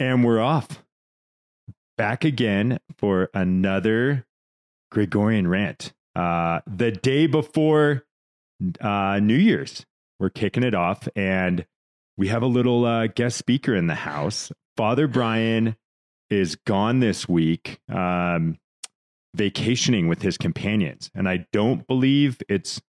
And 0.00 0.24
we're 0.24 0.40
off. 0.40 0.84
Back 1.96 2.24
again 2.24 2.78
for 2.98 3.30
another 3.34 4.26
Gregorian 4.92 5.48
rant. 5.48 5.92
Uh, 6.14 6.60
the 6.66 6.92
day 6.92 7.26
before 7.26 8.04
uh, 8.80 9.18
New 9.20 9.36
Year's, 9.36 9.84
we're 10.20 10.30
kicking 10.30 10.62
it 10.62 10.74
off, 10.74 11.08
and 11.16 11.66
we 12.16 12.28
have 12.28 12.42
a 12.42 12.46
little 12.46 12.84
uh, 12.84 13.08
guest 13.08 13.38
speaker 13.38 13.74
in 13.74 13.88
the 13.88 13.94
house. 13.94 14.52
Father 14.76 15.08
Brian 15.08 15.76
is 16.30 16.54
gone 16.54 17.00
this 17.00 17.28
week, 17.28 17.80
um, 17.88 18.58
vacationing 19.34 20.06
with 20.06 20.22
his 20.22 20.36
companions. 20.36 21.10
And 21.14 21.28
I 21.28 21.46
don't 21.52 21.86
believe 21.86 22.40
it's 22.48 22.80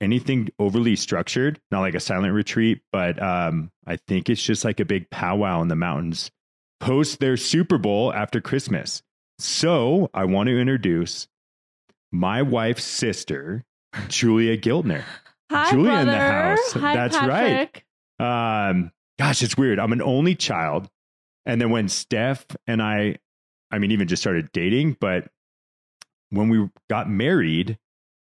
anything 0.00 0.48
overly 0.58 0.96
structured, 0.96 1.60
not 1.70 1.80
like 1.80 1.94
a 1.94 2.00
silent 2.00 2.32
retreat, 2.34 2.80
but 2.92 3.20
um, 3.22 3.70
I 3.86 3.96
think 3.96 4.28
it's 4.30 4.42
just 4.42 4.64
like 4.64 4.80
a 4.80 4.84
big 4.84 5.10
powwow 5.10 5.62
in 5.62 5.68
the 5.68 5.76
mountains 5.76 6.30
post 6.80 7.18
their 7.18 7.36
Super 7.36 7.78
Bowl 7.78 8.12
after 8.12 8.40
Christmas. 8.40 9.02
So 9.38 10.10
I 10.14 10.24
want 10.24 10.48
to 10.48 10.58
introduce 10.58 11.28
my 12.12 12.42
wife's 12.42 12.84
sister, 12.84 13.64
Julia 14.08 14.56
Giltner. 14.56 15.02
Hi, 15.50 15.70
Julia 15.70 15.90
brother. 15.90 16.00
in 16.02 16.06
the 16.08 16.18
house. 16.18 16.72
Hi, 16.72 16.94
That's 16.94 17.16
Patrick. 17.16 17.84
right. 18.20 18.70
Um, 18.70 18.90
gosh, 19.18 19.42
it's 19.42 19.56
weird. 19.56 19.78
I'm 19.78 19.92
an 19.92 20.02
only 20.02 20.34
child. 20.34 20.88
And 21.46 21.60
then 21.60 21.70
when 21.70 21.88
Steph 21.88 22.44
and 22.66 22.82
I, 22.82 23.16
I 23.70 23.78
mean, 23.78 23.90
even 23.92 24.06
just 24.08 24.22
started 24.22 24.50
dating, 24.52 24.98
but 25.00 25.28
when 26.30 26.48
we 26.50 26.68
got 26.90 27.08
married, 27.08 27.78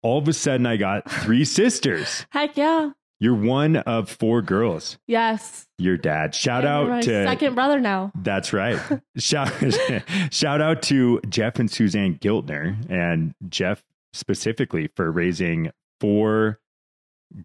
all 0.03 0.17
of 0.19 0.27
a 0.27 0.33
sudden 0.33 0.65
I 0.65 0.77
got 0.77 1.09
three 1.09 1.45
sisters. 1.45 2.25
Heck 2.31 2.57
yeah. 2.57 2.91
You're 3.19 3.35
one 3.35 3.75
of 3.75 4.09
four 4.09 4.41
girls. 4.41 4.97
Yes. 5.05 5.67
Your 5.77 5.95
dad. 5.95 6.33
Shout 6.33 6.65
And 6.65 6.73
out 6.73 6.89
my 6.89 7.01
to 7.01 7.23
second 7.23 7.53
brother 7.53 7.79
now. 7.79 8.11
That's 8.15 8.51
right. 8.51 8.79
shout 9.17 9.51
shout 10.31 10.59
out 10.59 10.81
to 10.83 11.21
Jeff 11.29 11.59
and 11.59 11.69
Suzanne 11.69 12.15
Giltner 12.15 12.75
and 12.89 13.35
Jeff 13.47 13.83
specifically 14.13 14.89
for 14.95 15.11
raising 15.11 15.69
four 15.99 16.59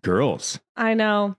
girls. 0.02 0.60
I 0.76 0.94
know. 0.94 1.36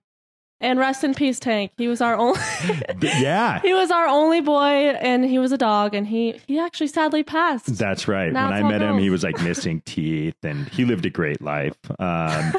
And 0.60 0.80
rest 0.80 1.04
in 1.04 1.14
peace, 1.14 1.40
Tank. 1.40 1.72
He 1.78 1.88
was 1.88 2.02
our 2.02 2.16
only. 2.16 2.40
yeah. 3.02 3.60
he 3.62 3.74
was 3.76 3.92
our 3.92 4.08
only 4.08 4.42
boy, 4.42 4.58
and 5.00 5.24
he 5.24 5.38
was 5.38 5.52
a 5.52 5.58
dog, 5.58 5.94
and 5.94 6.08
he 6.08 6.40
he 6.48 6.58
actually 6.60 6.88
sadly 6.88 7.22
passed. 7.22 7.78
That's 7.78 8.08
right. 8.08 8.34
Now 8.34 8.50
when 8.50 8.66
I 8.66 8.68
met 8.68 8.82
him, 8.82 8.98
he 8.98 9.12
was 9.12 9.24
like 9.24 9.40
missing 9.44 9.82
teeth 9.86 10.36
and 10.44 10.68
he 10.70 10.84
lived 10.84 11.06
a 11.06 11.12
great 11.12 11.42
life. 11.44 11.76
Um, 12.00 12.54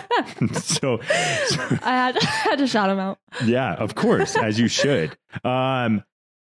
so, 0.52 1.00
so, 1.00 1.60
I 1.82 1.90
had 1.90 2.18
I 2.22 2.24
had 2.24 2.58
to 2.58 2.68
shout 2.68 2.88
him 2.88 3.00
out. 3.00 3.18
yeah, 3.44 3.74
of 3.74 3.96
course, 3.96 4.36
as 4.36 4.60
you 4.60 4.68
should. 4.68 5.16
Um, 5.42 6.04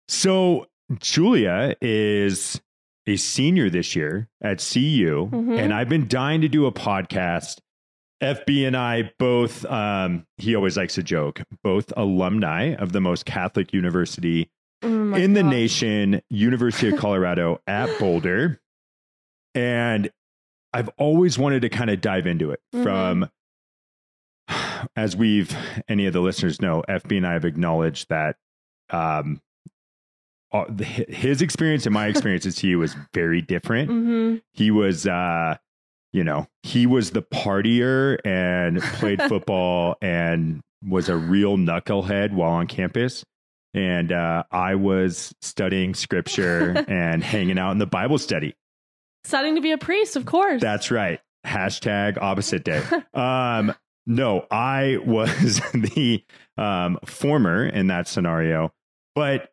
so, 0.08 0.68
Julia 1.00 1.76
is 1.82 2.62
a 3.06 3.16
senior 3.16 3.68
this 3.68 3.94
year 3.94 4.28
at 4.40 4.58
CU, 4.58 5.28
Mhm. 5.30 5.58
and 5.58 5.74
I've 5.74 5.88
been 5.90 6.08
dying 6.08 6.40
to 6.42 6.48
do 6.48 6.64
a 6.66 6.72
podcast. 6.72 7.58
FB 8.22 8.66
and 8.66 8.76
I 8.76 9.12
both, 9.18 9.64
um, 9.66 10.26
he 10.38 10.54
always 10.54 10.76
likes 10.76 10.96
a 10.96 11.02
joke, 11.02 11.42
both 11.64 11.92
alumni 11.96 12.74
of 12.74 12.92
the 12.92 13.00
most 13.00 13.26
Catholic 13.26 13.72
university 13.72 14.48
Oh 14.84 15.14
in 15.14 15.34
the 15.34 15.42
nation, 15.42 16.20
University 16.30 16.88
of 16.92 16.98
Colorado 17.00 17.60
at 17.66 17.88
Boulder. 17.98 18.60
And 19.54 20.10
I've 20.72 20.88
always 20.98 21.38
wanted 21.38 21.62
to 21.62 21.68
kind 21.68 21.90
of 21.90 22.00
dive 22.00 22.26
into 22.26 22.50
it 22.50 22.60
Mhm. 22.74 22.82
from, 22.82 23.28
as 24.96 25.14
we've, 25.16 25.54
any 25.88 26.06
of 26.06 26.12
the 26.12 26.20
listeners 26.20 26.60
know, 26.60 26.82
FB 26.88 27.16
and 27.18 27.26
I 27.26 27.32
have 27.34 27.44
acknowledged 27.44 28.08
that 28.08 28.36
um, 28.90 29.40
his 30.80 31.40
experience 31.42 31.86
and 31.86 31.94
my 31.94 32.06
experience 32.08 32.44
as 32.46 32.58
he 32.58 32.74
was 32.76 32.94
very 33.14 33.40
different. 33.40 33.90
Mhm. 33.90 34.42
He 34.52 34.70
was, 34.70 35.06
uh, 35.06 35.56
you 36.12 36.24
know, 36.24 36.46
he 36.62 36.86
was 36.86 37.10
the 37.10 37.22
partier 37.22 38.18
and 38.24 38.80
played 38.80 39.22
football 39.28 39.96
and 40.02 40.60
was 40.86 41.08
a 41.08 41.16
real 41.16 41.56
knucklehead 41.56 42.32
while 42.32 42.52
on 42.52 42.66
campus. 42.66 43.24
And 43.74 44.12
uh, 44.12 44.44
I 44.50 44.74
was 44.74 45.34
studying 45.40 45.94
scripture 45.94 46.84
and 46.88 47.24
hanging 47.24 47.58
out 47.58 47.72
in 47.72 47.78
the 47.78 47.86
Bible 47.86 48.18
study. 48.18 48.54
Studying 49.24 49.54
to 49.54 49.60
be 49.60 49.72
a 49.72 49.78
priest, 49.78 50.16
of 50.16 50.26
course. 50.26 50.60
That's 50.60 50.90
right. 50.90 51.20
Hashtag 51.46 52.18
opposite 52.20 52.64
day. 52.64 52.82
Um, 53.14 53.74
no, 54.04 54.46
I 54.50 54.98
was 55.04 55.60
the 55.72 56.24
um, 56.58 56.98
former 57.06 57.64
in 57.66 57.86
that 57.86 58.08
scenario. 58.08 58.72
But 59.14 59.52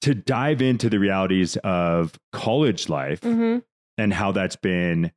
to 0.00 0.14
dive 0.14 0.62
into 0.62 0.88
the 0.88 0.98
realities 0.98 1.56
of 1.58 2.18
college 2.32 2.88
life, 2.88 3.20
hmm 3.22 3.58
and 3.96 4.12
how 4.12 4.32
that's 4.32 4.56
been 4.56 5.12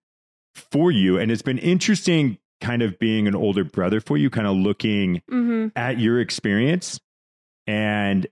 for 0.58 0.92
you. 0.92 1.18
And 1.18 1.32
it's 1.32 1.42
been 1.42 1.58
interesting 1.60 2.38
kind 2.62 2.82
of 2.82 2.98
being 3.00 3.28
an 3.28 3.36
older 3.36 3.64
brother 3.64 4.00
for 4.02 4.18
you, 4.18 4.30
kind 4.30 4.48
of 4.48 4.56
looking 4.56 5.22
hmm 5.30 5.68
at 5.76 6.00
your 6.00 6.20
experience. 6.20 7.00
And 7.68 8.26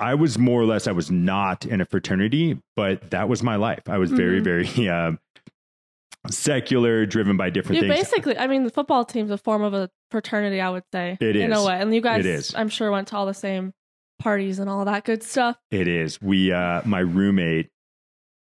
I 0.00 0.14
was 0.14 0.38
more 0.38 0.60
or 0.60 0.64
less, 0.64 0.86
I 0.86 0.92
was 0.92 1.10
not 1.10 1.66
in 1.66 1.80
a 1.80 1.84
fraternity, 1.84 2.60
but 2.76 3.10
that 3.10 3.28
was 3.28 3.42
my 3.42 3.56
life. 3.56 3.88
I 3.88 3.98
was 3.98 4.10
very, 4.12 4.40
Mhm. 4.40 4.44
very 4.44 4.88
um, 4.88 5.18
secular, 6.30 7.06
driven 7.06 7.36
by 7.36 7.50
different 7.50 7.76
You 7.76 7.88
things. 7.88 7.94
basically, 8.04 8.36
I 8.38 8.46
mean, 8.46 8.64
the 8.64 8.70
football 8.70 9.04
team's 9.04 9.30
a 9.30 9.38
form 9.38 9.62
of 9.62 9.74
a 9.74 9.90
fraternity, 10.10 10.60
I 10.60 10.70
would 10.70 10.84
say. 10.92 11.16
It 11.20 11.36
in 11.36 11.52
is. 11.52 11.58
a 11.58 11.64
way, 11.66 11.80
and 11.80 11.94
you 11.94 12.00
guys. 12.00 12.54
I'm 12.54 12.68
sure, 12.68 12.90
went 12.90 13.08
to 13.08 13.16
all 13.16 13.26
the 13.26 13.34
same 13.34 13.72
parties 14.18 14.58
and 14.58 14.68
all 14.68 14.84
that 14.84 15.04
good 15.04 15.22
stuff. 15.22 15.56
It 15.70 15.88
is. 15.88 16.20
We, 16.20 16.52
uh, 16.52 16.82
my 16.84 17.00
roommate, 17.00 17.70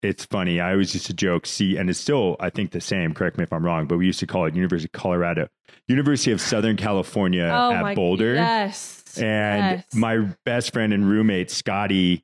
it's 0.01 0.25
funny. 0.25 0.59
I 0.59 0.71
always 0.71 0.93
used 0.93 1.05
to 1.07 1.13
joke, 1.13 1.45
see, 1.45 1.77
and 1.77 1.89
it's 1.89 1.99
still, 1.99 2.35
I 2.39 2.49
think, 2.49 2.71
the 2.71 2.81
same. 2.81 3.13
Correct 3.13 3.37
me 3.37 3.43
if 3.43 3.51
I'm 3.53 3.65
wrong, 3.65 3.85
but 3.87 3.97
we 3.97 4.05
used 4.05 4.19
to 4.21 4.27
call 4.27 4.45
it 4.45 4.55
University 4.55 4.87
of 4.87 4.99
Colorado, 4.99 5.47
University 5.87 6.31
of 6.31 6.39
Southern 6.41 6.77
California 6.77 7.43
oh 7.53 7.71
at 7.73 7.81
my, 7.81 7.95
Boulder. 7.95 8.35
yes, 8.35 9.03
And 9.17 9.77
yes. 9.79 9.85
my 9.93 10.27
best 10.45 10.71
friend 10.73 10.93
and 10.93 11.07
roommate, 11.09 11.51
Scotty, 11.51 12.23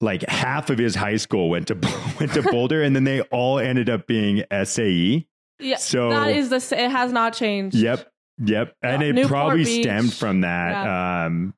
like 0.00 0.22
half 0.28 0.70
of 0.70 0.78
his 0.78 0.94
high 0.94 1.16
school 1.16 1.48
went 1.50 1.68
to 1.68 1.74
went 2.20 2.32
to 2.34 2.42
Boulder, 2.50 2.82
and 2.82 2.96
then 2.96 3.04
they 3.04 3.20
all 3.22 3.58
ended 3.58 3.88
up 3.90 4.06
being 4.06 4.44
SAE. 4.64 5.26
yeah, 5.60 5.76
so- 5.76 6.10
that 6.10 6.30
is 6.34 6.48
the. 6.48 6.56
It 6.82 6.90
has 6.90 7.12
not 7.12 7.34
changed. 7.34 7.76
Yep, 7.76 8.10
yep, 8.44 8.74
and 8.82 9.02
Uh, 9.02 9.06
it 9.06 9.12
Newport 9.14 9.28
probably 9.30 9.64
Beach. 9.64 9.84
stemmed 9.84 10.12
from 10.14 10.40
that. 10.40 10.86
Um, 11.26 11.54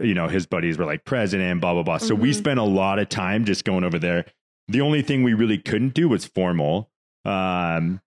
you 0.00 0.14
know, 0.14 0.26
his 0.26 0.46
buddies 0.46 0.78
were 0.78 0.84
like 0.84 1.04
president, 1.04 1.60
blah 1.60 1.72
blah 1.74 1.84
blah. 1.84 1.98
So 1.98 2.14
we 2.16 2.32
Mhm. 2.32 2.34
spent 2.34 2.58
a 2.58 2.64
lot 2.64 2.98
of 2.98 3.08
time 3.08 3.44
just 3.44 3.64
going 3.64 3.84
over 3.84 3.98
there. 4.00 4.24
The 4.68 4.80
only 4.80 5.02
thing 5.02 5.22
we 5.22 5.34
really 5.34 5.58
couldn't 5.58 5.94
do 5.94 6.08
was 6.08 6.24
formal. 6.24 6.90
Um, 7.24 8.00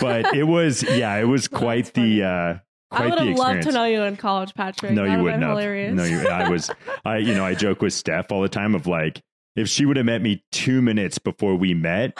but 0.00 0.34
it 0.34 0.44
was 0.44 0.82
yeah, 0.82 1.16
it 1.16 1.24
was 1.24 1.48
quite 1.48 1.92
the 1.94 2.22
uh, 2.22 2.58
I 2.90 3.06
would 3.06 3.18
have 3.18 3.36
loved 3.38 3.62
to 3.62 3.72
know 3.72 3.84
you 3.84 4.02
in 4.02 4.16
college, 4.16 4.54
Patrick. 4.54 4.92
No, 4.92 5.04
That 5.06 5.16
you 5.18 5.22
wouldn't 5.24 5.42
have. 5.42 5.50
Hilarious. 5.50 5.94
No, 5.94 6.04
you. 6.04 6.28
I 6.28 6.48
was. 6.48 6.70
I 7.04 7.18
you 7.18 7.34
know 7.34 7.44
I 7.44 7.54
joke 7.54 7.82
with 7.82 7.92
Steph 7.92 8.30
all 8.32 8.40
the 8.42 8.48
time 8.48 8.74
of 8.74 8.86
like 8.86 9.20
if 9.56 9.68
she 9.68 9.86
would 9.86 9.96
have 9.96 10.06
met 10.06 10.20
me 10.22 10.44
two 10.52 10.82
minutes 10.82 11.18
before 11.18 11.54
we 11.56 11.74
met, 11.74 12.18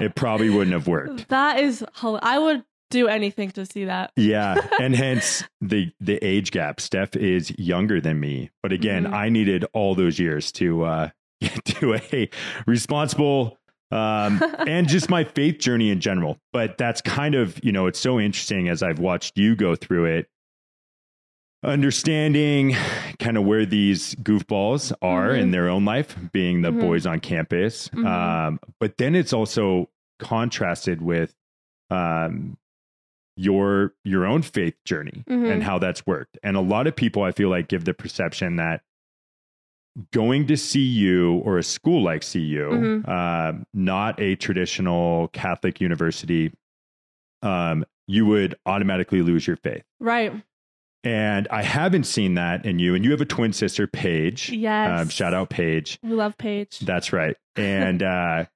it 0.00 0.14
probably 0.16 0.50
wouldn't 0.50 0.72
have 0.74 0.86
worked. 0.88 1.28
that 1.28 1.58
is. 1.60 1.84
I 2.02 2.38
would 2.38 2.64
do 2.90 3.08
anything 3.08 3.50
to 3.52 3.64
see 3.66 3.84
that. 3.86 4.12
Yeah, 4.16 4.56
and 4.80 4.94
hence 4.94 5.44
the 5.60 5.92
the 6.00 6.16
age 6.24 6.50
gap. 6.50 6.80
Steph 6.80 7.16
is 7.16 7.56
younger 7.58 8.00
than 8.00 8.20
me, 8.20 8.50
but 8.62 8.72
again, 8.72 9.04
Mhm. 9.04 9.12
I 9.14 9.28
needed 9.28 9.64
all 9.72 9.94
those 9.94 10.18
years 10.18 10.50
to 10.52 10.84
uh, 10.84 11.08
to 11.64 11.94
a 11.94 12.30
responsible 12.66 13.58
um, 13.90 14.42
and 14.66 14.88
just 14.88 15.10
my 15.10 15.24
faith 15.24 15.58
journey 15.58 15.90
in 15.90 16.00
general. 16.00 16.38
But 16.52 16.78
that's 16.78 17.00
kind 17.00 17.34
of 17.34 17.62
you 17.64 17.72
know 17.72 17.86
it's 17.86 17.98
so 18.00 18.18
interesting 18.20 18.68
as 18.68 18.82
I've 18.82 18.98
watched 18.98 19.36
you 19.38 19.54
go 19.56 19.74
through 19.76 20.06
it. 20.06 20.28
Understanding 21.64 22.74
kind 23.20 23.36
of 23.36 23.44
where 23.44 23.64
these 23.64 24.16
goofballs 24.16 24.92
are 25.00 25.28
Mhm. 25.28 25.40
in 25.42 25.50
their 25.52 25.68
own 25.68 25.84
life, 25.84 26.16
being 26.32 26.62
the 26.62 26.72
Mhm. 26.72 26.80
boys 26.80 27.06
on 27.06 27.20
campus. 27.20 27.88
Mhm. 27.90 28.04
Um, 28.04 28.60
but 28.80 28.96
then 28.98 29.14
it's 29.14 29.32
also 29.32 29.88
contrasted 30.18 31.00
with 31.02 31.34
um, 31.90 32.56
your 33.36 33.92
your 34.02 34.24
own 34.26 34.40
faith 34.40 34.74
journey 34.86 35.24
and 35.26 35.62
how 35.62 35.78
that's 35.78 36.06
worked. 36.06 36.38
And 36.42 36.56
a 36.56 36.60
lot 36.60 36.86
of 36.86 36.96
people, 36.96 37.22
I 37.22 37.32
feel 37.32 37.50
like, 37.50 37.68
give 37.68 37.84
the 37.84 37.92
perception 37.94 38.56
that 38.56 38.80
going 40.12 40.46
to 40.46 40.56
CU 40.56 41.40
or 41.44 41.58
a 41.58 41.62
school 41.62 42.02
like 42.02 42.22
CU, 42.22 42.70
Mhm. 42.70 43.08
um, 43.08 43.66
not 43.74 44.18
a 44.20 44.36
traditional 44.36 45.28
Catholic 45.28 45.80
university, 45.80 46.52
um, 47.42 47.84
you 48.06 48.24
would 48.26 48.54
automatically 48.66 49.22
lose 49.22 49.46
your 49.46 49.56
faith. 49.56 49.82
Right. 50.00 50.32
And 51.04 51.48
I 51.50 51.62
haven't 51.62 52.04
seen 52.04 52.34
that 52.34 52.64
in 52.64 52.78
you. 52.78 52.94
And 52.94 53.04
you 53.04 53.10
have 53.10 53.20
a 53.20 53.24
twin 53.26 53.52
sister, 53.52 53.86
Paige. 53.86 54.50
Yes. 54.50 55.00
Um, 55.00 55.08
shout 55.08 55.34
out 55.34 55.50
Paige. 55.50 55.98
We 56.02 56.10
love 56.10 56.38
Paige. 56.38 56.78
That's 56.80 57.12
right. 57.12 57.36
And 57.56 58.02
uh, 58.02 58.46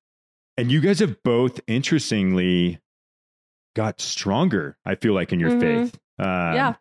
and 0.57 0.73
you 0.73 0.81
guys 0.81 1.01
have 1.01 1.23
both 1.23 1.61
interestingly 1.67 2.79
got 3.75 4.01
stronger. 4.01 4.79
I 4.87 4.95
feel 4.95 5.13
like 5.13 5.35
in 5.35 5.39
your 5.41 5.51
Mhm. 5.51 5.61
faith. 5.61 5.99
Um, 6.19 6.55
yeah. 6.55 6.75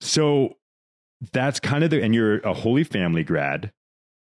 So 0.00 0.56
that's 1.32 1.60
kind 1.60 1.84
of 1.84 1.90
the 1.90 2.02
and 2.02 2.14
you're 2.14 2.38
a 2.40 2.54
Holy 2.54 2.84
Family 2.84 3.22
grad. 3.22 3.72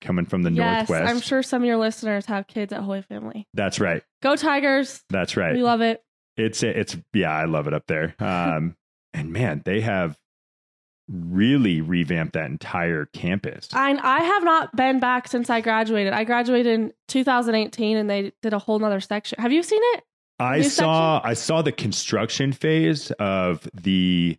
coming 0.00 0.26
from 0.26 0.42
the 0.42 0.52
yes, 0.52 0.88
Northwest. 0.88 1.10
I'm 1.10 1.20
sure 1.20 1.42
some 1.42 1.62
of 1.62 1.66
your 1.66 1.76
listeners 1.76 2.26
have 2.26 2.46
kids 2.46 2.72
at 2.72 2.82
Holy 2.82 3.02
Family. 3.02 3.48
That's 3.54 3.80
right. 3.80 4.02
Go 4.22 4.36
Tigers. 4.36 5.02
That's 5.10 5.36
right. 5.36 5.54
We 5.54 5.62
love 5.62 5.80
it. 5.80 6.02
It's 6.36 6.62
it's 6.62 6.96
yeah, 7.12 7.32
I 7.32 7.44
love 7.46 7.66
it 7.66 7.74
up 7.74 7.86
there. 7.86 8.14
Um, 8.24 8.76
and 9.12 9.32
man, 9.32 9.62
they 9.64 9.80
have 9.80 10.18
really 11.08 11.80
revamped 11.80 12.32
that 12.34 12.46
entire 12.46 13.06
campus. 13.06 13.68
I 13.72 13.92
I 13.92 14.24
have 14.24 14.42
not 14.44 14.74
been 14.74 15.00
back 15.00 15.28
since 15.28 15.50
I 15.50 15.60
graduated. 15.60 16.12
I 16.12 16.24
graduated 16.24 16.72
in 16.72 16.92
2018, 17.08 17.96
and 17.96 18.10
they 18.10 18.32
did 18.42 18.52
a 18.52 18.58
whole 18.58 18.78
nother 18.78 19.00
section. 19.00 19.40
Have 19.40 19.52
you 19.52 19.62
seen 19.62 19.82
it? 19.94 20.04
I 20.38 20.58
new 20.58 20.62
saw 20.64 21.20
I 21.22 21.34
saw 21.34 21.62
the 21.62 21.72
construction 21.72 22.52
phase 22.52 23.10
of 23.12 23.68
the 23.72 24.36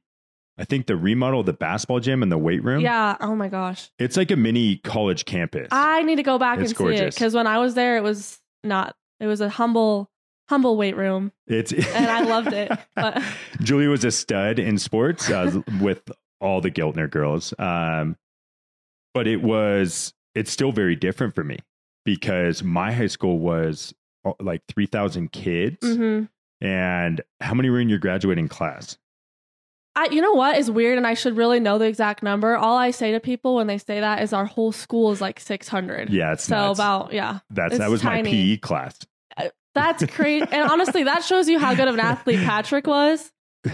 I 0.58 0.64
think 0.66 0.88
the 0.88 0.96
remodel 0.96 1.42
of 1.42 1.46
the 1.46 1.54
basketball 1.54 2.00
gym 2.00 2.24
and 2.24 2.32
the 2.32 2.38
weight 2.38 2.64
room. 2.64 2.82
Yeah. 2.82 3.18
Oh 3.20 3.36
my 3.36 3.50
gosh. 3.50 3.92
It's 4.00 4.16
like 4.16 4.32
a 4.32 4.36
mini 4.38 4.78
college 4.78 5.26
campus. 5.26 5.68
I 5.72 6.02
need 6.04 6.16
to 6.16 6.24
go 6.24 6.38
back 6.38 6.60
It's 6.60 6.70
and 6.72 6.78
see 6.78 6.84
it 6.84 6.98
gorgeous. 6.98 7.16
because 7.16 7.34
when 7.34 7.46
I 7.48 7.58
was 7.60 7.74
there, 7.76 7.98
it 7.98 8.04
was 8.04 8.40
not. 8.64 8.96
It 9.20 9.28
was 9.28 9.42
a 9.42 9.50
humble, 9.50 10.10
humble 10.50 10.78
weight 10.78 10.96
room, 10.96 11.32
it's 11.48 11.72
and 11.74 12.08
I 12.08 12.22
loved 12.22 12.54
it. 12.54 12.72
But 12.96 13.22
Julie 13.62 13.88
was 13.88 14.04
a 14.06 14.12
stud 14.12 14.60
in 14.60 14.78
sports 14.78 15.30
uh, 15.30 15.62
with 15.82 16.10
all 16.42 16.62
the 16.62 16.72
Giltner 16.72 17.10
girls. 17.10 17.54
Um, 17.60 18.16
but 19.14 19.28
it 19.28 19.42
was, 19.42 20.14
it's 20.36 20.52
still 20.52 20.72
very 20.74 20.96
different 20.96 21.34
for 21.36 21.44
me 21.44 21.60
because 22.04 22.62
my 22.64 22.92
high 22.92 23.08
school 23.08 23.40
was 23.40 23.94
uh, 24.26 24.34
like 24.42 24.62
3,000 24.68 25.32
kids. 25.32 25.78
mhm. 25.82 26.30
And 26.62 27.22
how 27.42 27.54
many 27.54 27.70
were 27.70 27.80
in 27.80 27.90
your 27.90 28.00
graduating 28.00 28.48
class? 28.48 28.98
I, 29.96 30.10
you 30.12 30.22
know 30.22 30.34
what 30.34 30.58
is 30.58 30.70
weird, 30.70 30.98
and 30.98 31.08
I 31.08 31.14
should 31.14 31.38
really 31.38 31.60
know 31.60 31.78
the 31.78 31.86
exact 31.86 32.22
number. 32.22 32.56
All 32.58 32.78
I 32.78 32.92
say 32.92 33.14
to 33.14 33.20
people 33.20 33.56
when 33.56 33.68
they 33.68 33.78
say 33.78 34.00
that 34.02 34.22
is 34.22 34.34
our 34.34 34.46
whole 34.46 34.72
school 34.72 35.12
is 35.12 35.22
like 35.22 35.40
600. 35.40 36.10
Yeah, 36.10 36.34
it's 36.34 36.44
So 36.44 36.56
nuts. 36.56 36.80
about 36.80 37.14
yeah, 37.14 37.40
That's, 37.50 37.78
that 37.78 37.90
was 37.90 38.02
tiny. 38.02 38.24
my 38.24 38.30
PE 38.30 38.58
class. 38.58 38.98
that's 39.74 40.06
crazy. 40.08 40.46
and 40.52 40.70
honestly, 40.70 41.04
that 41.04 41.24
shows 41.24 41.48
you 41.50 41.60
how 41.60 41.74
good 41.76 41.88
of 41.88 41.94
an 41.96 42.00
athlete 42.02 42.40
Patrick 42.40 42.88
was 42.88 43.32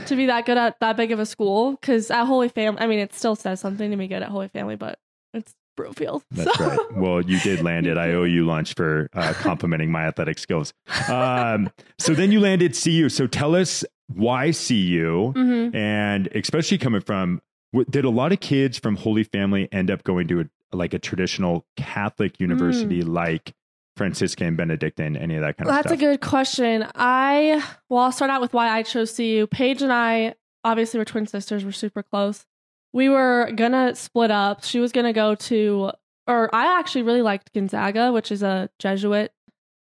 to 0.07 0.15
be 0.15 0.27
that 0.27 0.45
good 0.45 0.57
at 0.57 0.79
that 0.79 0.95
big 0.97 1.11
of 1.11 1.19
a 1.19 1.25
school. 1.25 1.71
Because 1.71 2.09
at 2.11 2.25
Holy 2.25 2.49
Family, 2.49 2.81
I 2.81 2.87
mean, 2.87 2.99
it 2.99 3.13
still 3.13 3.35
says 3.35 3.59
something 3.59 3.89
to 3.91 3.97
be 3.97 4.07
good 4.07 4.21
at 4.23 4.29
Holy 4.29 4.47
Family, 4.47 4.75
but 4.75 4.99
it's 5.33 5.53
Broomfield. 5.77 6.23
That's 6.31 6.57
so. 6.57 6.65
right. 6.67 6.93
Well, 6.97 7.21
you 7.21 7.39
did 7.39 7.63
land 7.63 7.87
it. 7.87 7.97
I 7.97 8.13
owe 8.13 8.23
you 8.23 8.45
lunch 8.45 8.73
for 8.75 9.07
uh, 9.13 9.33
complimenting 9.37 9.91
my 9.91 10.05
athletic 10.05 10.37
skills. 10.39 10.73
Um, 11.07 11.69
so 11.97 12.13
then 12.13 12.31
you 12.31 12.39
landed 12.39 12.75
CU. 12.81 13.09
So 13.09 13.25
tell 13.27 13.55
us 13.55 13.83
why 14.15 14.51
CU, 14.51 15.33
Mhm. 15.35 15.75
and 15.75 16.27
especially 16.35 16.77
coming 16.77 17.01
from, 17.01 17.41
did 17.89 18.05
a 18.05 18.09
lot 18.09 18.31
of 18.31 18.39
kids 18.39 18.77
from 18.77 18.95
Holy 18.97 19.23
Family 19.23 19.67
end 19.71 19.89
up 19.91 20.03
going 20.03 20.27
to 20.29 20.41
a, 20.41 20.45
like 20.75 20.93
a 20.93 20.99
traditional 20.99 21.65
Catholic 21.77 22.39
university 22.39 23.01
like 23.01 23.53
Franciscan, 23.97 24.55
Benedictine, 24.55 25.15
any 25.17 25.35
of 25.35 25.41
that 25.41 25.57
kind 25.57 25.67
of 25.69 25.75
That's 25.75 25.87
stuff? 25.87 25.91
That's 25.91 26.01
a 26.01 26.05
good 26.05 26.21
question. 26.21 26.85
I 26.95 27.63
well, 27.89 28.03
I'll 28.03 28.11
start 28.11 28.31
out 28.31 28.41
with 28.41 28.53
why 28.53 28.69
I 28.69 28.83
chose 28.83 29.15
CU. 29.15 29.47
Paige 29.47 29.81
and 29.81 29.91
I 29.91 30.35
obviously 30.63 30.97
were 30.97 31.05
twin 31.05 31.27
sisters. 31.27 31.65
We're 31.65 31.71
super 31.71 32.01
close. 32.03 32.45
We 32.93 33.09
were 33.09 33.51
gonna 33.55 33.95
split 33.95 34.31
up. 34.31 34.63
She 34.63 34.79
was 34.79 34.91
gonna 34.91 35.13
go 35.13 35.35
to, 35.35 35.91
or 36.27 36.53
I 36.55 36.79
actually 36.79 37.03
really 37.03 37.21
liked 37.21 37.53
Gonzaga, 37.53 38.11
which 38.11 38.31
is 38.31 38.43
a 38.43 38.69
Jesuit 38.79 39.31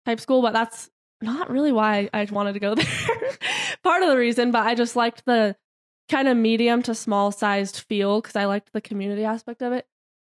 type 0.05 0.19
school, 0.19 0.41
but 0.41 0.53
that's 0.53 0.89
not 1.21 1.49
really 1.51 1.71
why 1.71 2.09
I 2.13 2.25
wanted 2.31 2.53
to 2.53 2.59
go 2.59 2.75
there. 2.75 2.85
Part 3.83 4.03
of 4.03 4.09
the 4.09 4.17
reason, 4.17 4.51
but 4.51 4.65
I 4.65 4.75
just 4.75 4.95
liked 4.95 5.25
the 5.25 5.55
kind 6.09 6.27
of 6.27 6.35
medium 6.35 6.81
to 6.83 6.95
small 6.95 7.31
sized 7.31 7.77
feel 7.87 8.21
because 8.21 8.35
I 8.35 8.45
liked 8.45 8.73
the 8.73 8.81
community 8.81 9.23
aspect 9.23 9.61
of 9.61 9.71
it. 9.73 9.85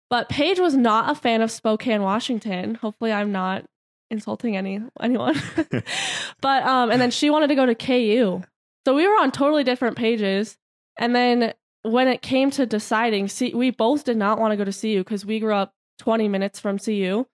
But 0.09 0.29
Paige 0.29 0.61
was 0.61 0.77
not 0.77 1.11
a 1.11 1.15
fan 1.15 1.43
of 1.43 1.51
Spokane, 1.51 2.03
Washington. 2.03 2.77
Hopefully, 2.77 3.13
I'm 3.13 3.33
not 3.33 3.65
insulting 4.11 4.57
any 4.57 4.81
anyone. 5.01 5.41
but 6.41 6.63
um, 6.65 6.91
and 6.91 7.01
then 7.01 7.11
she 7.11 7.31
wanted 7.31 7.49
to 7.49 7.55
go 7.55 7.67
to 7.67 7.75
KU, 7.75 8.43
so 8.87 8.95
we 8.95 9.07
were 9.07 9.15
on 9.15 9.33
totally 9.33 9.65
different 9.65 9.97
pages. 9.97 10.57
And 10.99 11.15
then 11.15 11.53
when 11.83 12.09
it 12.09 12.23
came 12.23 12.51
to 12.53 12.67
deciding, 12.67 13.29
see, 13.29 13.53
we 13.55 13.71
both 13.71 14.05
did 14.05 14.17
not 14.17 14.39
want 14.39 14.53
to 14.53 14.57
go 14.57 14.65
to 14.65 14.73
CU 14.73 15.05
because 15.05 15.27
we 15.27 15.41
grew 15.41 15.55
up 15.55 15.75
20 15.99 16.29
minutes 16.29 16.59
from 16.59 16.79
CU, 16.79 17.27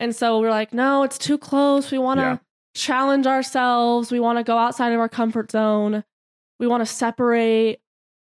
and 0.00 0.14
so 0.14 0.40
we're 0.40 0.50
like, 0.50 0.72
no, 0.72 1.02
it's 1.02 1.18
too 1.18 1.38
close. 1.38 1.90
We 1.90 1.98
want 1.98 2.18
to 2.18 2.24
Yeah. 2.24 2.38
Challenge 2.74 3.26
ourselves. 3.26 4.10
We 4.10 4.20
want 4.20 4.38
to 4.38 4.44
go 4.44 4.56
outside 4.58 4.92
of 4.92 5.00
our 5.00 5.08
comfort 5.08 5.50
zone. 5.50 6.04
We 6.58 6.66
want 6.66 6.80
to 6.82 6.86
separate. 6.86 7.80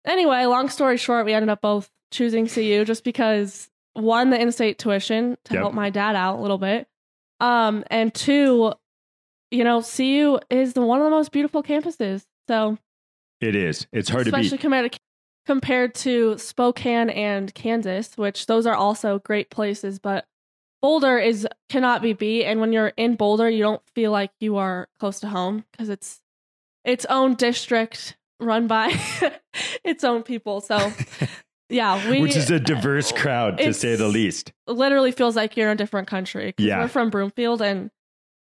Anyway, 0.04 0.44
long 0.44 0.68
story 0.68 0.96
short, 0.96 1.26
we 1.26 1.32
ended 1.32 1.48
up 1.48 1.60
both 1.60 1.90
choosing 2.10 2.46
CU 2.46 2.84
just 2.84 3.04
because 3.04 3.68
one, 3.94 4.30
the 4.30 4.40
in-state 4.40 4.78
tuition 4.78 5.36
to 5.44 5.54
Yep. 5.54 5.60
help 5.62 5.74
my 5.74 5.90
dad 5.90 6.14
out 6.16 6.38
a 6.38 6.42
little 6.42 6.58
bit, 6.58 6.86
um, 7.40 7.82
and 7.90 8.14
two, 8.14 8.72
you 9.50 9.64
know, 9.64 9.80
CU 9.82 10.38
is 10.50 10.74
the 10.74 10.82
one 10.82 11.00
of 11.00 11.04
the 11.04 11.10
most 11.10 11.32
beautiful 11.32 11.62
campuses. 11.62 12.24
So 12.48 12.78
it 13.40 13.56
is. 13.56 13.86
It's 13.92 14.08
hard 14.08 14.26
to 14.26 14.32
be 14.32 14.36
especially 14.38 14.58
compared 14.58 14.92
to 14.92 14.98
compared 15.46 15.94
to 15.94 16.36
Spokane 16.38 17.08
and 17.10 17.54
Kansas, 17.54 18.16
which 18.18 18.46
those 18.46 18.66
are 18.66 18.74
also 18.74 19.18
great 19.20 19.48
places, 19.50 19.98
but 19.98 20.26
Boulder 20.82 21.18
is 21.18 21.46
cannot 21.68 22.02
be 22.02 22.12
beat. 22.12 22.44
And 22.44 22.60
when 22.60 22.72
you're 22.72 22.92
in 22.96 23.16
Boulder, 23.16 23.48
you 23.48 23.62
don't 23.62 23.82
feel 23.94 24.10
like 24.12 24.30
you 24.40 24.56
are 24.56 24.88
close 24.98 25.20
to 25.20 25.28
home 25.28 25.64
because 25.72 25.88
it's 25.88 26.20
its 26.84 27.04
own 27.06 27.34
district 27.34 28.16
run 28.40 28.66
by 28.66 28.94
its 29.84 30.04
own 30.04 30.22
people. 30.22 30.60
So 30.60 30.92
yeah, 31.68 32.08
we 32.10 32.20
Which 32.20 32.36
is 32.36 32.50
a 32.50 32.60
diverse 32.60 33.12
crowd, 33.16 33.58
to 33.58 33.74
say 33.74 33.96
the 33.96 34.08
least. 34.08 34.52
literally 34.66 35.12
feels 35.12 35.36
like 35.36 35.56
you're 35.56 35.68
in 35.68 35.74
a 35.74 35.76
different 35.76 36.08
country. 36.08 36.54
Yeah. 36.58 36.80
we're 36.80 36.88
from 36.88 37.10
Broomfield, 37.10 37.62
and 37.62 37.90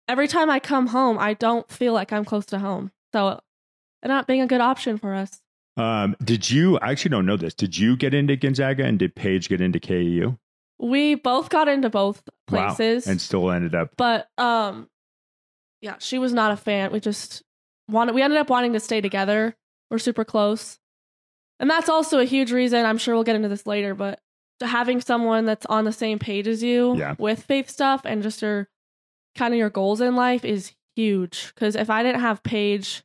every 0.08 0.26
time 0.28 0.50
I 0.50 0.58
come 0.58 0.88
home, 0.88 1.18
I 1.18 1.34
don't 1.34 1.70
feel 1.70 1.92
like 1.92 2.12
I'm 2.12 2.24
close 2.24 2.46
to 2.46 2.58
home. 2.58 2.90
So, 3.12 3.40
not 4.04 4.26
being 4.26 4.40
a 4.40 4.46
good 4.46 4.60
option 4.60 4.98
for 4.98 5.14
us. 5.14 5.40
Um, 5.76 6.16
did 6.22 6.50
you? 6.50 6.78
I 6.78 6.90
actually 6.90 7.10
don't 7.10 7.26
know 7.26 7.36
this. 7.36 7.54
Did 7.54 7.76
you 7.76 7.96
get 7.96 8.14
into 8.14 8.36
Gonzaga 8.36 8.84
and 8.84 8.98
did 8.98 9.14
Paige 9.14 9.48
get 9.48 9.60
into 9.60 9.80
KU? 9.80 10.36
We 10.78 11.14
both 11.14 11.48
got 11.50 11.68
into 11.68 11.88
both 11.90 12.22
places, 12.46 13.06
Wow. 13.06 13.10
And 13.12 13.20
still 13.20 13.50
ended 13.50 13.74
up. 13.74 13.90
but 13.96 14.28
um, 14.38 14.88
yeah, 15.80 15.96
she 15.98 16.18
was 16.18 16.32
not 16.32 16.52
a 16.52 16.56
fan. 16.56 16.92
We 16.92 17.00
just 17.00 17.42
wanted. 17.88 18.14
We 18.14 18.22
ended 18.22 18.38
up 18.38 18.50
wanting 18.50 18.72
to 18.72 18.80
stay 18.80 19.00
together. 19.00 19.54
We're 19.90 19.98
super 19.98 20.24
close, 20.24 20.78
and 21.60 21.70
that's 21.70 21.88
also 21.88 22.18
a 22.18 22.24
huge 22.24 22.50
reason. 22.52 22.84
I'm 22.84 22.98
sure 22.98 23.14
we'll 23.14 23.24
get 23.24 23.36
into 23.36 23.48
this 23.48 23.66
later, 23.66 23.94
but 23.94 24.20
to 24.60 24.66
having 24.66 25.00
someone 25.00 25.44
that's 25.44 25.66
on 25.66 25.84
the 25.84 25.92
same 25.92 26.18
page 26.18 26.46
as 26.48 26.62
you 26.62 26.96
Yeah. 26.96 27.14
with 27.18 27.42
faith 27.44 27.68
stuff 27.68 28.02
and 28.04 28.22
just 28.22 28.40
your 28.42 28.68
kind 29.36 29.52
of 29.52 29.58
your 29.58 29.70
goals 29.70 30.00
in 30.00 30.14
life 30.16 30.44
is 30.44 30.72
huge. 30.96 31.52
Because 31.54 31.74
if 31.76 31.90
I 31.90 32.02
didn't 32.04 32.20
have 32.20 32.42
Paige 32.44 33.02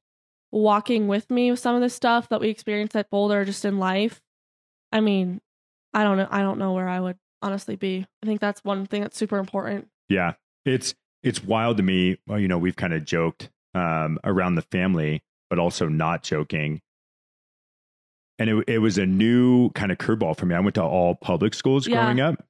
walking 0.52 1.08
with 1.08 1.30
me 1.32 1.50
with 1.52 1.60
some 1.60 1.76
of 1.76 1.82
the 1.82 1.90
stuff 1.90 2.30
that 2.30 2.40
we 2.40 2.50
experienced 2.50 2.96
at 2.96 3.10
Boulder, 3.10 3.46
just 3.46 3.66
in 3.66 3.78
life, 3.80 4.22
I 4.92 5.00
mean, 5.02 5.42
I 5.94 6.04
don't 6.04 6.18
know. 6.18 6.28
I 6.30 6.42
don't 6.42 6.60
know 6.60 6.74
where 6.74 6.88
I 6.88 7.00
would 7.00 7.18
honestly 7.42 7.76
be. 7.76 8.06
I 8.24 8.26
think 8.26 8.40
that's 8.42 8.64
one 8.64 8.86
thing 8.86 9.02
that's 9.02 9.18
super 9.18 9.38
important. 9.38 9.88
Yeah, 10.10 10.34
it's 10.66 10.94
it's 11.24 11.44
wild 11.44 11.78
to 11.78 11.84
me. 11.84 12.18
Well, 12.28 12.40
you 12.40 12.48
know, 12.48 12.58
we've 12.58 12.76
kind 12.76 12.94
of 12.94 13.06
joked 13.06 13.50
um, 13.76 14.20
around 14.24 14.56
the 14.56 14.62
family, 14.64 15.24
but 15.50 15.60
also 15.60 15.88
not 15.88 16.24
joking. 16.24 16.82
And 18.38 18.50
it, 18.50 18.64
it 18.68 18.78
was 18.80 18.98
a 18.98 19.06
new 19.06 19.70
kind 19.72 19.92
of 19.92 19.98
curveball 19.98 20.38
for 20.38 20.46
me. 20.46 20.56
I 20.56 20.60
went 20.62 20.76
to 20.76 20.84
all 20.84 21.16
public 21.16 21.54
schools 21.54 21.88
Yeah. 21.88 22.02
growing 22.04 22.22
up, 22.22 22.44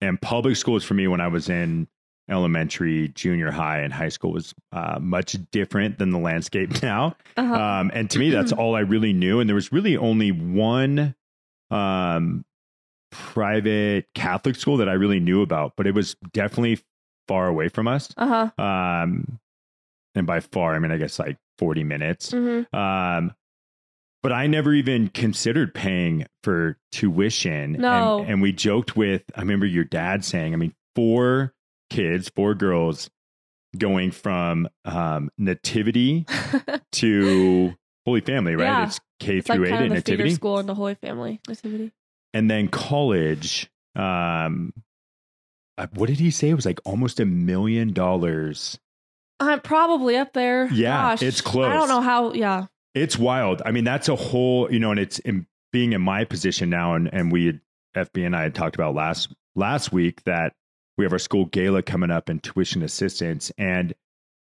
and 0.00 0.20
public 0.20 0.56
schools 0.56 0.84
for 0.84 0.94
me 0.94 1.08
when 1.08 1.20
I 1.20 1.28
was 1.28 1.48
in 1.48 1.88
elementary, 2.30 3.08
junior 3.08 3.50
high, 3.50 3.80
and 3.80 3.92
high 3.92 4.08
school 4.10 4.32
was 4.32 4.54
uh, 4.70 4.98
much 5.00 5.36
different 5.50 5.98
than 5.98 6.10
the 6.10 6.18
landscape 6.18 6.82
now. 6.82 7.16
Uh-huh. 7.36 7.54
Um, 7.54 7.90
and 7.94 8.10
to 8.10 8.18
me, 8.18 8.30
that's 8.30 8.52
all 8.58 8.74
I 8.76 8.80
really 8.80 9.12
knew. 9.14 9.40
And 9.40 9.48
there 9.48 9.54
was 9.54 9.72
really 9.72 9.96
only 9.96 10.30
one 10.30 11.14
um, 11.70 12.44
private 13.12 14.06
Catholic 14.14 14.56
school 14.56 14.78
that 14.78 14.88
I 14.88 14.94
really 14.94 15.20
knew 15.20 15.42
about, 15.42 15.74
but 15.76 15.86
it 15.86 15.94
was 15.94 16.16
definitely 16.32 16.80
far 17.28 17.46
away 17.46 17.68
from 17.68 17.86
us. 17.86 18.12
Uh 18.16 18.50
huh. 18.56 18.62
Um, 18.64 19.38
and 20.14 20.26
by 20.26 20.40
far, 20.40 20.74
I 20.74 20.78
mean, 20.80 20.90
I 20.90 20.96
guess 20.96 21.18
like 21.18 21.38
40 21.58 21.84
minutes. 21.84 22.32
hmm 22.32 22.62
Um, 22.76 23.34
but 24.22 24.32
I 24.32 24.46
never 24.46 24.72
even 24.72 25.08
considered 25.08 25.74
paying 25.74 26.26
for 26.44 26.78
tuition. 26.92 27.72
No. 27.72 28.20
And, 28.20 28.30
and 28.30 28.42
we 28.42 28.52
joked 28.52 28.96
with, 28.96 29.22
I 29.36 29.40
remember 29.40 29.66
your 29.66 29.84
dad 29.84 30.24
saying, 30.24 30.52
I 30.52 30.56
mean, 30.56 30.74
four 30.94 31.52
kids, 31.90 32.30
four 32.34 32.54
girls 32.54 33.10
going 33.76 34.10
from 34.12 34.68
um, 34.84 35.30
nativity 35.38 36.24
to 36.92 37.74
Holy 38.06 38.20
Family, 38.20 38.54
right? 38.54 38.64
Yeah. 38.66 38.86
It's 38.86 39.00
K 39.18 39.38
it's 39.38 39.48
like 39.48 39.56
through 39.56 39.66
eight 39.66 39.70
kind 39.70 39.84
of 39.86 39.92
nativity. 39.92 40.30
school 40.30 40.58
in 40.60 40.66
the 40.66 40.74
Holy 40.74 40.94
Family 40.94 41.40
nativity. 41.48 41.92
And 42.34 42.50
then 42.50 42.68
college. 42.68 43.70
Um, 43.94 44.72
uh, 45.78 45.86
what 45.94 46.06
did 46.08 46.18
he 46.18 46.30
say? 46.30 46.50
It 46.50 46.54
was 46.54 46.66
like 46.66 46.80
almost 46.84 47.20
a 47.20 47.24
million 47.24 47.92
dollars. 47.92 48.78
I'm 49.40 49.60
probably 49.60 50.16
up 50.16 50.32
there. 50.32 50.66
Yeah, 50.72 51.10
Gosh, 51.12 51.22
it's 51.22 51.40
close. 51.40 51.66
I 51.66 51.74
don't 51.74 51.88
know 51.88 52.00
how. 52.00 52.32
Yeah. 52.32 52.66
It's 52.94 53.18
wild. 53.18 53.62
I 53.64 53.70
mean, 53.72 53.84
that's 53.84 54.08
a 54.08 54.16
whole, 54.16 54.70
you 54.72 54.78
know, 54.78 54.90
and 54.90 55.00
it's 55.00 55.18
in 55.20 55.46
being 55.72 55.92
in 55.94 56.00
my 56.02 56.24
position 56.24 56.70
now, 56.70 56.94
and 56.94 57.08
and 57.12 57.32
we 57.32 57.46
had 57.46 57.60
FB 57.96 58.24
and 58.26 58.36
I 58.36 58.42
had 58.42 58.54
talked 58.54 58.74
about 58.76 58.94
last 58.94 59.32
last 59.56 59.92
week 59.92 60.22
that 60.24 60.52
we 60.98 61.04
have 61.04 61.12
our 61.12 61.18
school 61.18 61.46
gala 61.46 61.82
coming 61.82 62.10
up 62.10 62.28
and 62.28 62.42
tuition 62.42 62.82
assistance 62.82 63.50
and 63.56 63.94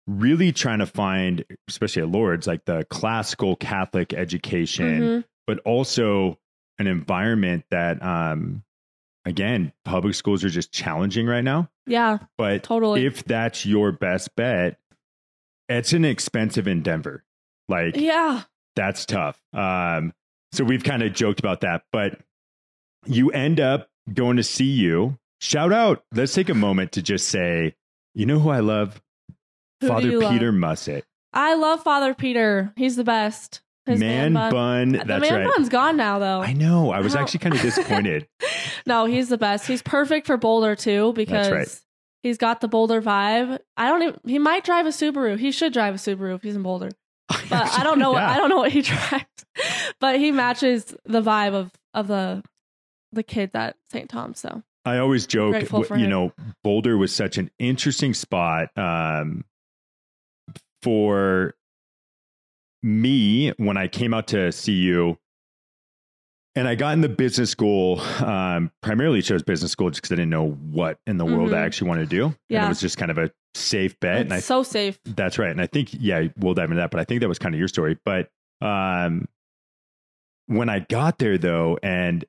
really 0.06 0.52
trying 0.52 0.80
to 0.80 0.86
find, 0.86 1.44
especially 1.68 2.04
at 2.04 2.10
Lourdes, 2.10 2.48
like 2.48 2.64
the 2.66 2.86
classical 2.90 3.56
Catholic 3.56 4.14
education, 4.14 5.02
Mhm. 5.02 5.24
but 5.48 5.60
also 5.66 6.38
an 6.80 6.88
environment 6.88 7.66
that, 7.72 8.02
um, 8.04 8.64
again, 9.26 9.74
public 9.86 10.16
schools 10.16 10.44
are 10.44 10.50
just 10.50 10.72
challenging 10.72 11.28
right 11.28 11.44
now. 11.44 11.70
Yeah, 11.86 12.20
But 12.38 12.64
totally. 12.64 13.06
if 13.06 13.24
that's 13.24 13.66
your 13.66 13.92
best 13.92 14.36
bet, 14.36 14.80
it's 15.70 15.94
an 15.94 16.06
expensive 16.06 16.68
endeavor. 16.68 17.24
Like 17.70 17.96
yeah. 17.96 18.44
that's 18.76 19.06
tough. 19.06 19.42
Um, 19.54 20.14
so 20.52 20.64
we've 20.64 20.84
kind 20.84 21.04
of 21.04 21.14
joked 21.14 21.40
about 21.40 21.62
that, 21.62 21.84
but 21.92 22.20
you 23.06 23.32
end 23.32 23.60
up 23.60 23.90
going 24.14 24.38
to 24.38 24.44
CU. 24.44 25.18
Shout 25.40 25.72
out. 25.74 26.04
Let's 26.14 26.34
take 26.34 26.50
a 26.50 26.54
moment 26.54 26.94
to 26.94 27.02
just 27.02 27.30
say, 27.30 27.76
you 28.14 28.26
know 28.26 28.40
who 28.40 28.50
I 28.50 28.60
love? 28.60 29.02
Who 29.82 29.88
Father 29.88 30.10
you 30.10 30.20
love? 30.20 30.32
Peter 30.32 30.52
Mussett. 30.52 31.04
I 31.34 31.54
love 31.56 31.84
Father 31.84 32.14
Peter. 32.14 32.74
He's 32.76 32.96
the 32.96 33.04
best. 33.04 33.62
His 33.88 34.00
man, 34.00 34.34
bun. 34.34 34.92
The 34.92 35.04
That's 35.06 35.22
man 35.22 35.34
right. 35.34 35.56
bun's 35.56 35.70
gone 35.70 35.98
now, 35.98 36.20
though. 36.20 36.42
I 36.42 36.54
know. 36.54 36.92
I 36.92 37.00
was 37.00 37.16
actually 37.16 37.40
kind 37.40 37.56
of 37.56 37.62
disappointed. 37.62 38.28
no, 38.86 39.06
he's 39.06 39.30
the 39.30 39.38
best. 39.38 39.66
He's 39.66 39.82
perfect 39.82 40.28
for 40.28 40.38
Boulder 40.38 40.76
too 40.76 41.14
because 41.14 41.50
right. 41.50 41.82
he's 42.22 42.38
got 42.38 42.62
the 42.62 42.68
Boulder 42.68 43.02
vibe. 43.02 43.60
I 43.78 43.88
don't 43.88 44.04
even. 44.04 44.20
He 44.26 44.40
might 44.40 44.64
drive 44.64 44.86
a 44.86 44.90
Subaru. 44.90 45.40
He 45.40 45.52
should 45.52 45.74
drive 45.74 45.96
a 45.96 45.98
Subaru 45.98 46.36
if 46.36 46.44
he's 46.44 46.56
in 46.56 46.64
Boulder. 46.64 46.92
But 47.50 47.80
I 47.80 47.84
don't 47.84 47.98
know. 48.00 48.12
What, 48.12 48.20
Yeah. 48.20 48.32
I 48.32 48.38
don't 48.38 48.50
know 48.50 48.58
what 48.58 48.72
he 48.72 48.82
drives. 48.84 49.26
But 50.00 50.20
he 50.20 50.32
matches 50.32 50.94
the 51.06 51.22
vibe 51.22 51.54
of 51.54 51.72
of 51.94 52.08
the 52.08 52.44
the 53.14 53.24
kids 53.24 53.56
at 53.56 53.78
St. 53.92 54.10
Tom's. 54.10 54.40
So 54.40 54.64
I 54.86 54.98
always 54.98 55.26
joke, 55.28 55.52
Grateful 55.52 55.86
you 55.92 56.06
him. 56.06 56.10
know, 56.10 56.34
Boulder 56.64 56.98
was 56.98 57.14
such 57.14 57.38
an 57.38 57.52
interesting 57.60 58.14
spot 58.14 58.70
um, 58.78 59.44
for 60.82 61.56
me 62.84 63.52
when 63.58 63.78
I 63.78 63.88
came 63.88 64.14
out 64.14 64.28
to 64.28 64.52
CU. 64.52 65.18
And 66.56 66.68
I 66.68 66.74
got 66.74 66.94
in 66.94 67.02
the 67.02 67.10
business 67.10 67.52
school, 67.52 68.00
um, 68.20 68.72
primarily 68.82 69.22
chose 69.22 69.44
business 69.44 69.72
school 69.72 69.92
just 69.92 70.02
because 70.02 70.12
I 70.14 70.16
didn't 70.16 70.32
know 70.32 70.50
what 70.50 70.98
in 71.06 71.18
the 71.18 71.26
world 71.26 71.54
I 71.54 71.58
Mhm. 71.58 71.66
actually 71.66 71.88
wanted 71.90 72.10
to 72.10 72.16
do. 72.16 72.26
And 72.26 72.66
it 72.66 72.68
was 72.68 72.82
just 72.82 72.98
kind 72.98 73.12
of 73.12 73.20
a 73.20 73.30
safe 73.54 74.00
bet. 74.00 74.22
and 74.22 74.34
I 74.34 74.40
so 74.40 74.64
safe. 74.64 74.98
that's 75.06 75.38
right. 75.38 75.52
And 75.52 75.62
I 75.62 75.68
think, 75.68 75.90
yeah, 75.94 76.28
we'll 76.38 76.56
dive 76.56 76.72
into 76.72 76.82
that, 76.82 76.90
but 76.90 77.00
I 77.00 77.04
think 77.04 77.22
that 77.22 77.28
was 77.28 77.38
kind 77.38 77.54
of 77.54 77.60
your 77.60 77.68
story. 77.68 77.98
But 78.04 78.30
um, 78.62 79.28
when 80.48 80.68
I 80.70 80.80
got 80.80 81.20
there, 81.20 81.38
though, 81.38 81.78
and 81.84 82.26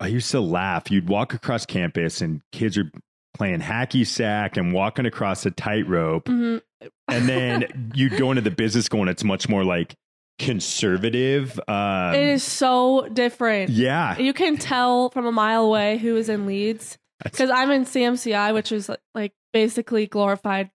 I 0.00 0.06
used 0.06 0.30
to 0.30 0.40
laugh, 0.40 0.90
you'd 0.90 1.08
walk 1.10 1.34
across 1.34 1.66
campus 1.66 2.22
and 2.22 2.40
kids 2.50 2.78
are 2.78 2.90
playing 3.34 3.60
hacky 3.60 4.06
sack 4.06 4.56
and 4.56 4.72
walking 4.72 5.04
across 5.04 5.44
a 5.44 5.50
tightrope. 5.50 6.28
hmm 6.28 6.58
And 7.08 7.28
then 7.28 7.92
you'd 7.94 8.16
go 8.16 8.30
into 8.30 8.42
the 8.42 8.50
business 8.50 8.86
school 8.86 9.00
and 9.00 9.10
it's 9.10 9.24
much 9.24 9.48
more 9.48 9.64
like 9.64 9.94
conservative. 10.38 11.60
Um, 11.68 12.14
it 12.14 12.22
is 12.22 12.42
so 12.42 13.08
different. 13.12 13.70
Yeah. 13.70 14.18
You 14.18 14.32
can 14.32 14.56
tell 14.56 15.10
from 15.10 15.26
a 15.26 15.32
mile 15.32 15.64
away 15.64 15.98
who 15.98 16.16
is 16.16 16.28
in 16.28 16.46
Leeds 16.46 16.98
because 17.22 17.50
I'm 17.50 17.70
in 17.70 17.84
CMCI, 17.84 18.54
which 18.54 18.72
is 18.72 18.90
like 19.14 19.32
basically 19.52 20.06
glorified 20.06 20.70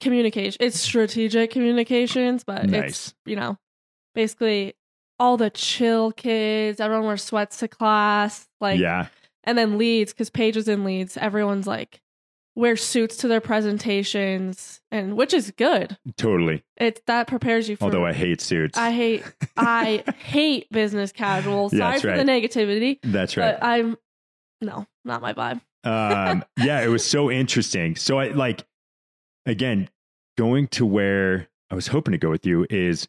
communication. 0.00 0.58
It's 0.60 0.78
strategic 0.78 1.50
communications, 1.50 2.44
but 2.44 2.66
Nice. 2.66 2.90
it's 2.90 3.14
you 3.24 3.36
know 3.36 3.58
basically 4.14 4.74
all 5.18 5.36
the 5.36 5.50
chill 5.50 6.12
kids. 6.12 6.80
Everyone 6.80 7.06
wears 7.06 7.22
sweats 7.22 7.58
to 7.58 7.68
class, 7.68 8.46
like 8.60 8.78
yeah. 8.78 9.06
and 9.44 9.56
then 9.56 9.78
Leeds 9.78 10.12
because 10.12 10.30
Paige 10.30 10.56
is 10.56 10.68
in 10.68 10.84
Leeds. 10.84 11.16
Everyone's 11.16 11.66
like 11.66 12.00
wear 12.56 12.74
suits 12.74 13.18
to 13.18 13.28
their 13.28 13.40
presentations, 13.40 14.80
and 14.90 15.16
which 15.16 15.32
is 15.32 15.52
good. 15.52 15.96
Totally. 16.16 16.64
It 16.76 17.02
that 17.06 17.28
prepares 17.28 17.68
you 17.68 17.76
for. 17.76 17.84
Although 17.84 18.04
I 18.06 18.12
hate 18.12 18.40
suits. 18.40 18.76
I 18.76 18.90
hate 18.90 19.22
I 19.56 20.02
hate 20.18 20.68
business 20.70 21.12
casual. 21.12 21.68
Sorry 21.68 21.80
that's 21.80 22.02
for 22.02 22.08
right. 22.08 22.16
the 22.16 22.24
negativity. 22.24 22.98
That's 23.02 23.36
right. 23.36 23.58
But 23.60 23.64
I'm 23.64 23.96
no, 24.60 24.86
not 25.04 25.20
my 25.20 25.34
vibe. 25.34 25.60
um, 25.84 26.44
yeah, 26.56 26.82
it 26.82 26.88
was 26.88 27.04
so 27.04 27.30
interesting. 27.30 27.94
So 27.94 28.18
I 28.18 28.28
like 28.28 28.64
again 29.44 29.88
going 30.38 30.68
to 30.68 30.84
where 30.86 31.48
I 31.70 31.74
was 31.74 31.88
hoping 31.88 32.12
to 32.12 32.18
go 32.18 32.30
with 32.30 32.46
you 32.46 32.66
is 32.70 33.06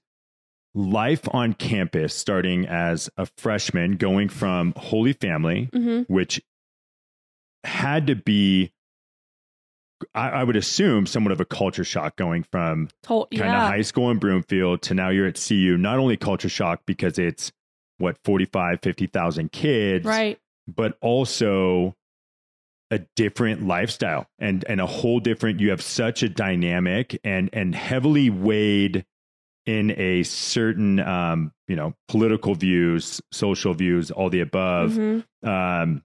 life 0.76 1.28
on 1.34 1.54
campus 1.54 2.14
starting 2.14 2.68
as 2.68 3.10
a 3.18 3.28
freshman 3.38 3.96
going 3.98 4.30
from 4.30 4.74
Holy 4.76 5.14
Family, 5.14 5.70
hmm 5.74 6.02
which 6.08 6.42
had 7.64 8.08
to 8.08 8.16
be 8.16 8.72
I, 10.14 10.30
I 10.30 10.44
would 10.44 10.56
assume 10.56 11.06
somewhat 11.06 11.32
of 11.32 11.40
a 11.40 11.46
culture 11.46 11.84
shock 11.84 12.16
going 12.16 12.44
from 12.44 12.90
kind 13.40 13.50
of 13.50 13.56
yeah. 13.56 13.68
high 13.68 13.82
school 13.82 14.12
in 14.12 14.18
Broomfield 14.20 14.82
to 14.84 14.94
now 14.94 15.10
you're 15.10 15.28
at 15.28 15.44
CU. 15.44 15.78
Not 15.78 15.98
only 16.00 16.18
culture 16.18 16.50
shock 16.50 16.82
because 16.86 17.18
it's 17.18 17.52
what 17.98 18.18
45, 18.24 18.80
50,000 18.82 19.52
kids, 19.52 20.06
right. 20.06 20.40
but 20.68 20.98
also 21.02 21.96
a 22.90 23.00
different 23.18 23.68
lifestyle 23.68 24.28
and 24.40 24.64
and 24.70 24.80
a 24.80 24.86
whole 24.86 25.20
different 25.20 25.60
you 25.60 25.72
have 25.72 25.82
such 25.82 26.24
a 26.24 26.30
dynamic 26.30 27.20
and 27.24 27.50
and 27.52 27.76
heavily 27.76 28.30
weighed 28.30 29.06
in 29.66 29.92
a 30.00 30.24
certain 30.24 30.98
um 31.02 31.52
you 31.68 31.76
know 31.76 31.94
political 32.08 32.56
views 32.56 33.20
social 33.34 33.74
views 33.74 34.10
all 34.10 34.30
the 34.30 34.40
above 34.40 34.92
Mhm. 34.94 35.26
um 35.46 36.02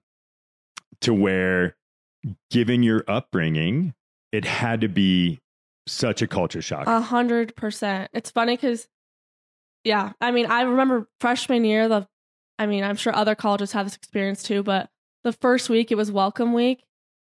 to 0.99 1.13
where 1.13 1.77
given 2.49 2.83
your 2.83 3.03
upbringing 3.07 3.93
it 4.31 4.45
had 4.45 4.81
to 4.81 4.87
be 4.87 5.39
such 5.87 6.21
a 6.21 6.27
culture 6.27 6.61
shock 6.61 6.87
A 6.87 7.01
hundred 7.01 7.55
percent. 7.55 8.09
It's 8.13 8.31
funny 8.31 8.55
because, 8.55 8.87
yeah, 9.83 10.13
I 10.19 10.31
mean, 10.31 10.45
I 10.47 10.61
remember 10.61 11.07
freshman 11.19 11.65
year. 11.65 11.87
The, 11.87 12.07
I 12.57 12.65
mean, 12.65 12.83
I'm 12.83 12.95
sure 12.95 13.15
other 13.15 13.35
colleges 13.35 13.73
have 13.73 13.85
this 13.85 13.95
experience 13.95 14.43
too, 14.43 14.63
but 14.63 14.89
the 15.23 15.33
first 15.33 15.69
week 15.69 15.91
it 15.91 15.95
was 15.95 16.11
welcome 16.11 16.53
week, 16.53 16.83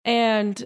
and 0.05 0.63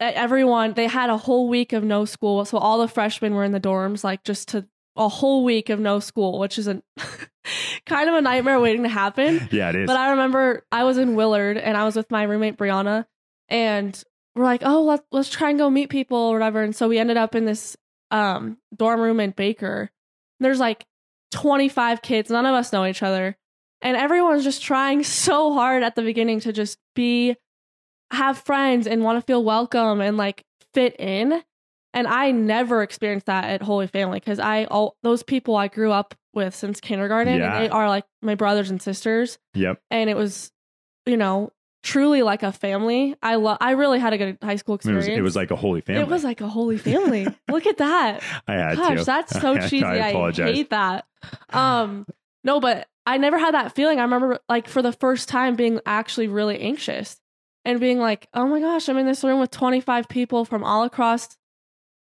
everyone 0.00 0.74
they 0.74 0.86
had 0.86 1.10
a 1.10 1.16
whole 1.16 1.48
week 1.48 1.72
of 1.72 1.84
no 1.84 2.04
school, 2.04 2.44
so 2.44 2.58
all 2.58 2.78
the 2.78 2.88
freshmen 2.88 3.34
were 3.34 3.44
in 3.44 3.52
the 3.52 3.60
dorms, 3.60 4.04
like 4.04 4.24
just 4.24 4.48
to 4.48 4.66
a 4.96 5.08
whole 5.08 5.44
week 5.44 5.68
of 5.68 5.78
no 5.78 6.00
school, 6.00 6.38
which 6.38 6.58
is 6.58 6.68
a 6.68 6.82
kind 7.86 8.08
of 8.08 8.14
a 8.14 8.20
nightmare 8.20 8.60
waiting 8.60 8.82
to 8.84 8.88
happen. 8.88 9.46
yeah 9.52 9.68
it 9.68 9.76
is 9.76 9.86
But 9.86 9.96
I 9.96 10.10
remember 10.10 10.64
I 10.72 10.84
was 10.84 10.96
in 10.96 11.16
Willard 11.16 11.58
and 11.58 11.76
I 11.76 11.84
was 11.84 11.96
with 11.96 12.10
my 12.10 12.22
roommate 12.22 12.56
Brianna, 12.56 13.04
and 13.48 14.02
we're 14.34 14.44
like, 14.44 14.62
oh, 14.64 14.82
let's 14.84 15.04
let's 15.12 15.30
try 15.30 15.50
and 15.50 15.58
go 15.58 15.70
meet 15.70 15.88
people 15.88 16.18
or 16.18 16.34
whatever. 16.34 16.62
And 16.62 16.74
so 16.76 16.88
we 16.88 16.98
ended 16.98 17.16
up 17.16 17.34
in 17.34 17.44
this 17.44 17.76
um 18.10 18.58
dorm 18.74 19.00
room 19.00 19.20
in 19.20 19.30
Baker. 19.30 19.90
There's 20.40 20.60
like 20.60 20.84
25 21.32 22.02
kids, 22.02 22.30
none 22.30 22.46
of 22.46 22.54
us 22.54 22.72
know 22.72 22.86
each 22.86 23.02
other, 23.02 23.36
and 23.82 23.96
everyone's 23.96 24.44
just 24.44 24.62
trying 24.62 25.02
so 25.02 25.52
hard 25.54 25.82
at 25.82 25.94
the 25.96 26.02
beginning 26.02 26.40
to 26.40 26.52
just 26.52 26.78
be 26.94 27.36
have 28.12 28.38
friends 28.38 28.86
and 28.86 29.02
want 29.02 29.18
to 29.20 29.26
feel 29.26 29.42
welcome 29.42 30.00
and 30.00 30.16
like 30.16 30.44
fit 30.74 30.94
in. 30.98 31.42
And 31.92 32.06
I 32.06 32.30
never 32.30 32.82
experienced 32.82 33.26
that 33.26 33.44
at 33.44 33.62
Holy 33.62 33.86
Family 33.86 34.20
because 34.20 34.38
I 34.38 34.64
all 34.66 34.96
those 35.02 35.22
people 35.22 35.56
I 35.56 35.68
grew 35.68 35.90
up 35.92 36.14
with 36.34 36.54
since 36.54 36.80
kindergarten, 36.80 37.38
Yeah. 37.38 37.54
and 37.56 37.64
they 37.64 37.68
are 37.70 37.88
like 37.88 38.04
my 38.22 38.34
brothers 38.34 38.70
and 38.70 38.80
sisters 38.82 39.38
yep 39.54 39.80
and 39.90 40.10
it 40.10 40.16
was 40.16 40.52
you 41.06 41.16
know 41.16 41.50
truly 41.86 42.22
like 42.22 42.42
a 42.42 42.50
family. 42.52 43.14
I 43.22 43.36
love 43.36 43.58
i 43.60 43.70
really 43.70 43.98
had 44.00 44.12
a 44.12 44.18
good 44.18 44.38
high 44.42 44.56
school 44.56 44.74
it 44.74 44.84
was, 44.84 44.86
experience 44.88 45.18
it 45.18 45.22
was 45.22 45.36
like 45.36 45.50
a 45.52 45.56
holy 45.56 45.80
family. 45.80 46.02
it 46.02 46.08
was 46.08 46.24
like 46.24 46.40
a 46.40 46.48
holy 46.48 46.78
family. 46.78 47.26
Look 47.48 47.66
at 47.66 47.78
that. 47.78 48.22
I 48.48 48.52
had 48.54 48.76
gosh 48.76 48.98
to. 48.98 49.04
that's 49.04 49.40
so 49.40 49.52
I- 49.56 49.68
cheesy. 49.68 49.84
I 49.84 50.08
i, 50.08 50.08
apologize. 50.10 50.54
hate 50.54 50.70
that. 50.70 51.06
Um 51.50 52.06
no 52.44 52.60
but 52.60 52.88
i 53.06 53.16
never 53.18 53.38
had 53.38 53.54
that 53.54 53.74
feeling. 53.74 53.98
I 53.98 54.02
remember 54.02 54.40
like 54.48 54.68
for 54.68 54.82
the 54.82 54.92
first 54.92 55.28
time 55.28 55.54
being 55.54 55.80
actually 55.86 56.28
really 56.28 56.58
anxious 56.60 57.20
and 57.64 57.78
being 57.80 57.98
like 57.98 58.28
oh 58.34 58.46
my 58.46 58.60
gosh 58.60 58.88
i'm 58.88 58.98
in 58.98 59.06
this 59.06 59.22
room 59.24 59.40
with 59.40 59.50
25 59.50 60.08
people 60.08 60.44
from 60.44 60.62
all 60.64 60.82
across 60.84 61.36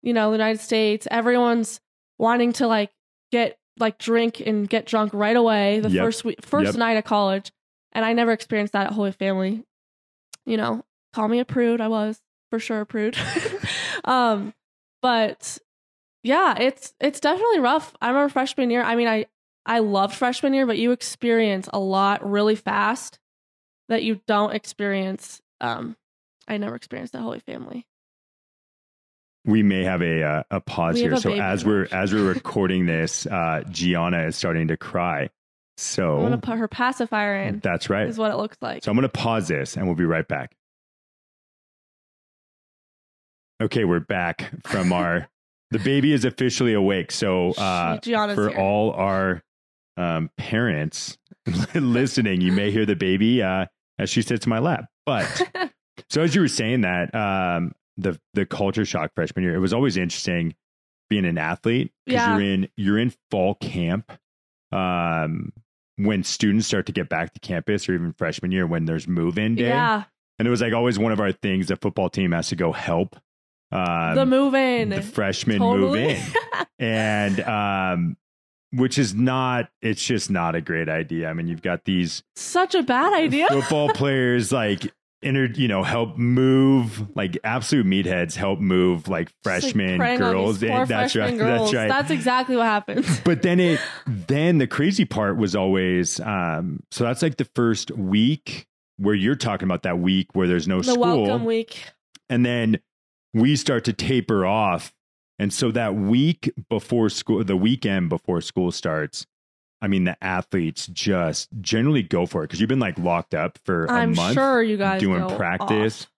you 0.02 0.12
know 0.12 0.30
the 0.30 0.36
united 0.38 0.60
states. 0.60 1.06
Everyone's 1.10 1.80
wanting 2.18 2.52
to 2.54 2.66
like 2.68 2.90
get 3.32 3.58
like 3.78 3.98
drink 3.98 4.40
and 4.40 4.68
get 4.68 4.86
drunk 4.86 5.12
right 5.14 5.36
away 5.36 5.80
the 5.80 5.90
Yep. 5.90 6.04
first 6.04 6.24
week 6.24 6.44
first 6.44 6.66
Yep. 6.72 6.76
night 6.76 6.96
of 6.98 7.04
college. 7.04 7.50
And 7.94 8.04
i 8.04 8.12
never 8.12 8.32
experienced 8.32 8.72
that 8.74 8.86
at 8.86 8.92
holy 8.92 9.12
family 9.12 9.64
you 10.46 10.56
know 10.56 10.84
call 11.12 11.28
me 11.28 11.40
a 11.40 11.44
prude. 11.44 11.80
I 11.80 11.88
was 11.88 12.20
for 12.50 12.58
sure 12.58 12.80
a 12.80 12.86
prude. 12.86 13.16
Um 14.04 14.52
but 15.00 15.58
yeah 16.24 16.58
it's 16.58 16.92
it's 17.00 17.20
definitely 17.20 17.60
rough. 17.60 17.94
I 18.00 18.08
remember 18.08 18.28
freshman 18.30 18.70
year. 18.70 18.82
I 18.82 18.96
mean 18.96 19.06
i 19.06 19.26
i 19.64 19.78
loved 19.78 20.16
freshman 20.16 20.52
year 20.54 20.66
but 20.66 20.76
you 20.76 20.90
experience 20.90 21.68
a 21.72 21.78
lot 21.78 22.28
really 22.28 22.56
fast 22.56 23.20
that 23.88 24.02
you 24.02 24.20
don't 24.26 24.52
experience 24.54 25.40
um 25.60 25.96
i 26.48 26.56
never 26.56 26.74
experienced 26.74 27.12
the 27.12 27.20
holy 27.20 27.38
family. 27.38 27.86
We 29.44 29.62
may 29.62 29.82
have 29.84 30.02
a 30.02 30.22
uh, 30.22 30.42
a 30.50 30.60
pause 30.60 30.94
We 30.94 31.00
here. 31.02 31.14
a 31.14 31.20
So 31.20 31.32
as 31.32 31.64
we're 31.64 31.88
as 31.90 32.12
we're 32.12 32.32
recording 32.34 32.86
this, 32.86 33.26
uh, 33.26 33.64
Gianna 33.70 34.26
is 34.26 34.36
starting 34.36 34.68
to 34.68 34.76
cry. 34.76 35.30
So 35.82 36.16
I'm 36.16 36.22
gonna 36.22 36.38
put 36.38 36.58
her 36.58 36.68
pacifier 36.68 37.42
in. 37.42 37.60
that's 37.60 37.90
right. 37.90 38.06
Is 38.08 38.18
what 38.18 38.30
it 38.30 38.36
looks 38.36 38.56
like. 38.60 38.84
So 38.84 38.90
I'm 38.90 38.96
going 38.96 39.02
to 39.02 39.08
pause 39.08 39.48
this 39.48 39.76
and 39.76 39.86
we'll 39.86 39.94
be 39.96 40.04
right 40.04 40.26
back. 40.26 40.54
Okay, 43.62 43.84
we're 43.84 44.00
back 44.00 44.50
from 44.66 44.92
our. 44.92 45.28
the 45.70 45.78
baby 45.78 46.12
is 46.12 46.24
officially 46.24 46.74
awake. 46.74 47.12
So 47.12 47.52
uh, 47.52 47.98
for 48.00 48.48
here. 48.50 48.58
all 48.58 48.92
our 48.92 49.42
um, 49.96 50.30
parents 50.36 51.16
listening, 51.74 52.40
you 52.40 52.52
may 52.52 52.70
hear 52.70 52.86
the 52.86 52.96
baby 52.96 53.42
uh, 53.42 53.66
as 53.98 54.10
she 54.10 54.22
sits 54.22 54.46
in 54.46 54.50
my 54.50 54.58
lap. 54.58 54.86
But 55.06 55.70
so 56.10 56.22
as 56.22 56.34
you 56.34 56.40
were 56.40 56.48
saying 56.48 56.80
that, 56.82 57.14
um, 57.14 57.72
the 57.98 58.18
the 58.34 58.46
culture 58.46 58.84
shock 58.84 59.12
freshman 59.14 59.44
year, 59.44 59.54
it 59.54 59.58
was 59.60 59.72
always 59.72 59.96
interesting 59.96 60.54
being 61.10 61.26
an 61.26 61.36
athlete 61.38 61.92
because 62.06 62.20
Yeah. 62.26 62.32
you're 62.36 62.42
in 62.54 62.68
you're 62.76 62.98
in 62.98 63.12
fall 63.30 63.54
camp. 63.56 64.10
Um, 64.72 65.52
when 65.96 66.24
students 66.24 66.66
start 66.66 66.86
to 66.86 66.92
get 66.92 67.08
back 67.08 67.34
to 67.34 67.40
campus, 67.40 67.88
or 67.88 67.94
even 67.94 68.12
freshman 68.12 68.52
year, 68.52 68.66
when 68.66 68.84
there's 68.84 69.06
move-in 69.06 69.56
day, 69.56 69.68
yeah, 69.68 70.04
and 70.38 70.48
it 70.48 70.50
was 70.50 70.60
like 70.60 70.72
always 70.72 70.98
one 70.98 71.12
of 71.12 71.20
our 71.20 71.32
things. 71.32 71.68
The 71.68 71.76
football 71.76 72.08
team 72.10 72.32
has 72.32 72.48
to 72.48 72.56
go 72.56 72.72
help 72.72 73.16
um, 73.72 74.14
the 74.14 74.26
move 74.26 74.54
in. 74.54 74.90
the 74.90 75.02
freshmen 75.02 75.58
move 75.58 75.96
in. 75.96 76.22
and 76.78 77.40
um, 77.40 78.16
which 78.72 78.98
is 78.98 79.14
not. 79.14 79.70
It's 79.80 80.04
just 80.04 80.30
not 80.30 80.54
a 80.54 80.60
great 80.60 80.88
idea. 80.88 81.28
I 81.28 81.32
mean, 81.32 81.46
you've 81.48 81.62
got 81.62 81.84
these 81.84 82.22
Such 82.36 82.74
a 82.74 82.82
bad 82.82 83.12
idea. 83.12 83.48
football 83.48 83.88
players 83.94 84.52
like. 84.52 84.92
Inter, 85.22 85.46
you 85.54 85.68
know, 85.68 85.82
help 85.82 86.18
move 86.18 87.16
like 87.16 87.38
absolute 87.44 87.86
meatheads. 87.86 88.34
Help 88.34 88.58
move 88.58 89.08
like 89.08 89.28
Just, 89.28 89.36
like, 89.44 89.72
freshmen 89.74 90.18
girls. 90.18 90.58
That's 90.60 90.88
freshman 91.12 91.24
right. 91.24 91.38
girls. 91.38 91.70
That's 91.70 91.74
right. 91.74 91.88
That's 91.88 92.10
exactly 92.10 92.56
what 92.56 92.66
happens. 92.66 93.20
but 93.24 93.42
then 93.42 93.60
it 93.60 93.80
then 94.06 94.58
the 94.58 94.66
crazy 94.66 95.04
part 95.04 95.36
was 95.36 95.54
always 95.54 96.18
um 96.20 96.82
so 96.90 97.04
that's 97.04 97.22
like 97.22 97.36
the 97.36 97.48
first 97.54 97.90
week 97.92 98.66
where 98.98 99.14
you're 99.14 99.36
talking 99.36 99.66
about 99.66 99.82
that 99.84 99.98
week 99.98 100.28
where 100.34 100.46
there's 100.46 100.68
no 100.68 100.78
the 100.78 100.92
school 100.92 101.22
welcome 101.22 101.44
week. 101.44 101.84
and 102.28 102.44
then 102.44 102.78
we 103.34 103.56
start 103.56 103.84
to 103.84 103.92
taper 103.92 104.44
off 104.44 104.92
and 105.38 105.52
so 105.52 105.70
that 105.70 105.94
week 105.94 106.52
before 106.68 107.08
school 107.08 107.42
the 107.42 107.56
weekend 107.56 108.08
before 108.08 108.40
school 108.40 108.70
starts 108.70 109.26
i 109.82 109.86
mean 109.88 110.04
the 110.04 110.16
athletes 110.24 110.86
just 110.86 111.48
generally 111.60 112.02
go 112.02 112.24
for 112.24 112.42
it 112.42 112.46
because 112.46 112.60
you've 112.60 112.68
been 112.68 112.78
like 112.78 112.98
locked 112.98 113.34
up 113.34 113.58
for 113.66 113.84
a 113.84 113.92
I'm 113.92 114.14
month 114.14 114.34
sure 114.34 114.62
you 114.62 114.78
guys 114.78 115.00
doing 115.00 115.20
go 115.28 115.36
practice 115.36 116.04
off. 116.04 116.10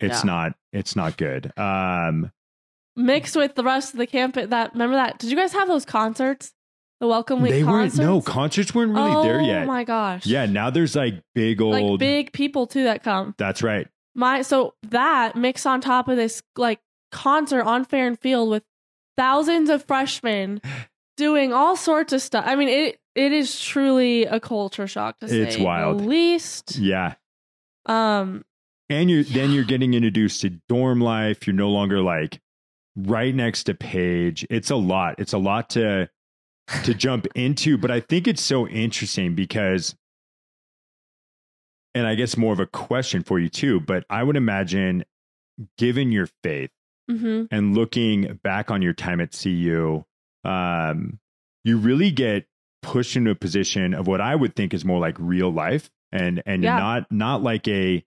it's 0.00 0.24
Yeah. 0.24 0.26
not 0.30 0.52
it's 0.72 0.94
not 0.94 1.16
good 1.16 1.52
um 1.58 2.30
mixed 2.94 3.34
with 3.36 3.54
the 3.56 3.64
rest 3.64 3.92
of 3.92 3.98
the 3.98 4.06
camp. 4.06 4.36
That 4.36 4.72
remember 4.72 4.96
that? 4.96 5.18
Did 5.18 5.30
you 5.30 5.36
guys 5.36 5.52
have 5.52 5.68
those 5.68 5.84
concerts? 5.84 6.52
The 7.00 7.06
welcome 7.06 7.42
week 7.42 7.50
they 7.52 7.62
concerts. 7.62 7.98
weren't 7.98 8.08
no 8.10 8.20
concerts 8.22 8.74
weren't 8.74 8.92
really 8.94 9.10
oh, 9.10 9.22
there 9.22 9.40
yet 9.42 9.64
Oh 9.64 9.66
my 9.66 9.84
gosh. 9.84 10.24
yeah 10.24 10.46
now 10.46 10.70
there's 10.70 10.96
like 10.96 11.22
big 11.34 11.60
old 11.60 11.74
like 11.74 11.98
big 11.98 12.32
people 12.32 12.66
too 12.66 12.84
that 12.84 13.02
come. 13.02 13.34
that's 13.36 13.62
right 13.62 13.86
My 14.14 14.40
so 14.40 14.72
that 14.88 15.36
mixed 15.36 15.66
on 15.66 15.82
top 15.82 16.08
of 16.08 16.16
this 16.16 16.42
like 16.56 16.80
concert 17.12 17.64
on 17.64 17.84
Farrand 17.84 18.18
Field 18.20 18.48
with 18.48 18.62
thousands 19.18 19.68
of 19.68 19.84
freshmen 19.84 20.62
doing 21.18 21.52
all 21.52 21.76
sorts 21.76 22.12
of 22.14 22.22
stuff. 22.22 22.44
I 22.46 22.56
mean, 22.56 22.68
it 22.68 22.98
it 23.16 23.32
is 23.32 23.58
truly 23.60 24.24
a 24.26 24.38
culture 24.38 24.86
shock 24.86 25.18
to 25.20 25.28
say 25.28 25.38
It's 25.40 25.56
wild. 25.58 26.00
the 26.00 26.04
least. 26.04 26.76
Yeah. 26.76 27.14
Um, 27.86 28.44
And 28.88 29.10
you're 29.10 29.24
then 29.24 29.50
you're 29.50 29.64
getting 29.64 29.94
introduced 29.94 30.42
to 30.42 30.50
dorm 30.68 31.00
life. 31.00 31.46
You're 31.46 31.56
no 31.56 31.70
longer 31.70 32.00
like 32.00 32.40
right 32.96 33.34
next 33.34 33.64
to 33.64 33.74
Paige. 33.74 34.46
It's 34.50 34.70
a 34.70 34.76
lot. 34.76 35.16
It's 35.18 35.32
a 35.32 35.38
lot 35.38 35.70
to 35.70 36.08
to 36.84 36.94
jump 37.06 37.26
into, 37.34 37.78
but 37.78 37.90
I 37.90 38.00
think 38.00 38.28
it's 38.28 38.42
so 38.42 38.68
interesting 38.68 39.34
because 39.34 39.96
and 41.94 42.06
I 42.06 42.14
guess 42.14 42.36
more 42.36 42.52
of 42.52 42.60
a 42.60 42.66
question 42.66 43.22
for 43.22 43.38
you 43.38 43.48
too, 43.48 43.80
but 43.80 44.04
I 44.10 44.22
would 44.22 44.36
imagine 44.36 45.04
given 45.78 46.12
your 46.12 46.28
faith 46.42 46.70
mhm. 47.10 47.48
and 47.50 47.74
looking 47.74 48.38
back 48.42 48.70
on 48.70 48.82
your 48.82 48.92
time 48.92 49.20
at 49.20 49.32
CU, 49.32 50.04
um, 50.44 51.18
you 51.64 51.78
really 51.78 52.10
get 52.10 52.46
pushed 52.86 53.16
into 53.16 53.30
a 53.30 53.34
position 53.34 53.92
of 53.94 54.06
what 54.06 54.20
I 54.20 54.34
would 54.34 54.54
think 54.56 54.72
is 54.72 54.84
more 54.84 54.98
like 54.98 55.16
real 55.18 55.50
life 55.50 55.90
and 56.12 56.42
and 56.46 56.62
Yeah. 56.62 56.78
not 56.78 57.12
not 57.12 57.42
like 57.42 57.66
a 57.68 58.04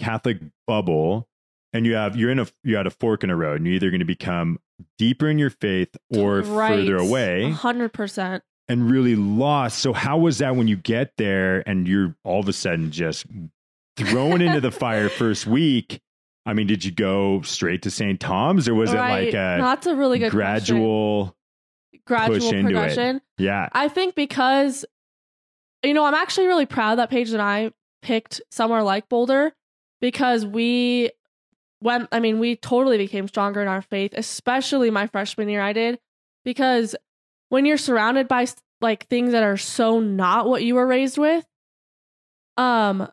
Catholic 0.00 0.38
bubble. 0.66 1.28
And 1.74 1.86
you 1.86 1.94
have 1.94 2.16
you're 2.16 2.30
in 2.30 2.38
a 2.38 2.46
you're 2.64 2.80
at 2.80 2.86
a 2.86 2.90
fork 2.90 3.24
in 3.24 3.30
a 3.30 3.36
road, 3.36 3.56
and 3.56 3.66
you're 3.66 3.76
either 3.76 3.90
going 3.90 4.00
to 4.00 4.04
become 4.06 4.58
deeper 4.98 5.28
in 5.28 5.38
your 5.38 5.50
faith 5.50 5.94
or 6.14 6.42
further 6.42 6.96
away 6.96 7.50
hundred 7.50 7.92
percent. 7.92 8.42
and 8.68 8.90
really 8.90 9.16
lost. 9.16 9.78
So 9.78 9.92
how 9.92 10.18
was 10.18 10.38
that 10.38 10.56
when 10.56 10.68
you 10.68 10.76
get 10.76 11.12
there 11.16 11.66
and 11.66 11.86
you're 11.88 12.14
all 12.24 12.40
of 12.40 12.48
a 12.48 12.52
sudden 12.52 12.90
just 12.90 13.26
thrown 13.96 14.42
into 14.42 14.60
the 14.60 14.70
fire 14.82 15.08
first 15.08 15.46
week? 15.46 16.00
I 16.44 16.54
mean, 16.54 16.66
did 16.66 16.84
you 16.84 16.90
go 16.90 17.40
straight 17.42 17.82
to 17.82 17.90
St. 17.90 18.18
Tom's 18.18 18.68
or 18.68 18.74
was 18.74 18.92
right. 18.92 19.22
it 19.22 19.26
like 19.26 19.34
a 19.34 19.58
a 19.86 19.94
really 19.94 20.18
good 20.18 20.32
question. 20.32 21.32
Gradual? 22.06 22.36
into 22.36 22.58
it? 22.58 22.62
progression? 22.62 23.20
Yeah, 23.38 23.68
I 23.72 23.88
think 23.88 24.14
because, 24.14 24.84
you 25.82 25.94
know, 25.94 26.04
I'm 26.04 26.14
actually 26.14 26.46
really 26.46 26.66
proud 26.66 26.96
that 26.96 27.10
Paige 27.10 27.30
and 27.30 27.42
I 27.42 27.72
picked 28.02 28.40
somewhere 28.50 28.82
like 28.82 29.08
Boulder 29.08 29.52
because 30.00 30.44
we 30.44 31.10
went, 31.80 32.08
I 32.12 32.20
mean, 32.20 32.38
we 32.38 32.56
totally 32.56 32.98
became 32.98 33.28
stronger 33.28 33.62
in 33.62 33.68
our 33.68 33.82
faith, 33.82 34.12
especially 34.16 34.90
my 34.90 35.06
freshman 35.06 35.48
year. 35.48 35.62
I 35.62 35.72
did 35.72 35.98
because 36.44 36.94
when 37.48 37.66
you're 37.66 37.78
surrounded 37.78 38.28
by 38.28 38.46
like 38.80 39.06
things 39.08 39.32
that 39.32 39.42
are 39.42 39.56
so 39.56 40.00
not 40.00 40.48
what 40.48 40.62
you 40.64 40.74
were 40.74 40.86
raised 40.86 41.18
with, 41.18 41.44
um, 42.56 43.08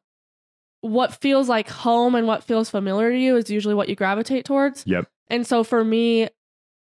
what 0.81 1.13
feels 1.21 1.49
like 1.49 1.69
home 1.69 2.15
and 2.15 2.25
what 2.25 2.43
feels 2.43 2.69
familiar 2.69 3.11
to 3.11 3.17
you 3.17 3.35
is 3.35 3.49
usually 3.49 3.75
what 3.75 3.89
you 3.89 3.95
gravitate 3.95 4.45
towards. 4.45 4.83
Yep. 4.87 5.07
And 5.27 5.45
so 5.45 5.63
for 5.63 5.83
me, 5.83 6.29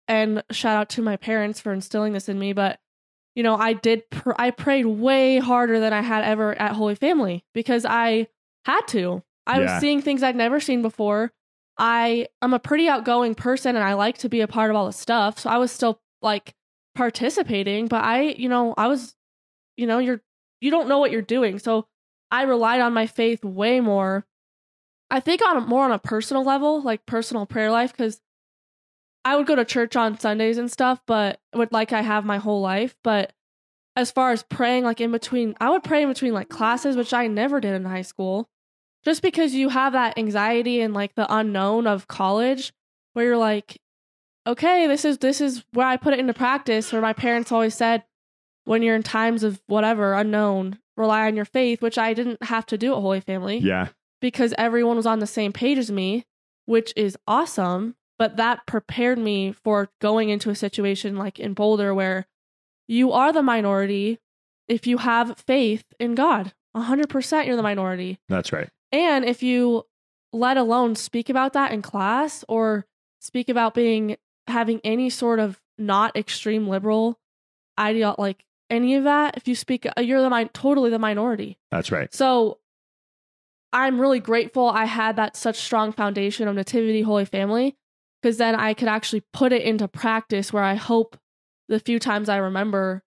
and 0.08 0.42
shout 0.50 0.76
out 0.76 0.88
to 0.90 1.02
my 1.02 1.16
parents 1.16 1.60
for 1.60 1.72
instilling 1.72 2.12
this 2.14 2.28
in 2.28 2.38
me, 2.38 2.52
but 2.52 2.80
you 3.34 3.42
know, 3.44 3.54
I 3.54 3.74
did, 3.74 4.10
pr- 4.10 4.32
I 4.36 4.50
prayed 4.50 4.86
way 4.86 5.38
harder 5.38 5.78
than 5.78 5.92
I 5.92 6.00
had 6.00 6.24
ever 6.24 6.58
at 6.60 6.72
Holy 6.72 6.96
Family 6.96 7.44
because 7.54 7.84
I 7.84 8.26
had 8.64 8.80
to. 8.88 9.22
I 9.46 9.60
Yeah. 9.60 9.74
was 9.74 9.80
seeing 9.80 10.02
things 10.02 10.22
I'd 10.24 10.34
never 10.34 10.58
seen 10.58 10.82
before. 10.82 11.32
I 11.76 12.26
am 12.42 12.52
a 12.52 12.58
pretty 12.58 12.88
outgoing 12.88 13.36
person 13.36 13.76
and 13.76 13.84
I 13.84 13.94
like 13.94 14.18
to 14.18 14.28
be 14.28 14.40
a 14.40 14.48
part 14.48 14.70
of 14.70 14.76
all 14.76 14.86
the 14.86 14.92
stuff. 14.92 15.38
So 15.38 15.50
I 15.50 15.58
was 15.58 15.70
still 15.70 16.00
like 16.20 16.54
participating, 16.96 17.86
but 17.86 18.02
I, 18.02 18.22
you 18.22 18.48
know, 18.48 18.74
I 18.76 18.88
was, 18.88 19.14
you 19.76 19.86
know, 19.86 19.98
you're, 19.98 20.20
you 20.60 20.72
don't 20.72 20.88
know 20.88 20.98
what 20.98 21.12
you're 21.12 21.22
doing. 21.22 21.60
So 21.60 21.86
I 22.32 22.42
relied 22.42 22.80
on 22.80 22.92
my 22.92 23.06
faith 23.06 23.44
way 23.44 23.78
more. 23.80 24.26
I 25.10 25.20
think 25.20 25.40
on 25.46 25.56
a, 25.56 25.60
more 25.60 25.84
on 25.84 25.92
a 25.92 25.98
personal 26.00 26.42
level, 26.42 26.82
like 26.82 27.06
personal 27.06 27.46
prayer 27.46 27.70
life, 27.70 27.92
because 27.92 28.20
I 29.28 29.36
would 29.36 29.46
go 29.46 29.56
to 29.56 29.64
church 29.66 29.94
on 29.94 30.18
Sundays 30.18 30.56
and 30.56 30.72
stuff, 30.72 31.02
but 31.06 31.38
would 31.54 31.70
like 31.70 31.92
I 31.92 32.00
have 32.00 32.24
my 32.24 32.38
whole 32.38 32.62
life. 32.62 32.96
But 33.04 33.34
as 33.94 34.10
far 34.10 34.32
as 34.32 34.42
praying, 34.42 34.84
like 34.84 35.02
in 35.02 35.12
between, 35.12 35.54
I 35.60 35.68
would 35.68 35.84
pray 35.84 36.02
in 36.02 36.08
between 36.08 36.32
like 36.32 36.48
classes, 36.48 36.96
which 36.96 37.12
I 37.12 37.26
never 37.26 37.60
did 37.60 37.74
in 37.74 37.84
high 37.84 38.00
school, 38.00 38.48
just 39.04 39.20
because 39.20 39.52
you 39.52 39.68
have 39.68 39.92
that 39.92 40.16
anxiety 40.16 40.80
and 40.80 40.94
like 40.94 41.14
the 41.14 41.26
unknown 41.28 41.86
of 41.86 42.08
college, 42.08 42.72
where 43.12 43.26
you're 43.26 43.36
like, 43.36 43.76
okay, 44.46 44.86
this 44.86 45.04
is 45.04 45.18
this 45.18 45.42
is 45.42 45.62
where 45.74 45.86
I 45.86 45.98
put 45.98 46.14
it 46.14 46.20
into 46.20 46.32
practice. 46.32 46.90
Where 46.90 47.02
my 47.02 47.12
parents 47.12 47.52
always 47.52 47.74
said, 47.74 48.04
when 48.64 48.80
you're 48.80 48.96
in 48.96 49.02
times 49.02 49.42
of 49.44 49.60
whatever 49.66 50.14
unknown, 50.14 50.78
rely 50.96 51.26
on 51.26 51.36
your 51.36 51.44
faith, 51.44 51.82
which 51.82 51.98
I 51.98 52.14
didn't 52.14 52.42
have 52.44 52.64
to 52.64 52.78
do 52.78 52.94
at 52.94 53.02
Holy 53.02 53.20
Family 53.20 53.58
yeah, 53.58 53.88
because 54.22 54.54
everyone 54.56 54.96
was 54.96 55.06
on 55.06 55.18
the 55.18 55.26
same 55.26 55.52
page 55.52 55.76
as 55.76 55.90
me, 55.90 56.24
which 56.64 56.94
is 56.96 57.18
awesome. 57.26 57.94
But 58.18 58.36
that 58.36 58.66
prepared 58.66 59.18
me 59.18 59.52
for 59.52 59.90
going 60.00 60.28
into 60.28 60.50
a 60.50 60.54
situation 60.54 61.16
like 61.16 61.38
in 61.38 61.54
Boulder 61.54 61.94
where 61.94 62.26
you 62.88 63.12
are 63.12 63.32
the 63.32 63.42
minority 63.42 64.18
if 64.66 64.86
you 64.86 64.98
have 64.98 65.38
faith 65.38 65.84
in 66.00 66.14
God. 66.14 66.52
100% 66.76 67.46
you're 67.46 67.56
the 67.56 67.62
minority. 67.62 68.18
that's 68.28 68.52
right. 68.52 68.68
And 68.92 69.24
if 69.24 69.42
you 69.42 69.84
let 70.32 70.56
alone 70.56 70.94
speak 70.96 71.28
about 71.28 71.52
that 71.54 71.72
in 71.72 71.82
class 71.82 72.44
or 72.48 72.86
speak 73.20 73.48
about 73.48 73.74
being 73.74 74.16
having 74.46 74.80
any 74.84 75.10
sort 75.10 75.38
of 75.38 75.60
not 75.78 76.16
extreme 76.16 76.66
liberal 76.68 77.18
idea 77.78 78.14
like 78.18 78.44
any 78.70 78.94
of 78.96 79.04
that, 79.04 79.36
if 79.36 79.48
you 79.48 79.54
speak 79.54 79.86
uh, 79.86 80.00
you're 80.00 80.20
the 80.20 80.30
mi- 80.30 80.50
totally 80.52 80.90
the 80.90 80.98
minority. 80.98 81.58
That's 81.70 81.90
right. 81.92 82.12
So 82.14 82.58
I'm 83.72 84.00
really 84.00 84.20
grateful 84.20 84.68
I 84.68 84.84
had 84.86 85.16
that 85.16 85.36
such 85.36 85.56
strong 85.56 85.92
foundation 85.92 86.48
of 86.48 86.54
Nativity 86.54 87.02
Holy 87.02 87.24
Family 87.24 87.76
because 88.20 88.38
then 88.38 88.54
I 88.54 88.74
could 88.74 88.88
actually 88.88 89.22
put 89.32 89.52
it 89.52 89.62
into 89.62 89.88
practice 89.88 90.52
where 90.52 90.64
I 90.64 90.74
hope 90.74 91.18
the 91.68 91.80
few 91.80 91.98
times 91.98 92.28
I 92.28 92.36
remember 92.36 93.02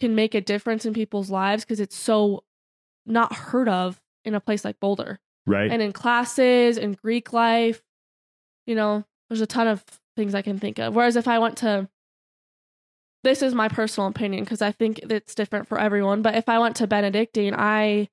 can 0.00 0.14
make 0.14 0.34
a 0.34 0.40
difference 0.40 0.84
in 0.84 0.94
people's 0.94 1.30
lives 1.30 1.64
because 1.64 1.80
it's 1.80 1.96
so 1.96 2.44
not 3.06 3.34
heard 3.34 3.68
of 3.68 4.00
in 4.24 4.34
a 4.34 4.40
place 4.40 4.64
like 4.64 4.80
Boulder. 4.80 5.20
Right. 5.46 5.70
And 5.70 5.80
in 5.80 5.92
classes 5.92 6.76
and 6.76 6.96
Greek 6.96 7.32
life, 7.32 7.82
you 8.66 8.74
know, 8.74 9.04
there's 9.28 9.40
a 9.40 9.46
ton 9.46 9.68
of 9.68 9.84
things 10.16 10.34
I 10.34 10.42
can 10.42 10.58
think 10.58 10.78
of. 10.78 10.94
Whereas 10.94 11.16
if 11.16 11.28
I 11.28 11.38
went 11.38 11.58
to 11.58 11.88
this 13.22 13.42
is 13.42 13.54
my 13.54 13.68
personal 13.68 14.08
opinion 14.08 14.44
because 14.44 14.62
I 14.62 14.70
think 14.70 15.00
it's 15.00 15.34
different 15.34 15.66
for 15.66 15.80
everyone. 15.80 16.22
But 16.22 16.36
if 16.36 16.48
I 16.48 16.60
went 16.60 16.76
to 16.76 16.86
Benedictine, 16.86 17.54
I 17.56 18.08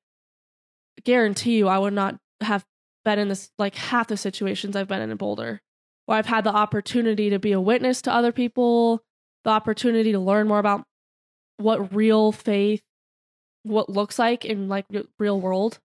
guarantee 1.04 1.58
you 1.58 1.68
I 1.68 1.78
would 1.78 1.94
not 1.94 2.18
have 2.42 2.66
been 3.06 3.20
in 3.20 3.28
this 3.28 3.52
like 3.60 3.76
half 3.76 4.08
the 4.08 4.18
situations 4.18 4.76
I've 4.76 4.88
been 4.88 5.02
in 5.02 5.12
in 5.12 5.18
Boulder, 5.18 5.62
where 6.06 6.18
I've 6.18 6.26
had 6.26 6.44
the 6.44 6.54
opportunity 6.54 7.30
to 7.32 7.40
be 7.40 7.52
a 7.52 7.62
witness 7.62 8.02
to 8.04 8.14
other 8.14 8.32
people, 8.32 9.04
the 9.44 9.50
opportunity 9.52 10.12
to 10.12 10.20
learn 10.20 10.48
more 10.48 10.60
about 10.60 10.86
what 11.58 11.94
real 11.94 12.32
faith, 12.32 12.82
what 13.64 13.90
looks 13.90 14.20
like 14.20 14.44
in 14.46 14.68
like 14.68 14.86
real 15.20 15.40
world, 15.40 15.80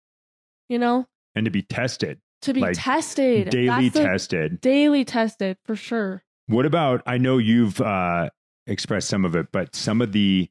you 0.68 0.78
know, 0.78 1.06
And 1.34 1.44
to 1.44 1.50
be 1.50 1.62
tested, 1.62 2.20
to 2.42 2.52
be 2.52 2.60
Like, 2.60 2.76
tested, 2.76 3.50
daily 3.50 3.88
That's 3.88 4.06
tested. 4.06 4.60
daily 4.60 5.04
tested 5.04 5.56
for 5.64 5.76
sure. 5.76 6.22
What 6.46 6.66
about? 6.66 7.02
I 7.06 7.18
know 7.18 7.38
you've 7.38 7.80
uh, 7.80 8.30
expressed 8.66 9.08
some 9.08 9.24
of 9.24 9.36
it, 9.36 9.48
but 9.52 9.76
some 9.76 10.00
of 10.00 10.12
the 10.12 10.48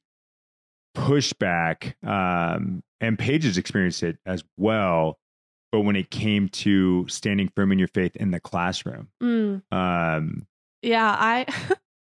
pushback, 0.95 1.93
um, 2.07 2.83
and 3.01 3.17
Paige's 3.17 3.57
experienced 3.57 4.03
it 4.03 4.17
as 4.25 4.43
well. 4.57 5.17
But 5.77 5.81
when 5.83 5.95
it 5.95 6.09
came 6.09 6.49
to 6.49 7.07
standing 7.07 7.51
firm 7.55 7.71
in 7.71 7.77
your 7.77 7.87
faith 7.89 8.15
in 8.15 8.31
the 8.31 8.39
classroom, 8.39 9.09
Mm. 9.21 9.61
um, 9.71 10.47
yeah 10.81 11.15
i 11.19 11.45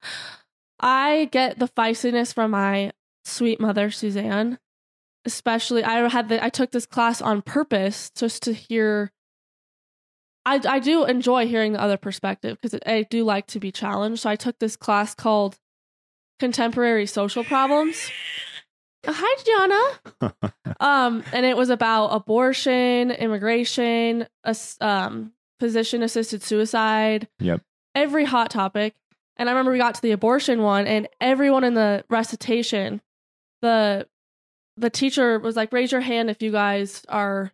i 0.81 1.27
get 1.33 1.59
the 1.59 1.69
feistiness 1.69 2.35
from 2.35 2.51
my 2.51 2.93
sweet 3.25 3.59
mother 3.61 3.91
suzanne 3.91 4.59
especially 5.25 5.83
i 5.85 6.07
had 6.11 6.29
the 6.29 6.45
i 6.45 6.51
took 6.51 6.71
this 6.71 6.85
class 6.85 7.23
on 7.23 7.41
purpose 7.41 8.11
just 8.15 8.43
to 8.43 8.53
hear 8.53 9.11
i 10.45 10.61
i 10.69 10.79
do 10.79 11.07
enjoy 11.07 11.47
hearing 11.47 11.73
the 11.73 11.81
other 11.81 11.97
perspective 11.97 12.59
because 12.61 12.79
i 12.85 13.07
do 13.09 13.25
like 13.25 13.47
to 13.47 13.59
be 13.59 13.73
challenged 13.73 14.21
so 14.21 14.29
i 14.29 14.37
took 14.37 14.59
this 14.59 14.77
class 14.77 15.15
called 15.15 15.57
contemporary 16.39 17.07
social 17.07 17.43
problems 17.45 18.11
hi 19.07 19.43
gianna 19.45 20.33
um 20.81 21.25
and 21.33 21.45
it 21.47 21.57
was 21.57 21.71
about 21.71 22.07
abortion 22.09 23.11
immigration 23.11 24.27
as- 24.45 24.77
um 24.81 25.33
physician 25.61 26.03
assisted 26.03 26.43
suicide 26.43 27.29
Yep. 27.41 27.63
every 27.95 28.25
hot 28.25 28.51
topic 28.51 28.95
and 29.37 29.49
i 29.49 29.53
remember 29.53 29.73
we 29.73 29.79
got 29.79 29.95
to 29.97 30.03
the 30.03 30.13
abortion 30.13 30.63
one 30.63 30.87
and 30.87 31.09
everyone 31.21 31.65
in 31.65 31.75
the 31.75 32.05
recitation 32.11 33.01
the 33.61 34.07
the 34.77 34.91
teacher 34.91 35.39
was 35.39 35.57
like 35.57 35.73
raise 35.73 35.93
your 35.93 36.01
hand 36.01 36.31
if 36.31 36.43
you 36.43 36.51
guys 36.53 37.03
are 37.09 37.53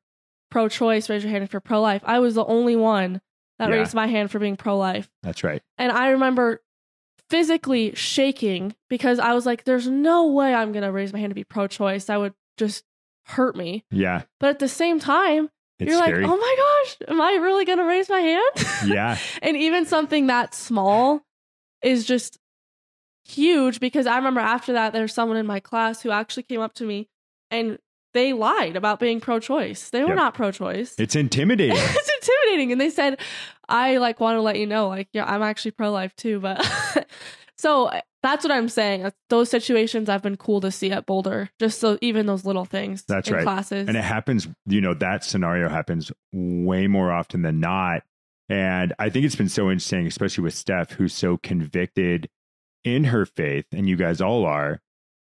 pro-choice 0.51 1.09
raise 1.11 1.23
your 1.25 1.31
hand 1.31 1.45
if 1.45 1.53
you're 1.53 1.61
pro-life 1.61 2.03
i 2.05 2.19
was 2.19 2.35
the 2.35 2.45
only 2.45 2.77
one 2.77 3.21
that 3.59 3.69
Yeah. 3.71 3.77
raised 3.77 3.95
my 3.95 4.07
hand 4.07 4.31
for 4.31 4.39
being 4.39 4.57
pro-life 4.57 5.09
that's 5.23 5.43
right. 5.45 5.63
and 5.79 5.91
I 5.93 6.11
remember 6.11 6.63
physically 7.31 7.95
shaking 7.95 8.75
because 8.89 9.19
I 9.19 9.33
was 9.35 9.45
like, 9.47 9.65
there's 9.65 9.89
no 9.89 10.27
way 10.29 10.55
I'm 10.55 10.73
going 10.73 10.85
to 10.85 10.93
raise 10.93 11.13
my 11.13 11.19
hand 11.19 11.31
to 11.31 11.35
be 11.35 11.45
pro 11.45 11.67
choice. 11.67 12.07
That 12.07 12.19
would 12.19 12.35
just 12.57 12.85
hurt 13.27 13.57
me. 13.57 13.85
Yeah, 13.91 14.23
But 14.41 14.51
at 14.51 14.59
the 14.59 14.69
same 14.69 14.99
time, 14.99 15.51
it's 15.79 15.91
you're 15.91 16.03
scary. 16.03 16.23
like, 16.25 16.33
oh 16.33 16.37
my 16.37 16.57
gosh, 16.59 16.97
am 17.09 17.21
I 17.21 17.33
really 17.35 17.65
going 17.65 17.79
to 17.79 17.85
raise 17.85 18.09
my 18.09 18.21
hand? 18.21 18.67
yeah, 18.87 19.19
and 19.43 19.57
even 19.57 19.87
something 19.87 20.27
that 20.29 20.55
small 20.55 21.21
is 21.83 22.05
just 22.05 22.39
huge 23.25 23.79
because 23.79 24.07
I 24.07 24.17
remember 24.17 24.41
after 24.41 24.73
that, 24.73 24.93
there's 24.93 25.13
someone 25.13 25.37
in 25.37 25.47
my 25.47 25.61
class 25.61 26.01
who 26.03 26.11
actually 26.11 26.45
came 26.45 26.61
up 26.61 26.73
to 26.75 26.85
me 26.85 27.09
and 27.51 27.79
they 28.19 28.33
lied 28.33 28.75
about 28.77 28.99
being 29.01 29.21
pro 29.21 29.39
choice. 29.41 29.91
They 29.91 30.03
were 30.03 30.09
Yep. 30.09 30.17
not 30.17 30.35
pro 30.35 30.51
choice. 30.51 30.95
it's 30.99 31.15
intimidating. 31.25 31.77
it's 31.79 32.11
intimidating. 32.21 32.73
And 32.73 32.81
they 32.81 32.91
said, 32.91 33.21
I 33.69 33.99
like 33.99 34.19
want 34.21 34.37
to 34.37 34.41
let 34.43 34.59
you 34.59 34.67
know, 34.67 34.89
like, 34.89 35.09
yeah, 35.13 35.25
I'm 35.25 35.43
actually 35.43 35.71
pro 35.73 35.91
life 35.93 36.15
too. 36.17 36.41
But 36.41 36.65
so 37.57 37.87
uh, 37.87 38.01
that's 38.23 38.45
what 38.45 38.51
I'm 38.51 38.69
saying. 38.69 39.11
Those 39.31 39.49
situations 39.49 40.09
I've 40.09 40.23
been 40.23 40.37
cool 40.37 40.61
to 40.63 40.71
see 40.73 40.91
at 40.91 41.07
Boulder. 41.07 41.51
Just 41.61 41.81
so 41.81 41.97
even 42.01 42.27
those 42.27 42.45
little 42.45 42.65
things 42.65 43.05
That's 43.07 43.31
right. 43.31 43.43
classes. 43.45 43.87
and 43.89 43.97
it 43.97 44.03
happens 44.05 44.49
you 44.67 44.81
know 44.81 44.95
that 44.95 45.23
scenario 45.25 45.69
happens 45.69 46.11
way 46.33 46.87
more 46.89 47.13
often 47.13 47.43
than 47.43 47.61
not 47.61 48.03
and 48.51 48.93
i 48.99 49.09
think 49.11 49.25
it's 49.27 49.37
been 49.37 49.49
so 49.49 49.71
interesting 49.71 50.07
especially 50.07 50.43
with 50.43 50.55
steph 50.55 50.93
who's 50.93 51.13
so 51.15 51.37
convicted 51.37 52.29
in 52.85 53.05
her 53.05 53.25
faith 53.27 53.67
and 53.73 53.89
you 53.89 53.95
guys 53.97 54.21
all 54.23 54.45
are 54.47 54.81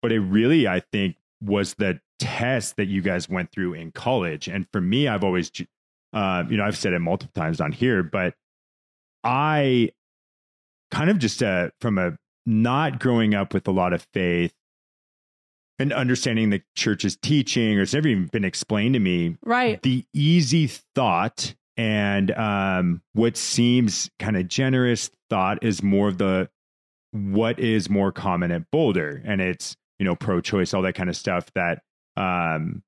but 0.03 0.11
it 0.11 0.19
really 0.19 0.67
i 0.67 0.79
think 0.91 1.15
was 1.41 1.75
the 1.75 1.99
test 2.19 2.75
that 2.77 2.87
you 2.87 3.01
guys 3.01 3.29
went 3.29 3.51
through 3.51 3.73
in 3.73 3.91
college 3.91 4.47
and 4.47 4.67
for 4.71 4.81
me 4.81 5.07
i've 5.07 5.23
always 5.23 5.51
uh, 6.13 6.43
you 6.49 6.57
know 6.57 6.63
i've 6.63 6.77
said 6.77 6.93
it 6.93 6.99
multiple 6.99 7.31
times 7.39 7.61
on 7.61 7.71
here 7.71 8.01
but 8.01 8.33
i 9.23 9.89
kind 10.91 11.09
of 11.09 11.19
just 11.19 11.43
uh, 11.43 11.69
from 11.81 11.97
a 11.97 12.17
not 12.45 12.99
growing 12.99 13.35
up 13.35 13.53
with 13.53 13.67
a 13.67 13.71
lot 13.71 13.93
of 13.93 14.07
faith 14.13 14.53
and 15.79 15.93
understanding 15.93 16.49
the 16.49 16.61
church's 16.75 17.15
teaching, 17.17 17.77
or 17.77 17.83
it's 17.83 17.93
never 17.93 18.07
even 18.07 18.25
been 18.27 18.45
explained 18.45 18.93
to 18.93 18.99
me. 18.99 19.37
right. 19.43 19.81
The 19.83 20.05
easy 20.13 20.67
thought 20.95 21.53
and 21.75 22.31
um, 22.31 23.01
what 23.13 23.37
seems 23.37 24.09
kind 24.17 24.35
of 24.35 24.47
generous 24.47 25.11
thought 25.29 25.63
is 25.63 25.83
more 25.83 26.07
of 26.07 26.17
the 26.17 26.49
what 27.11 27.59
is 27.59 27.89
more 27.89 28.11
common 28.11 28.51
at 28.51 28.69
Boulder, 28.71 29.21
and 29.25 29.41
it's 29.41 29.75
you 29.99 30.05
know 30.05 30.15
pro-choice, 30.15 30.73
all 30.73 30.81
that 30.83 30.93
kind 30.95 31.09
of 31.09 31.15
stuff. 31.15 31.51
That 31.55 31.81
um, 32.15 32.83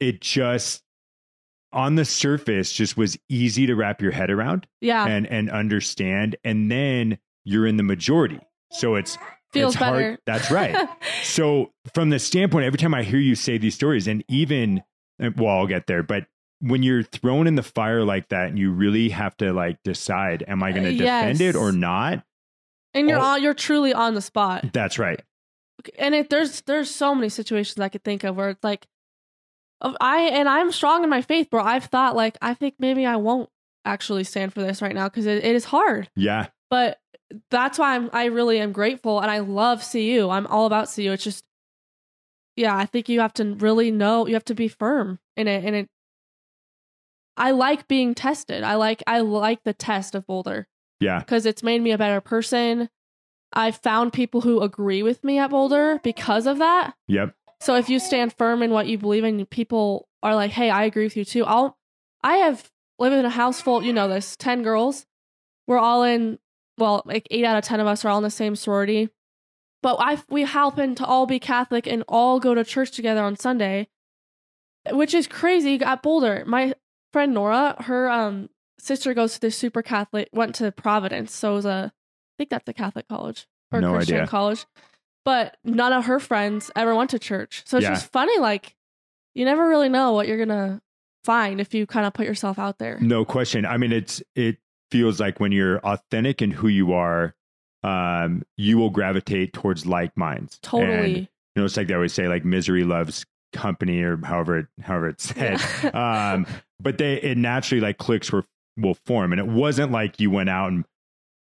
it 0.00 0.20
just 0.20 0.82
on 1.72 1.94
the 1.94 2.04
surface 2.04 2.72
just 2.72 2.96
was 2.96 3.16
easy 3.28 3.66
to 3.66 3.74
wrap 3.74 4.00
your 4.02 4.10
head 4.12 4.30
around 4.30 4.66
Yeah. 4.80 5.06
and 5.06 5.26
and 5.26 5.50
understand, 5.50 6.36
and 6.44 6.70
then 6.70 7.18
you're 7.44 7.66
in 7.66 7.76
the 7.76 7.82
majority, 7.82 8.40
so 8.72 8.94
it's 8.96 9.16
Feels 9.52 9.74
it's 9.74 9.82
hard- 9.82 9.94
better. 9.96 10.18
That's 10.26 10.50
right. 10.50 10.88
So, 11.22 11.72
from 11.94 12.10
the 12.10 12.18
standpoint, 12.18 12.64
every 12.66 12.78
time 12.78 12.94
I 12.94 13.02
hear 13.02 13.18
you 13.20 13.34
say 13.34 13.58
these 13.58 13.74
stories, 13.74 14.06
and 14.08 14.24
even, 14.28 14.82
well, 15.36 15.58
I'll 15.58 15.66
get 15.66 15.86
there, 15.86 16.02
but 16.02 16.26
when 16.60 16.82
you're 16.82 17.02
thrown 17.02 17.46
in 17.46 17.54
the 17.56 17.62
fire 17.62 18.04
like 18.04 18.28
that 18.28 18.48
and 18.48 18.58
you 18.58 18.70
really 18.72 19.08
have 19.10 19.36
to 19.38 19.52
like 19.52 19.78
decide, 19.84 20.44
am 20.48 20.62
I 20.62 20.72
going 20.72 20.84
to 20.84 20.90
Uh, 20.90 21.20
defend 21.22 21.40
it 21.40 21.56
or 21.56 21.72
not? 21.72 22.24
and 22.94 23.08
you're 23.08 23.18
all, 23.18 23.38
you're 23.38 23.54
truly 23.54 23.92
on 23.94 24.14
the 24.14 24.20
spot. 24.20 24.66
That's 24.72 24.98
right. 24.98 25.20
And 25.98 26.14
it, 26.14 26.30
there's 26.30 26.60
there's 26.62 26.90
so 26.92 27.14
many 27.14 27.28
situations 27.28 27.78
I 27.78 27.88
could 27.88 28.04
think 28.04 28.24
of 28.24 28.36
where 28.36 28.50
it's 28.50 28.64
like, 28.64 28.86
I 29.80 30.22
and 30.32 30.48
I'm 30.48 30.72
strong 30.72 31.04
in 31.04 31.10
my 31.10 31.22
faith, 31.22 31.48
bro. 31.50 31.62
I've 31.62 31.84
thought 31.84 32.16
like 32.16 32.36
I 32.42 32.54
think 32.54 32.74
maybe 32.78 33.06
I 33.06 33.16
won't 33.16 33.48
actually 33.84 34.24
stand 34.24 34.52
for 34.52 34.60
this 34.60 34.82
right 34.82 34.94
now 34.94 35.08
because 35.08 35.26
it, 35.26 35.44
it 35.44 35.54
is 35.54 35.64
hard. 35.66 36.10
Yeah. 36.16 36.48
But 36.68 36.98
that's 37.50 37.78
why 37.78 37.94
I'm 37.94 38.10
I 38.12 38.26
really 38.26 38.58
am 38.60 38.72
grateful 38.72 39.20
and 39.20 39.30
I 39.30 39.38
love 39.38 39.84
CU. 39.90 40.28
I'm 40.30 40.46
all 40.48 40.66
about 40.66 40.92
CU. 40.94 41.12
It's 41.12 41.24
just, 41.24 41.44
yeah, 42.56 42.76
I 42.76 42.86
think 42.86 43.08
you 43.08 43.20
have 43.20 43.34
to 43.34 43.54
really 43.54 43.90
know 43.90 44.26
you 44.26 44.34
have 44.34 44.44
to 44.46 44.54
be 44.54 44.68
firm 44.68 45.18
in 45.36 45.48
it, 45.48 45.64
and 45.64 45.74
it. 45.76 45.88
I 47.36 47.52
like 47.52 47.88
being 47.88 48.14
tested. 48.14 48.62
I 48.62 48.74
like 48.74 49.02
I 49.06 49.20
like 49.20 49.62
the 49.64 49.72
test 49.72 50.14
of 50.14 50.26
Boulder 50.26 50.66
Yeah. 51.00 51.20
because 51.20 51.46
it's 51.46 51.62
made 51.62 51.80
me 51.80 51.92
a 51.92 51.98
better 51.98 52.20
person. 52.20 52.90
I've 53.52 53.76
found 53.76 54.12
people 54.12 54.42
who 54.42 54.60
agree 54.60 55.02
with 55.02 55.24
me 55.24 55.38
at 55.38 55.50
Boulder 55.50 56.00
because 56.02 56.46
of 56.46 56.58
that. 56.58 56.94
Yep. 57.08 57.34
So 57.60 57.74
if 57.74 57.88
you 57.90 57.98
stand 57.98 58.32
firm 58.32 58.62
in 58.62 58.70
what 58.70 58.86
you 58.86 58.96
believe 58.96 59.24
in, 59.24 59.44
people 59.46 60.08
are 60.22 60.34
like, 60.34 60.52
"Hey, 60.52 60.70
I 60.70 60.84
agree 60.84 61.04
with 61.04 61.16
you 61.16 61.24
too." 61.24 61.44
I'll 61.44 61.76
I 62.22 62.36
have 62.36 62.70
lived 62.98 63.16
in 63.16 63.24
a 63.24 63.30
house 63.30 63.60
full, 63.60 63.82
you 63.82 63.92
know 63.92 64.08
this, 64.08 64.36
10 64.36 64.62
girls. 64.62 65.06
We're 65.66 65.78
all 65.78 66.02
in 66.02 66.38
well, 66.78 67.02
like 67.04 67.26
8 67.30 67.44
out 67.44 67.58
of 67.58 67.64
10 67.64 67.80
of 67.80 67.86
us 67.86 68.04
are 68.04 68.08
all 68.08 68.18
in 68.18 68.24
the 68.24 68.30
same 68.30 68.56
sorority. 68.56 69.10
But 69.82 69.96
I 69.98 70.18
we 70.28 70.42
happen 70.44 70.94
to 70.96 71.04
all 71.04 71.26
be 71.26 71.38
Catholic 71.38 71.86
and 71.86 72.04
all 72.08 72.40
go 72.40 72.54
to 72.54 72.64
church 72.64 72.90
together 72.90 73.22
on 73.22 73.36
Sunday, 73.36 73.88
which 74.90 75.14
is 75.14 75.26
crazy 75.26 75.80
at 75.82 76.02
Boulder. 76.02 76.44
My 76.46 76.74
friend 77.12 77.34
Nora, 77.34 77.76
her 77.80 78.10
um 78.10 78.50
sister 78.78 79.14
goes 79.14 79.34
to 79.34 79.40
this 79.40 79.56
super 79.56 79.82
Catholic, 79.82 80.28
went 80.32 80.54
to 80.56 80.70
Providence, 80.72 81.34
so 81.34 81.52
it 81.52 81.54
was 81.56 81.66
a 81.66 81.92
I 81.92 81.99
think 82.40 82.48
that's 82.50 82.66
a 82.68 82.72
Catholic 82.72 83.06
college 83.06 83.46
or 83.70 83.80
No 83.82 83.92
Christian 83.92 84.16
idea. 84.16 84.26
college. 84.26 84.64
But 85.26 85.58
none 85.62 85.92
of 85.92 86.06
her 86.06 86.18
friends 86.18 86.70
ever 86.74 86.94
went 86.94 87.10
to 87.10 87.18
church. 87.18 87.62
So 87.66 87.76
it's 87.76 87.84
Yeah. 87.84 87.90
just 87.90 88.10
funny, 88.10 88.38
like 88.38 88.74
you 89.34 89.44
never 89.44 89.68
really 89.68 89.90
know 89.90 90.12
what 90.12 90.26
you're 90.26 90.38
gonna 90.38 90.80
find 91.24 91.60
if 91.60 91.74
you 91.74 91.86
kind 91.86 92.06
of 92.06 92.14
put 92.14 92.24
yourself 92.26 92.58
out 92.58 92.78
there. 92.78 92.98
No 93.00 93.26
question. 93.26 93.66
I 93.66 93.76
mean, 93.76 93.92
it's, 93.92 94.22
it 94.34 94.56
feels 94.90 95.20
like 95.20 95.38
when 95.38 95.52
you're 95.52 95.78
authentic 95.80 96.40
in 96.40 96.50
who 96.50 96.68
you 96.68 96.94
are, 96.94 97.34
um, 97.84 98.42
you 98.56 98.78
will 98.78 98.88
gravitate 98.90 99.52
towards 99.52 99.84
like 99.86 100.16
minds. 100.16 100.58
Totally. 100.62 100.92
And, 100.92 101.16
you 101.16 101.28
know, 101.56 101.64
it's 101.66 101.76
like 101.76 101.88
they 101.88 101.94
always 101.94 102.14
say, 102.14 102.26
like 102.26 102.44
misery 102.46 102.84
loves 102.84 103.26
company 103.52 104.00
or 104.02 104.16
however, 104.24 104.58
it, 104.60 104.66
however 104.80 105.08
it's 105.10 105.24
said. 105.24 105.60
Yeah. 105.84 106.32
um, 106.34 106.46
but 106.80 106.96
they 106.98 107.20
it 107.20 107.36
naturally 107.36 107.80
like 107.82 107.98
clicks 107.98 108.32
were 108.32 108.44
will 108.78 108.94
form, 108.94 109.32
and 109.32 109.40
it 109.40 109.46
wasn't 109.46 109.92
like 109.92 110.18
you 110.20 110.30
went 110.30 110.48
out 110.48 110.72
and 110.72 110.84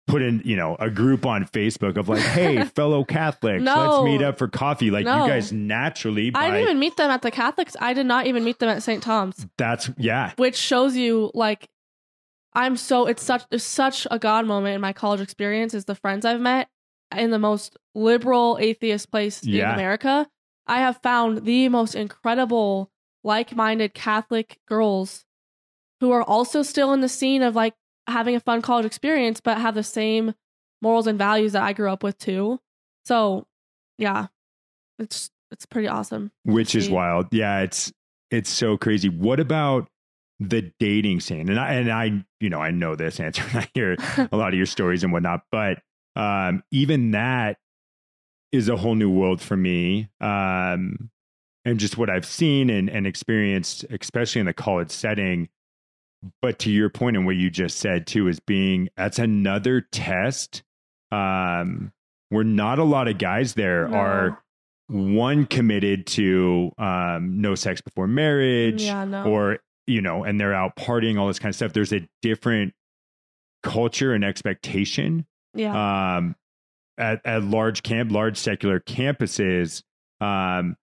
put 0.07 0.21
in 0.23 0.43
you 0.45 0.55
know 0.57 0.77
a 0.79 0.91
group 0.91 1.25
on 1.27 1.47
Facebook 1.47 1.97
of 1.97 2.09
like, 2.09 2.21
hey, 2.23 2.65
fellow 2.77 3.05
Catholics, 3.05 3.63
No. 3.63 3.75
let's 3.91 4.05
meet 4.05 4.23
up 4.23 4.39
for 4.39 4.49
coffee. 4.49 4.91
Like 4.91 5.05
No. 5.05 5.25
you 5.25 5.31
guys 5.31 5.53
naturally, 5.53 6.31
I 6.35 6.47
didn't 6.51 6.63
even 6.63 6.79
meet 6.79 6.97
them 6.97 7.11
at 7.11 7.23
the 7.23 7.31
Catholics. 7.31 7.77
I 7.81 7.95
did 7.95 8.07
not 8.07 8.27
even 8.27 8.45
meet 8.45 8.59
them 8.59 8.69
at 8.69 8.83
St. 8.83 9.03
Tom's, 9.03 9.47
that's 9.57 9.91
yeah, 9.97 10.33
which 10.37 10.57
shows 10.57 10.97
you 10.97 11.31
like 11.35 11.69
I'm 12.53 12.77
so 12.77 13.07
it's 13.07 13.23
such 13.23 13.45
it's 13.51 13.65
such 13.65 14.07
a 14.11 14.19
God 14.19 14.47
moment 14.47 14.75
in 14.77 14.81
my 14.81 14.93
college 14.93 15.21
experience 15.21 15.75
is 15.75 15.87
the 15.87 15.95
friends 15.95 16.25
I've 16.25 16.41
met 16.41 16.69
in 17.17 17.31
the 17.31 17.39
most 17.39 17.77
liberal 17.95 18.59
atheist 18.61 19.11
place 19.11 19.43
Yeah. 19.45 19.69
in 19.71 19.75
America, 19.75 20.27
I 20.67 20.79
have 20.79 20.99
found 21.03 21.45
the 21.45 21.69
most 21.69 21.95
incredible 21.95 22.91
like-minded 23.23 23.95
Catholic 23.95 24.59
girls 24.69 25.25
who 26.01 26.11
are 26.11 26.23
also 26.23 26.63
still 26.63 26.93
in 26.93 27.01
the 27.01 27.09
scene 27.09 27.43
of 27.43 27.55
like 27.57 27.75
having 28.07 28.35
a 28.35 28.41
fun 28.41 28.63
college 28.63 28.87
experience 28.87 29.41
but 29.41 29.59
have 29.59 29.75
the 29.75 29.83
same 29.83 30.35
morals 30.83 31.07
and 31.07 31.19
values 31.19 31.53
that 31.53 31.63
I 31.63 31.73
grew 31.73 31.91
up 31.91 32.03
with 32.03 32.19
too. 32.19 32.61
So, 33.05 33.47
yeah. 33.99 34.27
It's 34.99 35.31
it's 35.51 35.67
pretty 35.67 35.89
awesome. 35.89 36.33
which 36.45 36.75
is 36.75 36.91
wild. 36.91 37.29
Yeah, 37.33 37.61
it's 37.61 37.93
it's 38.31 38.51
so 38.51 38.77
crazy. 38.77 39.09
What 39.09 39.41
about 39.41 39.89
the 40.41 40.73
dating 40.81 41.21
scene? 41.21 41.49
And 41.49 41.59
I 41.59 41.75
and 41.75 41.91
I, 41.91 42.25
you 42.41 42.51
know, 42.51 42.61
I 42.61 42.71
know 42.71 42.97
this 42.97 43.21
answer. 43.21 43.43
and 43.49 43.59
I 43.59 43.69
hear 43.75 43.97
a 44.33 44.37
lot 44.37 44.49
of 44.49 44.55
your 44.55 44.67
stories 44.67 45.05
and 45.05 45.13
whatnot, 45.13 45.43
but 45.51 45.79
um, 46.17 46.63
even 46.71 47.13
that 47.13 47.59
is 48.53 48.69
a 48.69 48.77
whole 48.77 48.95
new 48.95 49.11
world 49.11 49.41
for 49.41 49.57
me. 49.57 50.09
Um, 50.21 51.11
and 51.65 51.81
just 51.81 51.97
what 51.97 52.11
I've 52.11 52.27
seen 52.27 52.69
and, 52.69 52.91
and 52.91 53.07
experienced, 53.07 53.85
especially 53.91 54.41
in 54.41 54.47
the 54.47 54.53
college 54.53 54.91
setting. 54.91 55.49
But 56.41 56.59
to 56.61 56.71
your 56.71 56.89
point 56.91 57.17
and 57.17 57.27
what 57.27 57.37
you 57.37 57.51
just 57.51 57.79
said 57.79 58.07
too, 58.07 58.29
is 58.29 58.41
being 58.41 58.89
that's 58.97 59.19
another 59.19 59.81
test. 59.81 60.63
Um, 61.13 61.93
where 62.31 62.45
not 62.45 62.79
a 62.79 62.85
lot 62.85 63.07
of 63.07 63.19
guys 63.19 63.55
there 63.55 63.87
No. 63.89 63.97
are 63.97 64.43
one 64.89 65.47
committed 65.47 66.07
to 66.09 66.73
um, 66.79 67.41
no 67.41 67.55
sex 67.55 67.81
before 67.81 68.07
marriage 68.09 68.83
Yeah, 68.83 69.05
no. 69.05 69.25
or 69.25 69.59
you 69.87 70.01
know 70.03 70.25
and 70.25 70.41
they're 70.41 70.53
out 70.55 70.75
partying 70.77 71.19
all 71.19 71.29
this 71.29 71.39
kind 71.39 71.51
of 71.51 71.57
stuff 71.57 71.73
there's 71.73 71.93
a 71.93 72.07
different 72.23 72.75
culture 73.63 74.13
and 74.13 74.25
expectation 74.25 75.27
yeah. 75.55 76.17
um, 76.17 76.35
at, 76.99 77.21
at 77.25 77.45
large 77.45 77.83
camp 77.83 78.11
large 78.11 78.37
secular 78.37 78.81
campuses 78.81 79.83
um, 80.21 80.77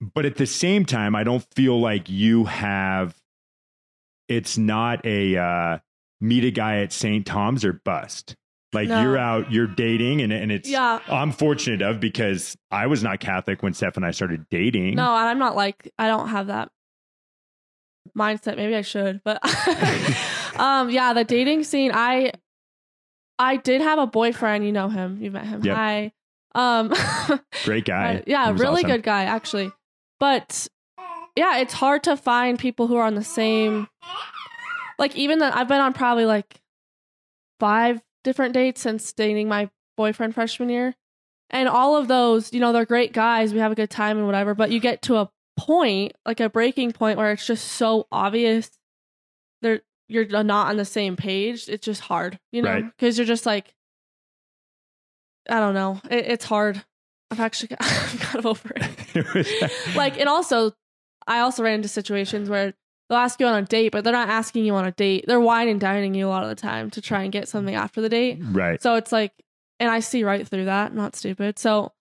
but 0.00 0.24
at 0.24 0.36
the 0.36 0.46
same 0.46 0.84
time 0.84 1.14
i 1.14 1.24
don't 1.24 1.44
feel 1.54 1.78
like 1.80 2.08
you 2.08 2.44
have 2.44 3.14
it's 4.28 4.58
not 4.58 5.04
a 5.04 5.36
uh, 5.36 5.78
meet 6.20 6.44
a 6.44 6.50
guy 6.50 6.80
at 6.80 6.92
st 6.92 7.26
tom's 7.26 7.64
or 7.64 7.72
bust 7.84 8.36
like 8.72 8.88
No. 8.88 9.00
you're 9.02 9.16
out 9.18 9.50
you're 9.50 9.66
dating 9.66 10.20
and, 10.20 10.32
and 10.32 10.52
it's 10.52 10.68
yeah. 10.68 10.98
I'm 11.08 11.32
fortunate 11.32 11.80
of 11.82 12.00
because 12.00 12.56
I 12.70 12.86
was 12.86 13.02
not 13.02 13.18
Catholic 13.20 13.62
when 13.62 13.72
Steph 13.72 13.96
and 13.96 14.04
I 14.04 14.10
started 14.10 14.46
dating. 14.50 14.96
No, 14.96 15.04
and 15.04 15.28
I'm 15.28 15.38
not 15.38 15.56
like 15.56 15.90
I 15.98 16.06
don't 16.08 16.28
have 16.28 16.48
that 16.48 16.70
mindset. 18.16 18.56
Maybe 18.56 18.74
I 18.74 18.82
should, 18.82 19.22
but 19.24 19.40
um, 20.58 20.90
yeah, 20.90 21.12
the 21.14 21.24
dating 21.24 21.64
scene. 21.64 21.92
I 21.94 22.32
I 23.38 23.56
did 23.56 23.80
have 23.80 23.98
a 23.98 24.06
boyfriend. 24.06 24.66
You 24.66 24.72
know 24.72 24.88
him. 24.88 25.18
You 25.22 25.30
met 25.30 25.46
him. 25.46 25.64
Yep. 25.64 25.76
I 25.76 26.12
um, 26.54 26.92
Great 27.64 27.84
guy. 27.86 28.16
uh, 28.16 28.22
yeah, 28.26 28.50
really 28.50 28.82
awesome. 28.82 28.90
good 28.90 29.02
guy 29.02 29.24
actually. 29.24 29.70
But 30.20 30.68
yeah, 31.38 31.58
it's 31.58 31.72
hard 31.74 32.02
to 32.04 32.16
find 32.16 32.58
people 32.58 32.86
who 32.88 32.96
are 32.96 33.04
on 33.04 33.14
the 33.14 33.24
same. 33.24 33.86
Like 34.98 35.14
even 35.16 35.38
that, 35.38 35.54
I've 35.56 35.68
been 35.68 35.80
on 35.80 35.92
probably 35.92 36.24
like 36.26 36.60
five 37.60 38.00
different 38.24 38.54
dates 38.54 38.80
since 38.80 39.12
dating 39.12 39.48
my 39.48 39.70
boyfriend 39.96 40.34
freshman 40.34 40.68
year. 40.68 40.94
And 41.50 41.68
all 41.68 41.96
of 41.96 42.08
those, 42.08 42.52
you 42.52 42.60
know, 42.60 42.72
they're 42.72 42.84
great 42.84 43.12
guys. 43.12 43.54
We 43.54 43.60
have 43.60 43.72
a 43.72 43.76
good 43.76 43.90
time 43.90 44.18
and 44.18 44.26
whatever. 44.26 44.54
But 44.54 44.70
you 44.70 44.80
get 44.80 45.00
to 45.02 45.16
a 45.16 45.30
point, 45.56 46.12
like 46.26 46.40
a 46.40 46.48
breaking 46.50 46.92
point, 46.92 47.16
where 47.16 47.32
it's 47.32 47.46
just 47.46 47.64
so 47.72 48.06
obvious 48.12 48.70
they're 49.62 49.80
you're 50.08 50.26
not 50.42 50.68
on 50.68 50.76
the 50.76 50.84
same 50.84 51.16
page. 51.16 51.68
It's 51.68 51.84
just 51.84 52.00
hard, 52.02 52.38
you 52.52 52.62
know, 52.62 52.70
Right. 52.70 52.84
because 52.84 53.16
you're 53.16 53.26
just 53.26 53.46
like, 53.46 53.74
I 55.48 55.60
don't 55.60 55.74
know. 55.74 56.00
It, 56.10 56.26
it's 56.26 56.44
hard. 56.44 56.82
I've 57.30 57.40
actually 57.40 57.68
got, 57.68 57.78
I'm 57.82 58.18
kind 58.18 58.38
of 58.38 58.46
over 58.46 58.72
it. 58.76 59.70
like, 59.96 60.18
and 60.18 60.28
also, 60.28 60.72
I 61.28 61.40
also 61.40 61.62
ran 61.62 61.74
into 61.74 61.88
situations 61.88 62.48
where 62.48 62.74
they'll 63.08 63.18
ask 63.18 63.38
you 63.38 63.46
on 63.46 63.62
a 63.62 63.66
date, 63.66 63.92
but 63.92 64.02
they're 64.02 64.12
not 64.12 64.28
asking 64.28 64.64
you 64.64 64.74
on 64.74 64.86
a 64.86 64.92
date. 64.92 65.24
They're 65.28 65.40
wine 65.40 65.68
and 65.68 65.80
dining 65.80 66.14
you 66.14 66.26
a 66.26 66.30
lot 66.30 66.42
of 66.42 66.48
the 66.48 66.54
time 66.54 66.90
to 66.90 67.00
try 67.00 67.22
and 67.22 67.30
get 67.30 67.48
something 67.48 67.74
after 67.74 68.00
the 68.00 68.08
date. 68.08 68.38
right. 68.40 68.82
So 68.82 68.96
it's 68.96 69.12
like, 69.12 69.32
and 69.78 69.90
I 69.90 70.00
see 70.00 70.24
right 70.24 70.46
through 70.46 70.64
that. 70.64 70.92
Not 70.94 71.14
stupid. 71.14 71.58
So 71.58 71.92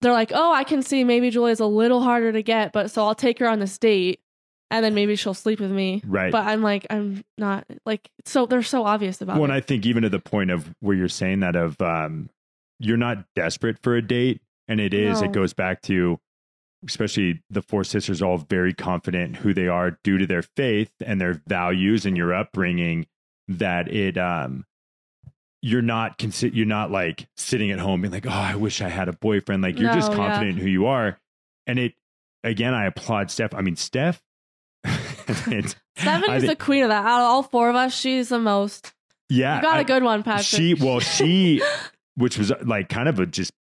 they're 0.00 0.12
like, 0.12 0.32
oh, 0.34 0.52
I 0.52 0.64
can 0.64 0.82
see 0.82 1.02
maybe 1.02 1.30
Julia's 1.30 1.60
a 1.60 1.66
little 1.66 2.02
harder 2.02 2.32
to 2.32 2.42
get, 2.42 2.72
but 2.72 2.90
so 2.90 3.04
I'll 3.04 3.14
take 3.14 3.38
her 3.40 3.48
on 3.48 3.58
this 3.58 3.78
date 3.78 4.20
and 4.72 4.84
then 4.84 4.94
maybe 4.94 5.16
she'll 5.16 5.34
sleep 5.34 5.60
with 5.60 5.70
me. 5.70 6.02
Right. 6.06 6.32
But 6.32 6.46
I'm 6.46 6.62
like, 6.62 6.86
I'm 6.88 7.24
not 7.36 7.66
like, 7.84 8.10
so 8.24 8.46
they're 8.46 8.62
so 8.62 8.84
obvious 8.84 9.20
about 9.20 9.38
well, 9.38 9.50
it. 9.50 9.54
I 9.54 9.60
think 9.60 9.84
even 9.84 10.02
to 10.02 10.08
the 10.08 10.18
point 10.18 10.50
of 10.50 10.74
where 10.80 10.96
you're 10.96 11.08
saying 11.08 11.40
that 11.40 11.56
of 11.56 11.80
um, 11.82 12.30
you're 12.78 12.96
not 12.96 13.24
desperate 13.36 13.78
for 13.82 13.94
a 13.94 14.02
date, 14.02 14.40
and 14.68 14.80
it 14.80 14.94
is. 14.94 15.20
No. 15.20 15.28
It 15.28 15.32
goes 15.32 15.52
back 15.52 15.82
to 15.82 16.18
especially 16.86 17.42
the 17.50 17.62
four 17.62 17.84
sisters, 17.84 18.20
all 18.22 18.38
very 18.38 18.74
confident 18.74 19.36
who 19.36 19.54
they 19.54 19.68
are 19.68 19.98
due 20.04 20.18
to 20.18 20.26
their 20.26 20.42
faith 20.42 20.90
and 21.04 21.20
their 21.20 21.42
values 21.46 22.04
and 22.06 22.16
your 22.16 22.34
upbringing. 22.34 23.06
That 23.48 23.88
it 23.92 24.16
um, 24.18 24.64
you're 25.62 25.82
not 25.82 26.18
consi- 26.18 26.54
you're 26.54 26.66
not 26.66 26.90
like 26.90 27.28
sitting 27.36 27.70
at 27.70 27.78
home 27.78 28.00
being 28.02 28.12
like, 28.12 28.26
oh, 28.26 28.30
I 28.30 28.54
wish 28.56 28.80
I 28.80 28.88
had 28.88 29.08
a 29.08 29.12
boyfriend. 29.12 29.62
Like 29.62 29.78
you're 29.78 29.92
just 29.92 30.10
No, 30.12 30.16
yeah. 30.18 30.28
confident 30.28 30.58
in 30.58 30.62
who 30.64 30.68
you 30.70 30.86
are, 30.86 31.18
and 31.66 31.78
it 31.78 31.94
again. 32.44 32.74
I 32.74 32.86
applaud 32.86 33.30
Steph. 33.30 33.54
I 33.54 33.60
mean, 33.60 33.76
Steph. 33.76 34.22
it's, 34.84 35.76
Seven 35.96 36.30
I 36.30 36.36
is 36.36 36.44
the 36.46 36.56
queen 36.56 36.82
of 36.82 36.88
that. 36.88 37.04
Out 37.04 37.20
of 37.20 37.26
all 37.26 37.42
four 37.42 37.68
of 37.70 37.76
us, 37.76 37.94
she's 37.94 38.28
the 38.30 38.38
most. 38.38 38.92
yeah, 39.28 39.56
You 39.56 39.62
got 39.62 39.76
I- 39.76 39.80
a 39.80 39.84
good 39.84 40.02
one, 40.02 40.22
Patrick. 40.22 40.44
She 40.46 40.74
well, 40.74 41.00
she 41.00 41.62
which 42.16 42.38
was 42.38 42.52
like 42.64 42.88
kind 42.88 43.08
of 43.08 43.18
a 43.20 43.26
just 43.26 43.52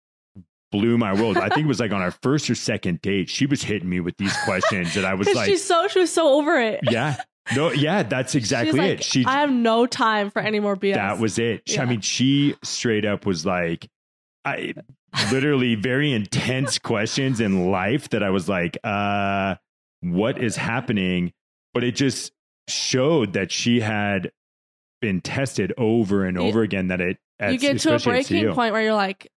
blew 0.72 0.96
my 0.98 1.12
world. 1.14 1.36
I 1.36 1.48
think 1.48 1.64
it 1.64 1.68
was 1.68 1.80
like 1.80 1.92
on 1.92 2.00
our 2.00 2.10
first 2.22 2.48
or 2.50 2.54
second 2.54 3.00
date, 3.02 3.28
she 3.28 3.46
was 3.46 3.62
hitting 3.62 3.88
me 3.88 4.00
with 4.00 4.16
these 4.16 4.36
questions 4.44 4.94
that 4.94 5.04
I 5.04 5.14
was 5.14 5.28
like, 5.34 5.46
she's 5.48 5.64
so 5.64 5.88
she 5.88 5.98
was 6.00 6.12
so 6.12 6.34
over 6.34 6.60
it. 6.60 6.80
yeah, 6.90 7.16
no, 7.54 7.72
yeah, 7.72 8.02
that's 8.02 8.32
She 8.32 8.38
exactly 8.38 8.78
like, 8.78 8.90
it. 9.00 9.04
She 9.04 9.24
I 9.24 9.40
have 9.40 9.50
no 9.50 9.86
time 9.86 10.30
for 10.30 10.40
any 10.40 10.60
more 10.60 10.76
BS. 10.76 10.94
that 10.94 11.18
was 11.18 11.38
it. 11.38 11.62
She- 11.68 11.78
I 11.78 11.84
mean, 11.86 12.00
she 12.00 12.54
straight 12.62 13.04
up 13.04 13.26
was 13.26 13.44
like, 13.44 13.88
I 14.44 14.74
literally 15.32 15.74
very 15.74 16.12
intense 16.12 16.78
questions 16.78 17.40
in 17.40 17.70
life 17.70 18.08
that 18.10 18.22
I 18.22 18.30
was 18.30 18.48
like, 18.48 18.78
uh, 18.84 19.56
what 20.00 20.42
is 20.42 20.56
happening? 20.56 21.32
But 21.74 21.84
it 21.84 21.94
just 21.96 22.32
showed 22.68 23.32
that 23.34 23.50
she 23.50 23.80
had 23.80 24.30
been 25.00 25.20
tested 25.20 25.72
over 25.76 26.24
and 26.24 26.38
over 26.38 26.62
again. 26.62 26.88
That 26.88 27.00
it 27.00 27.18
you 27.40 27.58
get 27.58 27.78
to 27.80 27.94
a 27.94 27.98
breaking 27.98 28.52
point 28.52 28.72
where 28.72 28.82
you're 28.82 28.94
like, 28.94 29.20
"Th- 29.20 29.30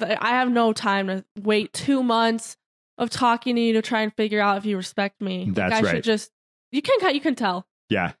I 0.00 0.30
have 0.30 0.50
no 0.50 0.72
time 0.72 1.06
to 1.08 1.24
wait 1.40 1.72
two 1.72 2.02
months 2.02 2.56
of 2.98 3.10
talking 3.10 3.56
to 3.56 3.62
you 3.62 3.72
to 3.74 3.82
try 3.82 4.02
and 4.02 4.14
figure 4.14 4.40
out 4.40 4.58
if 4.58 4.66
you 4.66 4.76
respect 4.76 5.20
me. 5.20 5.46
Like, 5.46 5.54
That's 5.54 5.74
I 5.74 5.80
right. 5.82 5.94
should 5.96 6.04
just 6.04 6.30
you 6.72 6.82
can 6.82 7.14
you 7.14 7.20
can 7.20 7.34
tell. 7.34 7.66
Yeah, 7.88 8.12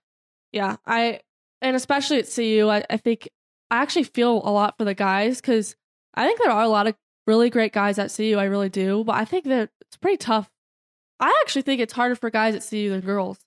Yeah, 0.52 0.76
I 0.86 1.20
and 1.62 1.76
especially 1.76 2.18
at 2.18 2.30
CU, 2.34 2.68
I, 2.68 2.84
I 2.88 2.96
think 2.96 3.28
I 3.70 3.76
actually 3.76 4.04
feel 4.04 4.42
a 4.44 4.50
lot 4.50 4.76
for 4.78 4.84
the 4.84 4.94
guys 4.94 5.40
because 5.40 5.76
I 6.14 6.26
think 6.26 6.40
there 6.40 6.50
are 6.50 6.62
a 6.62 6.68
lot 6.68 6.86
of 6.86 6.96
really 7.26 7.50
great 7.50 7.72
guys 7.72 7.98
at 7.98 8.12
CU. 8.14 8.36
I 8.36 8.44
really 8.44 8.68
do, 8.68 9.04
but 9.04 9.16
I 9.16 9.24
think 9.24 9.44
that 9.44 9.70
it's 9.82 9.96
pretty 9.96 10.16
tough. 10.16 10.50
I 11.20 11.36
actually 11.42 11.62
think 11.62 11.80
it's 11.80 11.92
harder 11.92 12.16
for 12.16 12.30
guys 12.30 12.54
at 12.54 12.68
CU 12.68 12.90
than 12.90 13.00
girls. 13.00 13.38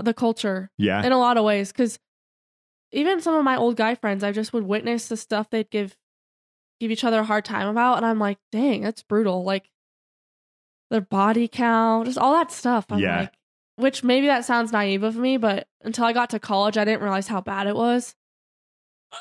The 0.00 0.14
culture 0.14 0.70
yeah, 0.78 1.04
in 1.04 1.12
a 1.12 1.18
lot 1.18 1.36
of 1.36 1.44
ways 1.44 1.72
because 1.72 1.98
even 2.92 3.20
some 3.20 3.34
of 3.34 3.44
my 3.44 3.56
old 3.56 3.76
guy 3.76 3.94
friends 3.94 4.24
i 4.24 4.32
just 4.32 4.52
would 4.52 4.64
witness 4.64 5.08
the 5.08 5.16
stuff 5.16 5.50
they'd 5.50 5.70
give 5.70 5.96
give 6.80 6.90
each 6.90 7.04
other 7.04 7.20
a 7.20 7.24
hard 7.24 7.44
time 7.44 7.68
about 7.68 7.96
and 7.98 8.06
i'm 8.06 8.18
like 8.18 8.38
dang 8.50 8.80
that's 8.80 9.02
brutal 9.02 9.44
like 9.44 9.70
their 10.90 11.00
body 11.00 11.46
count 11.46 12.06
just 12.06 12.18
all 12.18 12.32
that 12.32 12.50
stuff 12.50 12.86
i'm 12.90 12.98
Yeah. 12.98 13.20
like 13.20 13.32
which 13.76 14.02
maybe 14.02 14.26
that 14.26 14.44
sounds 14.44 14.72
naive 14.72 15.02
of 15.02 15.14
me 15.16 15.36
but 15.36 15.68
until 15.82 16.04
i 16.04 16.12
got 16.12 16.30
to 16.30 16.38
college 16.40 16.76
i 16.78 16.84
didn't 16.84 17.02
realize 17.02 17.28
how 17.28 17.40
bad 17.40 17.66
it 17.66 17.76
was 17.76 18.14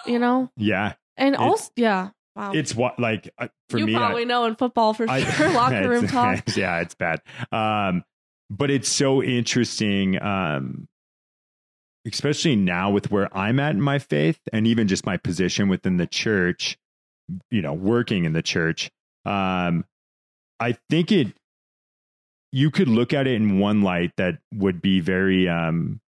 you 0.06 0.18
know 0.20 0.50
yeah. 0.58 0.94
and 1.18 1.36
It- 1.36 1.42
also 1.42 1.70
yeah 1.76 2.10
wow 2.36 2.52
It's 2.54 2.74
what 2.76 3.00
like 3.00 3.30
uh, 3.38 3.48
for 3.70 3.78
you 3.80 3.86
me. 3.88 3.96
I- 3.96 3.98
probably 4.00 4.26
know 4.26 4.46
in 4.46 4.56
football 4.56 4.94
for 4.94 5.10
I- 5.10 5.24
sure 5.24 5.50
locker 5.54 5.88
room 5.90 6.06
it's- 6.06 6.12
talk 6.46 6.56
yeah, 6.56 6.80
it's 6.80 6.96
bad. 6.96 7.22
Um, 7.52 8.04
but 8.52 8.72
it's 8.72 8.90
so 8.90 9.22
interesting, 9.22 10.20
um, 10.22 10.88
especially 12.08 12.56
now 12.56 12.90
with 12.92 13.12
where 13.12 13.36
I'm 13.36 13.60
at 13.60 13.72
in 13.76 13.82
my 13.82 14.00
faith, 14.00 14.40
and 14.54 14.66
even 14.66 14.88
just 14.88 15.06
my 15.06 15.18
position 15.18 15.68
within 15.70 15.98
the 15.98 16.08
church. 16.08 16.78
You 17.52 17.62
know, 17.62 17.74
working 17.74 18.26
in 18.26 18.34
the 18.34 18.42
church. 18.42 18.90
Um, 19.26 19.86
I 20.60 20.78
think 20.90 21.12
it. 21.12 21.28
You 22.52 22.72
could 22.72 22.88
look 22.88 23.14
at 23.14 23.28
it 23.28 23.36
in 23.36 23.60
one 23.60 23.84
light 23.84 24.12
that 24.18 24.40
would 24.54 24.82
be 24.82 25.00
very. 25.00 25.48
Um, 25.48 26.02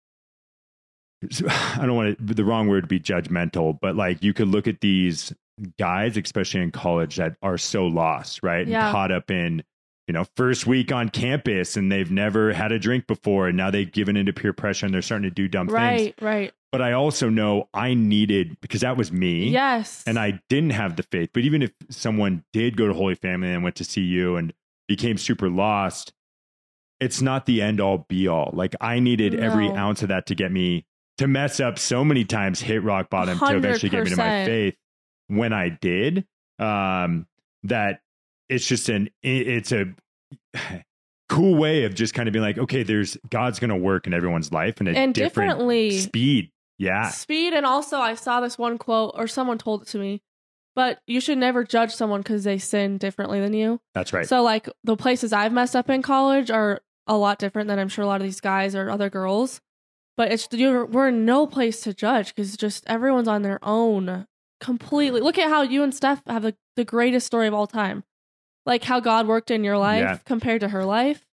I 1.49 1.85
don't 1.85 1.97
want 1.97 2.19
to, 2.19 2.35
the 2.35 2.45
wrong 2.45 2.69
word 2.69 2.83
to 2.83 2.87
be 2.87 3.01
judgmental, 3.01 3.79
but 3.81 3.97
like 3.97 4.23
you 4.23 4.33
could 4.33 4.49
look 4.49 4.67
at 4.67 4.81
these 4.81 5.33
guys, 5.79 6.17
especially 6.17 6.63
in 6.63 6.71
college, 6.71 7.17
that 7.17 7.37
are 7.43 7.59
so 7.59 7.87
lost, 7.87 8.43
right? 8.43 8.67
Yeah. 8.67 8.87
And 8.87 8.93
caught 8.93 9.13
up 9.13 9.31
in, 9.31 9.63
you 10.07 10.15
know, 10.15 10.25
first 10.37 10.67
week 10.67 10.93
on 10.93 11.09
campus 11.09 11.77
and 11.77 11.91
they've 11.93 12.11
never 12.11 12.53
had 12.53 12.73
a 12.73 12.79
drink 12.79 13.07
before 13.07 13.49
and 13.49 13.57
now 13.57 13.71
they've 13.71 13.91
given 13.91 14.17
into 14.17 14.33
peer 14.33 14.53
pressure 14.53 14.87
and 14.87 14.95
they're 14.95 15.03
starting 15.03 15.29
to 15.29 15.35
do 15.35 15.49
dumb 15.49 15.67
things. 15.67 15.77
right 15.77 16.15
right 16.21 16.53
but 16.73 16.81
I 16.81 16.93
also 16.93 17.29
know 17.29 17.69
I 17.75 17.95
needed 17.95 18.57
because 18.61 18.83
that 18.83 18.97
was 18.97 19.11
me. 19.11 19.49
Yes. 19.49 20.05
And 20.07 20.19
I 20.19 20.41
didn't 20.49 20.71
have 20.71 20.97
the 20.97 21.03
faith. 21.03 21.31
But 21.33 21.43
even 21.43 21.63
if 21.63 21.73
someone 21.89 22.45
did 22.53 22.77
go 22.77 22.87
to 22.87 22.95
Holy 22.95 23.15
Family 23.15 23.53
and 23.53 23.65
went 23.65 23.77
to 23.77 23.85
CU 23.85 24.37
and 24.37 24.53
became 24.87 25.19
super 25.19 25.49
lost, 25.49 26.13
it's 27.01 27.21
not 27.21 27.47
the 27.47 27.63
end 27.63 27.81
all 27.81 28.07
be 28.09 28.29
all. 28.29 28.51
Like 28.53 28.75
I 28.81 29.01
needed 29.01 29.35
every 29.35 29.69
ounce 29.69 30.03
of 30.03 30.09
that 30.09 30.27
to 30.27 30.35
get 30.35 30.53
me 30.53 30.87
to 31.19 31.27
mess 31.27 31.61
up 31.61 31.79
so 31.79 32.05
many 32.05 32.25
times, 32.25 32.61
hit 32.61 32.83
rock 32.83 33.11
bottom 33.11 33.39
to 33.39 33.57
eventually 33.57 33.91
get 33.91 34.05
me 34.05 34.11
to 34.11 34.17
my 34.17 34.45
faith. 34.45 34.77
When 35.27 35.53
I 35.53 35.69
did, 35.69 36.27
um, 36.59 37.27
that 37.65 38.01
it's 38.49 38.67
just 38.67 38.89
an 38.89 39.11
it's 39.23 39.73
a 39.73 39.87
cool 41.29 41.57
way 41.57 41.85
of 41.85 41.95
just 41.95 42.15
kind 42.15 42.29
of 42.29 42.33
being 42.33 42.43
like, 42.43 42.59
okay, 42.59 42.83
there's 42.83 43.17
God's 43.29 43.59
gonna 43.59 43.77
work 43.77 44.07
in 44.07 44.15
everyone's 44.15 44.53
life 44.53 44.81
in 44.81 44.89
a 44.89 44.93
and 44.93 45.15
different 45.15 45.51
differently 45.51 45.99
speed. 45.99 46.51
Yeah. 46.81 47.09
speed 47.11 47.53
and 47.53 47.64
also 47.66 47.99
i 47.99 48.14
saw 48.14 48.40
this 48.40 48.57
one 48.59 48.79
quote 48.79 49.12
or 49.16 49.27
someone 49.29 49.59
told 49.59 49.83
it 49.83 49.88
to 49.88 49.99
me 49.99 50.23
but 50.75 51.01
you 51.07 51.21
should 51.21 51.37
never 51.38 51.62
judge 51.62 51.93
someone 51.93 52.21
because 52.21 52.45
they 52.45 52.57
sin 52.59 52.97
differently 52.97 53.38
than 53.40 53.53
you 53.53 53.81
That's 53.95 54.12
right. 54.12 54.27
so 54.27 54.43
like 54.43 54.69
the 54.83 54.97
places 54.97 55.33
i've 55.33 55.53
messed 55.53 55.77
up 55.77 55.90
in 55.90 56.01
college 56.03 56.51
are 56.51 56.81
a 57.07 57.16
lot 57.16 57.38
different 57.38 57.69
than 57.69 57.79
i'm 57.79 57.88
sure 57.88 58.03
a 58.05 58.07
lot 58.09 58.21
of 58.21 58.27
these 58.27 58.40
guys 58.40 58.75
or 58.75 58.88
other 58.90 59.11
girls 59.11 59.61
but 60.16 60.33
it's 60.33 60.49
you're, 60.53 60.85
we're 60.87 61.09
in 61.09 61.25
no 61.25 61.47
place 61.47 61.81
to 61.83 61.93
judge 61.95 62.35
because 62.35 62.57
just 62.57 62.85
everyone's 62.87 63.29
on 63.29 63.43
their 63.43 63.59
own 63.62 64.27
completely 64.61 65.21
look 65.21 65.38
at 65.38 65.49
how 65.49 65.62
you 65.62 65.83
and 65.83 65.95
steph 65.95 66.23
have 66.27 66.43
the, 66.43 66.55
the 66.77 66.85
greatest 66.85 67.27
story 67.27 67.47
of 67.47 67.55
all 67.55 67.66
time 67.66 68.05
like 68.66 68.85
how 68.85 69.01
god 69.01 69.27
worked 69.27 69.51
in 69.51 69.64
your 69.64 69.79
life 69.79 70.01
Yeah. 70.03 70.19
compared 70.25 70.61
to 70.61 70.69
her 70.69 70.85
life 70.85 71.27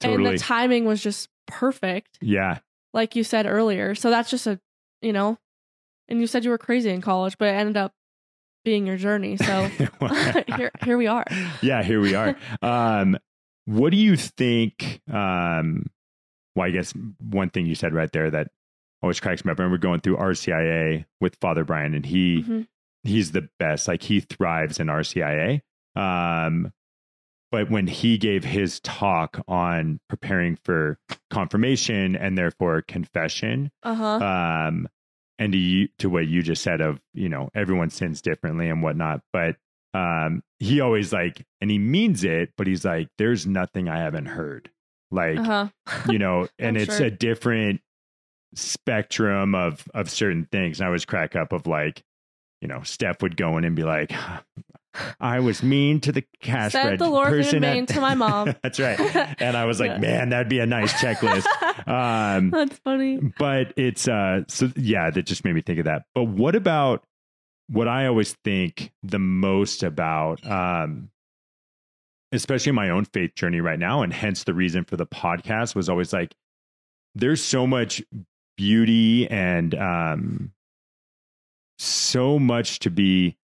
and 0.00 0.24
the 0.24 0.38
timing 0.38 0.84
was 0.84 1.02
just 1.02 1.28
perfect 1.46 2.18
yeah. 2.20 2.58
like 2.94 3.16
you 3.16 3.24
said 3.24 3.46
earlier. 3.46 3.94
So 3.96 4.10
that's 4.10 4.30
just 4.30 4.46
a, 4.46 4.60
you 5.02 5.12
know, 5.12 5.38
and 6.08 6.20
you 6.20 6.26
said 6.26 6.44
you 6.44 6.50
were 6.50 6.58
crazy 6.58 6.90
in 6.90 7.00
college, 7.00 7.36
but 7.38 7.48
it 7.48 7.52
ended 7.56 7.76
up 7.76 7.92
being 8.64 8.86
your 8.86 8.96
journey. 8.96 9.36
So 9.36 9.64
here, 10.56 10.70
here 10.84 10.98
we 10.98 11.06
are. 11.06 11.24
yeah, 11.62 11.82
here 11.82 12.00
we 12.00 12.14
are. 12.14 12.36
Um, 12.62 13.16
what 13.66 13.90
do 13.90 13.96
you 13.98 14.16
think? 14.16 15.00
Um, 15.12 15.86
well, 16.56 16.66
I 16.66 16.70
guess 16.70 16.92
one 17.20 17.50
thing 17.50 17.66
you 17.66 17.74
said 17.74 17.92
right 17.94 18.10
there 18.12 18.30
that 18.30 18.48
always 19.02 19.20
cracks 19.20 19.44
me 19.44 19.52
up. 19.52 19.60
I 19.60 19.62
remember 19.62 19.78
going 19.78 20.00
through 20.00 20.16
RCIA 20.16 21.04
with 21.20 21.36
Father 21.40 21.64
Brian, 21.64 21.94
and 21.94 22.04
he 22.06 22.42
Mhm. 22.42 22.66
he's 23.04 23.32
the 23.32 23.48
best. 23.58 23.86
Like 23.86 24.02
he 24.02 24.20
thrives 24.20 24.80
in 24.80 24.86
RCIA. 24.88 25.60
Um, 25.94 26.72
but 27.50 27.70
when 27.70 27.86
he 27.86 28.18
gave 28.18 28.44
his 28.44 28.80
talk 28.80 29.40
on 29.48 30.00
preparing 30.08 30.56
for 30.64 30.98
confirmation 31.30 32.14
and 32.16 32.36
therefore 32.36 32.82
confession, 32.82 33.70
Uh 33.82 33.94
huh. 33.94 34.24
um, 34.24 34.88
and 35.38 35.52
to, 35.52 35.58
you, 35.58 35.88
to 35.98 36.10
what 36.10 36.26
you 36.26 36.42
just 36.42 36.62
said 36.62 36.80
of 36.80 37.00
you 37.14 37.28
know 37.28 37.48
everyone 37.54 37.90
sins 37.90 38.20
differently 38.20 38.68
and 38.68 38.82
whatnot 38.82 39.20
but 39.32 39.54
um 39.94 40.42
he 40.58 40.80
always 40.80 41.12
like 41.12 41.46
and 41.60 41.70
he 41.70 41.78
means 41.78 42.24
it 42.24 42.50
but 42.58 42.66
he's 42.66 42.84
like 42.84 43.08
there's 43.18 43.46
nothing 43.46 43.88
i 43.88 43.98
haven't 43.98 44.26
heard 44.26 44.68
like 45.12 45.38
Uh 45.38 45.44
huh. 45.44 45.68
you 46.10 46.18
know 46.18 46.48
and 46.58 46.76
it's 46.76 46.96
sure. 46.96 47.06
a 47.06 47.10
different 47.10 47.80
spectrum 48.54 49.54
of 49.54 49.86
of 49.94 50.10
certain 50.10 50.46
things 50.50 50.80
and 50.80 50.84
i 50.84 50.88
always 50.88 51.04
crack 51.04 51.36
up 51.36 51.52
of 51.52 51.66
like 51.66 52.02
you 52.60 52.66
know 52.68 52.82
steph 52.82 53.22
would 53.22 53.36
go 53.36 53.56
in 53.58 53.64
and 53.64 53.76
be 53.76 53.84
like 53.84 54.12
i 55.20 55.40
was 55.40 55.62
mean 55.62 56.00
to 56.00 56.12
the 56.12 56.24
cash 56.40 56.72
Said 56.72 56.98
the 56.98 57.08
Lord 57.08 57.32
in 57.32 57.42
person 57.42 57.64
at-" 57.64 57.88
to 57.88 58.00
my 58.00 58.14
mom. 58.14 58.54
that's 58.62 58.78
right 58.80 58.98
and 59.40 59.56
i 59.56 59.64
was 59.64 59.80
like 59.80 59.90
Yeah. 59.92 59.98
man 59.98 60.28
that'd 60.30 60.48
be 60.48 60.58
a 60.60 60.66
nice 60.66 60.92
checklist 60.94 61.46
um 61.88 62.50
That's 62.52 62.78
funny. 62.78 63.18
but 63.38 63.72
it's 63.76 64.08
uh 64.08 64.42
so 64.48 64.70
yeah 64.76 65.10
that 65.10 65.22
just 65.22 65.44
made 65.44 65.54
me 65.54 65.62
think 65.62 65.78
of 65.78 65.84
that 65.86 66.04
but 66.14 66.24
what 66.24 66.54
about 66.54 67.04
what 67.68 67.88
i 67.88 68.06
always 68.06 68.34
think 68.44 68.92
the 69.02 69.18
most 69.18 69.82
about 69.82 70.44
um 70.46 71.10
especially 72.32 72.70
in 72.70 72.76
my 72.76 72.90
own 72.90 73.04
faith 73.06 73.34
journey 73.34 73.60
right 73.60 73.78
now 73.78 74.02
and 74.02 74.12
hence 74.12 74.44
the 74.44 74.54
reason 74.54 74.84
for 74.84 74.96
the 74.96 75.06
podcast 75.06 75.74
was 75.74 75.88
always 75.88 76.12
like 76.12 76.34
there's 77.14 77.42
so 77.42 77.66
much 77.66 78.02
beauty 78.56 79.28
and 79.30 79.74
um 79.74 80.52
so 81.78 82.38
much 82.38 82.80
to 82.80 82.90
be 82.90 83.36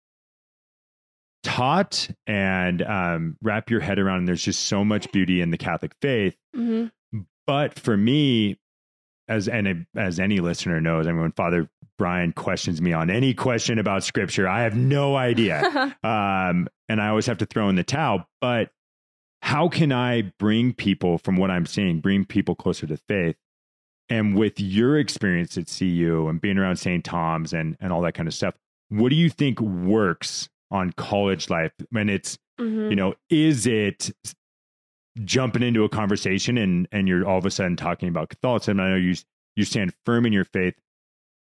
taught 1.44 2.10
and 2.26 2.82
um 2.82 3.38
wrap 3.42 3.70
your 3.70 3.82
head 3.82 4.00
around 4.00 4.20
and 4.20 4.28
there's 4.28 4.44
just 4.44 4.66
so 4.66 4.84
much 4.84 5.12
beauty 5.12 5.42
in 5.42 5.52
the 5.52 5.58
catholic 5.58 5.94
faith. 6.02 6.36
Hmm 6.56 6.88
but 7.46 7.78
for 7.80 7.96
me 7.98 8.60
as 9.28 9.48
and 9.48 9.86
as 9.96 10.20
any 10.20 10.40
listener 10.40 10.82
knows 10.82 11.08
i 11.08 11.12
mean 11.12 11.22
when 11.22 11.32
father 11.32 11.70
brian 11.98 12.32
questions 12.34 12.82
me 12.82 12.94
on 12.94 13.10
any 13.10 13.34
question 13.34 13.80
about 13.80 14.04
scripture 14.04 14.48
i 14.48 14.64
have 14.64 14.76
no 14.76 15.16
idea. 15.16 15.96
Um 16.04 16.68
and 16.90 17.02
i 17.02 17.08
always 17.08 17.26
have 17.28 17.38
to 17.40 17.46
throw 17.46 17.70
in 17.70 17.76
the 17.76 17.84
towel. 17.84 18.28
But 18.42 18.72
how 19.42 19.70
can 19.70 19.92
i 19.92 20.34
bring 20.40 20.74
people 20.74 21.18
from 21.18 21.38
what 21.38 21.52
i'm 21.52 21.66
seeing 21.66 22.00
bring 22.00 22.26
people 22.26 22.56
closer 22.56 22.88
to 22.88 22.98
faith? 23.08 23.36
And 24.10 24.38
with 24.38 24.60
your 24.60 25.00
experience 25.00 25.58
at 25.58 25.68
cu 25.68 26.28
and 26.28 26.42
being 26.42 26.58
around 26.58 26.78
st 26.78 27.04
tom's 27.06 27.54
and 27.54 27.78
and 27.80 27.94
all 27.94 28.02
that 28.02 28.14
kind 28.14 28.28
of 28.28 28.34
stuff 28.34 28.56
what 28.90 29.10
do 29.10 29.16
you 29.16 29.30
think 29.30 29.60
works 29.62 30.50
on 30.72 30.92
college 30.94 31.50
life 31.50 31.72
when 31.92 32.10
it's 32.10 32.38
hmm 32.60 32.90
you 32.90 32.96
know 32.96 33.14
is 33.30 33.66
it 33.68 34.12
jumping 35.24 35.62
into 35.64 35.84
a 35.84 35.90
conversation 35.90 36.58
and 36.58 36.88
and 36.92 37.08
you're 37.08 37.28
all 37.28 37.38
of 37.38 37.46
a 37.46 37.52
sudden 37.52 37.76
talking 37.76 38.10
about 38.10 38.30
catholicism 38.30 38.80
i 38.80 38.90
know 38.90 38.96
you 38.96 39.14
you 39.56 39.64
stand 39.64 39.94
firm 40.06 40.26
in 40.26 40.34
your 40.34 40.46
faith 40.46 40.74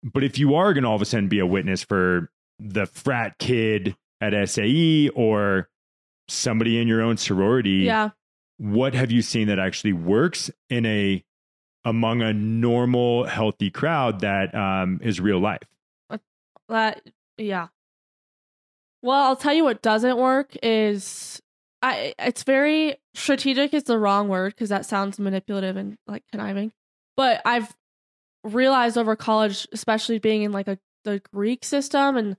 but 0.04 0.24
if 0.24 0.38
you 0.39 0.56
are 0.56 0.74
going 0.74 0.84
to 0.84 0.89
all 0.89 0.95
of 0.95 1.02
a 1.02 1.06
sudden 1.06 1.28
be 1.28 1.39
a 1.39 1.45
witness 1.45 1.84
for 1.84 2.30
the 2.60 2.86
frat 2.86 3.38
kid 3.39 3.95
at 4.22 4.34
sae 4.50 5.10
or 5.10 5.69
somebody 6.30 6.80
in 6.82 6.88
your 6.88 7.02
own 7.02 7.17
sorority 7.17 7.72
Yeah. 7.86 8.12
what 8.58 8.93
have 8.93 9.12
you 9.12 9.22
seen 9.22 9.48
that 9.48 9.60
actually 9.60 9.93
works 9.93 10.50
in 10.69 10.86
a 10.86 11.24
among 11.86 12.22
a 12.22 12.34
normal 12.34 13.26
healthy 13.26 13.69
crowd 13.72 14.22
that 14.22 14.54
um 14.56 15.00
is 15.04 15.19
real 15.19 15.39
life 15.39 15.63
That 16.69 17.02
yeah. 17.38 17.67
Well, 19.02 19.24
I'll 19.24 19.36
tell 19.36 19.54
you 19.54 19.64
what 19.64 19.82
doesn't 19.82 20.18
work 20.18 20.56
is 20.62 21.42
I 21.82 22.14
it's 22.20 22.44
very 22.44 22.98
strategic 23.14 23.74
is 23.74 23.84
the 23.84 23.98
wrong 23.98 24.28
word 24.28 24.54
because 24.54 24.70
that 24.70 24.86
sounds 24.86 25.20
manipulative 25.20 25.78
and 25.78 25.98
like 26.08 26.24
conniving. 26.32 26.72
But 27.16 27.42
I've 27.46 27.74
realized 28.44 28.98
over 28.98 29.16
college, 29.16 29.68
especially 29.72 30.20
being 30.20 30.44
in 30.44 30.52
like 30.52 30.68
a 30.68 30.78
the 31.06 31.22
Greek 31.34 31.64
system 31.64 32.18
and 32.18 32.36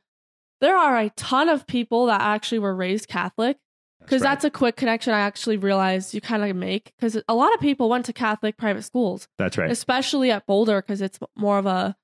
there 0.61 0.77
are 0.77 0.99
a 0.99 1.11
ton 1.11 1.49
of 1.49 1.67
people 1.67 2.07
that 2.07 2.21
actually 2.21 2.59
were 2.59 2.75
raised 2.75 3.09
Catholic 3.09 3.57
because 4.01 4.21
right. 4.21 4.29
that's 4.29 4.45
a 4.45 4.51
quick 4.51 4.77
connection 4.77 5.15
I 5.15 5.21
actually 5.21 5.57
realized 5.57 6.13
you 6.13 6.21
kind 6.21 6.45
of 6.45 6.55
make 6.55 6.93
because 6.99 7.17
a 7.27 7.35
lot 7.35 7.55
of 7.55 7.61
people 7.61 7.89
went 7.89 8.05
to 8.07 8.13
Catholic 8.13 8.59
private 8.59 8.83
schools 8.83 9.29
that's 9.39 9.57
right 9.57 9.71
especially 9.71 10.31
at 10.31 10.47
Boulder 10.47 10.83
because 10.83 11.01
it's 11.01 11.19
more 11.37 11.59
of 11.59 11.65
a 11.65 11.97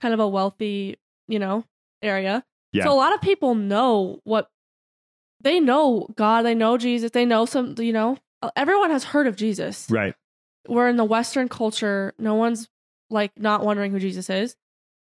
kind 0.00 0.14
of 0.14 0.20
a 0.20 0.28
wealthy, 0.28 0.96
you 1.28 1.38
know, 1.38 1.64
area. 2.02 2.44
Yeah. 2.74 2.84
So 2.84 2.92
a 2.92 2.96
lot 2.96 3.14
of 3.14 3.20
people 3.20 3.54
know 3.54 4.20
what 4.24 4.50
they 5.40 5.60
know 5.60 6.08
God, 6.16 6.42
they 6.42 6.54
know 6.54 6.76
Jesus, 6.76 7.12
they 7.12 7.24
know 7.24 7.46
some, 7.46 7.76
you 7.78 7.92
know, 7.92 8.18
uh, 8.42 8.50
everyone 8.56 8.90
has 8.90 9.04
heard 9.04 9.28
of 9.28 9.36
Jesus. 9.36 9.86
right 9.88 10.14
We're 10.68 10.88
in 10.88 10.96
the 10.96 11.04
Western 11.04 11.48
culture, 11.48 12.14
no 12.18 12.34
one's 12.34 12.68
like 13.10 13.38
not 13.38 13.64
wondering 13.64 13.92
who 13.92 14.00
Jesus 14.00 14.28
is. 14.28 14.56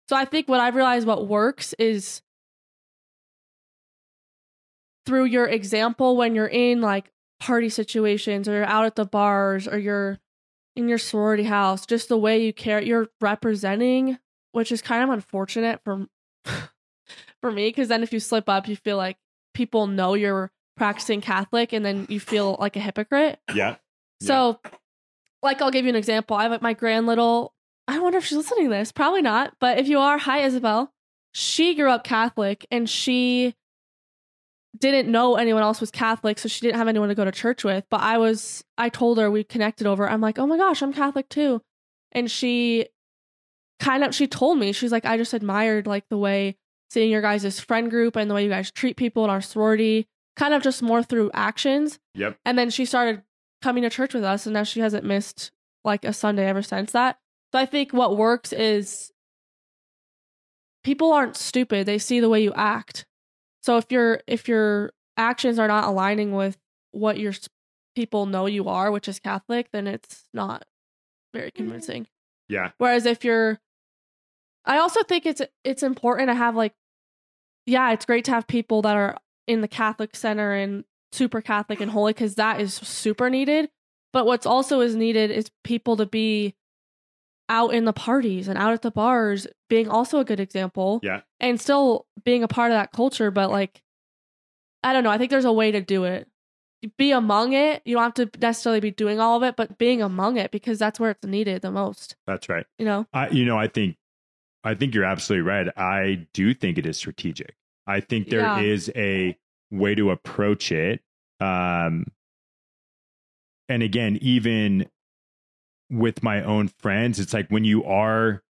So 0.09 0.17
I 0.17 0.25
think 0.25 0.49
what 0.49 0.61
I've 0.61 0.75
realized 0.75 1.07
what 1.07 1.29
works 1.29 1.75
is 1.79 2.23
through 5.05 5.25
your 5.25 5.47
example 5.47 6.17
when 6.17 6.35
you're 6.35 6.47
in 6.47 6.81
like 6.81 7.13
party 7.41 7.69
situations 7.69 8.49
or 8.49 8.53
you're 8.53 8.65
out 8.65 8.87
at 8.87 8.97
the 8.97 9.05
bars 9.05 9.69
or 9.69 9.79
you're 9.79 10.19
in 10.75 10.89
your 10.89 10.99
sorority 10.99 11.45
house, 11.45 11.85
just 11.85 12.09
the 12.09 12.17
way 12.17 12.43
you 12.43 12.53
care, 12.53 12.81
you're 12.81 13.09
representing, 13.21 14.19
which 14.53 14.73
is 14.73 14.81
kind 14.81 15.03
of 15.03 15.11
unfortunate 15.11 15.81
for 15.85 16.07
for 17.41 17.51
me 17.51 17.69
because 17.69 17.89
then 17.89 18.03
if 18.03 18.13
you 18.13 18.21
slip 18.21 18.49
up, 18.49 18.69
you 18.69 18.77
feel 18.77 18.97
like 18.97 19.17
people 19.55 19.87
know 19.87 20.15
you're 20.15 20.51
practicing 20.77 21.21
Catholic, 21.21 21.73
and 21.73 21.85
then 21.85 22.07
you 22.09 22.21
feel 22.21 22.57
like 22.61 22.77
a 22.77 22.81
hypocrite. 22.81 23.41
yeah 23.53 23.77
So, 24.21 24.61
like, 25.43 25.61
I'll 25.61 25.71
give 25.71 25.85
you 25.85 25.91
an 25.91 25.97
example. 25.97 26.37
I 26.37 26.49
have 26.49 26.63
my 26.63 26.73
grand 26.73 27.07
little. 27.07 27.53
I 27.87 27.99
wonder 27.99 28.19
if 28.19 28.25
she's 28.25 28.39
listening 28.39 28.67
to 28.67 28.71
this. 28.71 28.93
Probably 28.93 29.23
not. 29.23 29.55
But 29.61 29.79
if 29.79 29.89
you 29.89 29.99
are, 29.99 30.19
hi, 30.19 30.41
Isabel. 30.45 30.93
She 31.33 31.75
grew 31.75 31.91
up 31.91 32.05
Catholic 32.05 32.67
and 32.71 32.89
she 32.89 33.55
didn't 34.79 35.11
know 35.11 35.37
anyone 35.37 35.63
else 35.63 35.81
was 35.81 35.91
Catholic, 35.91 36.39
so 36.39 36.49
she 36.49 36.61
didn't 36.61 36.77
have 36.77 36.89
anyone 36.89 37.09
to 37.09 37.15
go 37.15 37.25
to 37.25 37.33
church 37.33 37.65
with. 37.65 37.85
But 37.91 38.01
I 38.01 38.19
was, 38.19 38.65
I 38.77 38.89
told 38.89 39.19
her 39.19 39.31
we 39.31 39.45
connected 39.45 39.87
over. 39.87 40.09
I'm 40.09 40.21
like, 40.21 40.39
oh 40.39 40.47
my 40.47 40.57
gosh, 40.57 40.83
I'm 40.83 40.93
Catholic 40.93 41.29
too. 41.29 41.63
And 42.13 42.31
she 42.31 42.87
kind 43.81 44.05
of, 44.05 44.15
she 44.15 44.27
told 44.27 44.59
me, 44.59 44.73
she's 44.73 44.93
like, 44.93 45.05
I 45.05 45.17
just 45.17 45.35
admired 45.35 45.87
like 45.87 46.09
the 46.09 46.19
way 46.19 46.57
seeing 46.91 47.11
your 47.11 47.23
guys' 47.23 47.61
friend 47.61 47.91
group 47.91 48.17
and 48.17 48.31
the 48.31 48.35
way 48.35 48.45
you 48.45 48.51
guys 48.51 48.71
treat 48.71 48.97
people 48.97 49.25
in 49.25 49.31
our 49.31 49.41
sorority, 49.41 50.07
kind 50.37 50.55
of 50.55 50.63
just 50.63 50.83
more 50.83 51.03
through 51.03 51.31
actions. 51.35 51.99
yep 52.15 52.39
And 52.45 52.59
then 52.59 52.71
she 52.71 52.85
started 52.85 53.23
coming 53.63 53.83
to 53.83 53.91
church 53.91 54.15
with 54.15 54.25
us, 54.25 54.47
and 54.47 54.55
now 54.55 54.63
she 54.63 54.81
hasn't 54.81 55.05
missed 55.05 55.51
like 55.85 56.05
a 56.05 56.13
Sunday 56.13 56.47
ever 56.47 56.63
since 56.63 56.93
that. 56.93 57.19
So 57.53 57.59
I 57.59 57.67
think 57.67 57.93
what 57.93 58.17
works 58.17 58.53
is 58.53 59.11
people 60.85 61.13
aren't 61.13 61.37
stupid. 61.37 61.87
They 61.87 61.99
see 61.99 62.21
the 62.21 62.29
way 62.29 62.43
you 62.43 62.53
act. 62.55 63.07
So 63.63 63.77
if 63.77 63.91
your 63.91 64.21
if 64.27 64.49
your 64.49 64.93
actions 65.17 65.59
are 65.59 65.69
not 65.69 65.85
aligning 65.85 66.33
with 66.33 66.57
what 66.93 67.19
your 67.19 67.33
people 67.95 68.27
know 68.27 68.47
you 68.47 68.69
are, 68.69 68.91
which 68.91 69.09
is 69.09 69.19
Catholic, 69.19 69.71
then 69.73 69.87
it's 69.87 70.25
not 70.33 70.65
very 71.35 71.49
mm-hmm. 71.49 71.57
convincing. 71.57 72.07
Yeah. 72.49 72.71
Whereas 72.79 73.07
if 73.07 73.25
you're 73.25 73.61
I 74.69 74.79
also 74.79 75.03
think 75.03 75.27
it's 75.27 75.43
it's 75.65 75.83
important 75.83 76.29
to 76.29 76.35
have 76.35 76.55
like 76.55 76.75
yeah, 77.67 77.93
it's 77.93 78.05
great 78.05 78.25
to 78.27 78.31
have 78.31 78.47
people 78.47 78.83
that 78.83 78.97
are 78.97 79.19
in 79.47 79.63
the 79.63 79.69
Catholic 79.69 80.15
center 80.15 80.53
and 80.55 80.85
super 81.11 81.41
Catholic 81.41 81.81
and 81.81 81.91
holy 81.91 82.15
cuz 82.15 82.37
that 82.37 82.61
is 82.61 82.75
super 82.75 83.31
needed. 83.31 83.71
But 84.13 84.27
what's 84.27 84.47
also 84.47 84.81
is 84.81 84.95
needed 84.95 85.31
is 85.31 85.51
people 85.65 85.97
to 85.97 86.07
be 86.07 86.55
out 87.49 87.73
in 87.73 87.87
the 87.87 87.93
parties 87.93 88.47
and 88.47 88.59
out 88.59 88.75
at 88.75 88.83
the 88.83 88.91
bars 88.91 89.47
being 89.71 89.89
also 89.89 90.19
a 90.19 90.25
good 90.25 90.41
example. 90.41 91.01
Yeah. 91.03 91.23
And 91.41 91.61
still 91.61 92.07
being 92.25 92.43
a 92.43 92.49
part 92.49 92.71
of 92.71 92.77
that 92.77 92.93
culture, 92.93 93.31
but 93.31 93.51
like 93.51 93.83
I 94.85 94.93
don't 94.93 95.03
know, 95.03 95.11
I 95.11 95.19
think 95.19 95.31
there's 95.31 95.45
a 95.45 95.53
way 95.53 95.73
to 95.73 95.81
do 95.81 96.05
it. 96.05 96.29
Be 96.97 97.11
among 97.11 97.55
it. 97.55 97.83
You 97.85 97.97
don't 97.97 98.05
have 98.05 98.31
to 98.33 98.39
necessarily 98.39 98.81
be 98.81 98.93
doing 98.93 99.19
all 99.19 99.37
of 99.37 99.43
it, 99.43 99.57
but 99.57 99.79
being 99.79 100.01
among 100.01 100.37
it 100.37 100.53
because 100.53 100.79
that's 100.79 101.01
where 101.01 101.11
it's 101.11 101.25
needed 101.25 101.63
the 101.63 101.73
most, 101.73 102.15
That's 102.27 102.49
right. 102.49 102.67
you 102.79 102.85
know? 102.85 103.07
I, 103.13 103.29
you 103.31 103.45
know, 103.45 103.59
I 103.59 103.67
think, 103.67 103.97
I 104.65 104.75
think 104.75 104.95
you're 104.95 105.05
absolutely 105.05 105.49
right. 105.49 105.69
I 105.77 106.27
do 106.33 106.53
think 106.55 106.79
it 106.79 106.87
is 106.87 106.97
strategic. 106.97 107.55
I 107.87 108.01
think 108.01 108.29
there 108.29 108.59
is 108.59 108.91
Yeah. 108.95 109.03
a 109.03 109.39
way 109.71 109.95
to 109.95 110.11
approach 110.11 110.73
it. 110.73 111.01
Um, 111.41 112.07
and 113.69 113.83
again, 113.83 114.19
even 114.21 114.89
with 115.91 116.23
my 116.23 116.43
own 116.43 116.69
friends, 116.69 117.19
it's 117.21 117.33
like 117.33 117.49
when 117.49 117.65
you 117.65 117.85
are, 117.85 118.43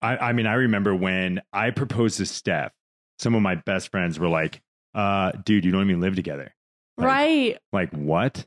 I, 0.00 0.16
I 0.16 0.32
mean, 0.32 0.46
I 0.46 0.54
remember 0.54 0.94
when 0.94 1.40
I 1.52 1.70
proposed 1.70 2.18
to 2.18 2.26
Steph, 2.26 2.72
some 3.18 3.34
of 3.34 3.42
my 3.42 3.54
best 3.56 3.90
friends 3.90 4.18
were 4.18 4.28
like, 4.28 4.60
uh, 4.94 5.32
dude, 5.44 5.64
you 5.64 5.72
don't 5.72 5.88
even 5.88 6.00
live 6.00 6.16
together. 6.16 6.54
Like, 6.98 7.06
right. 7.06 7.58
like 7.72 7.90
what 7.92 8.46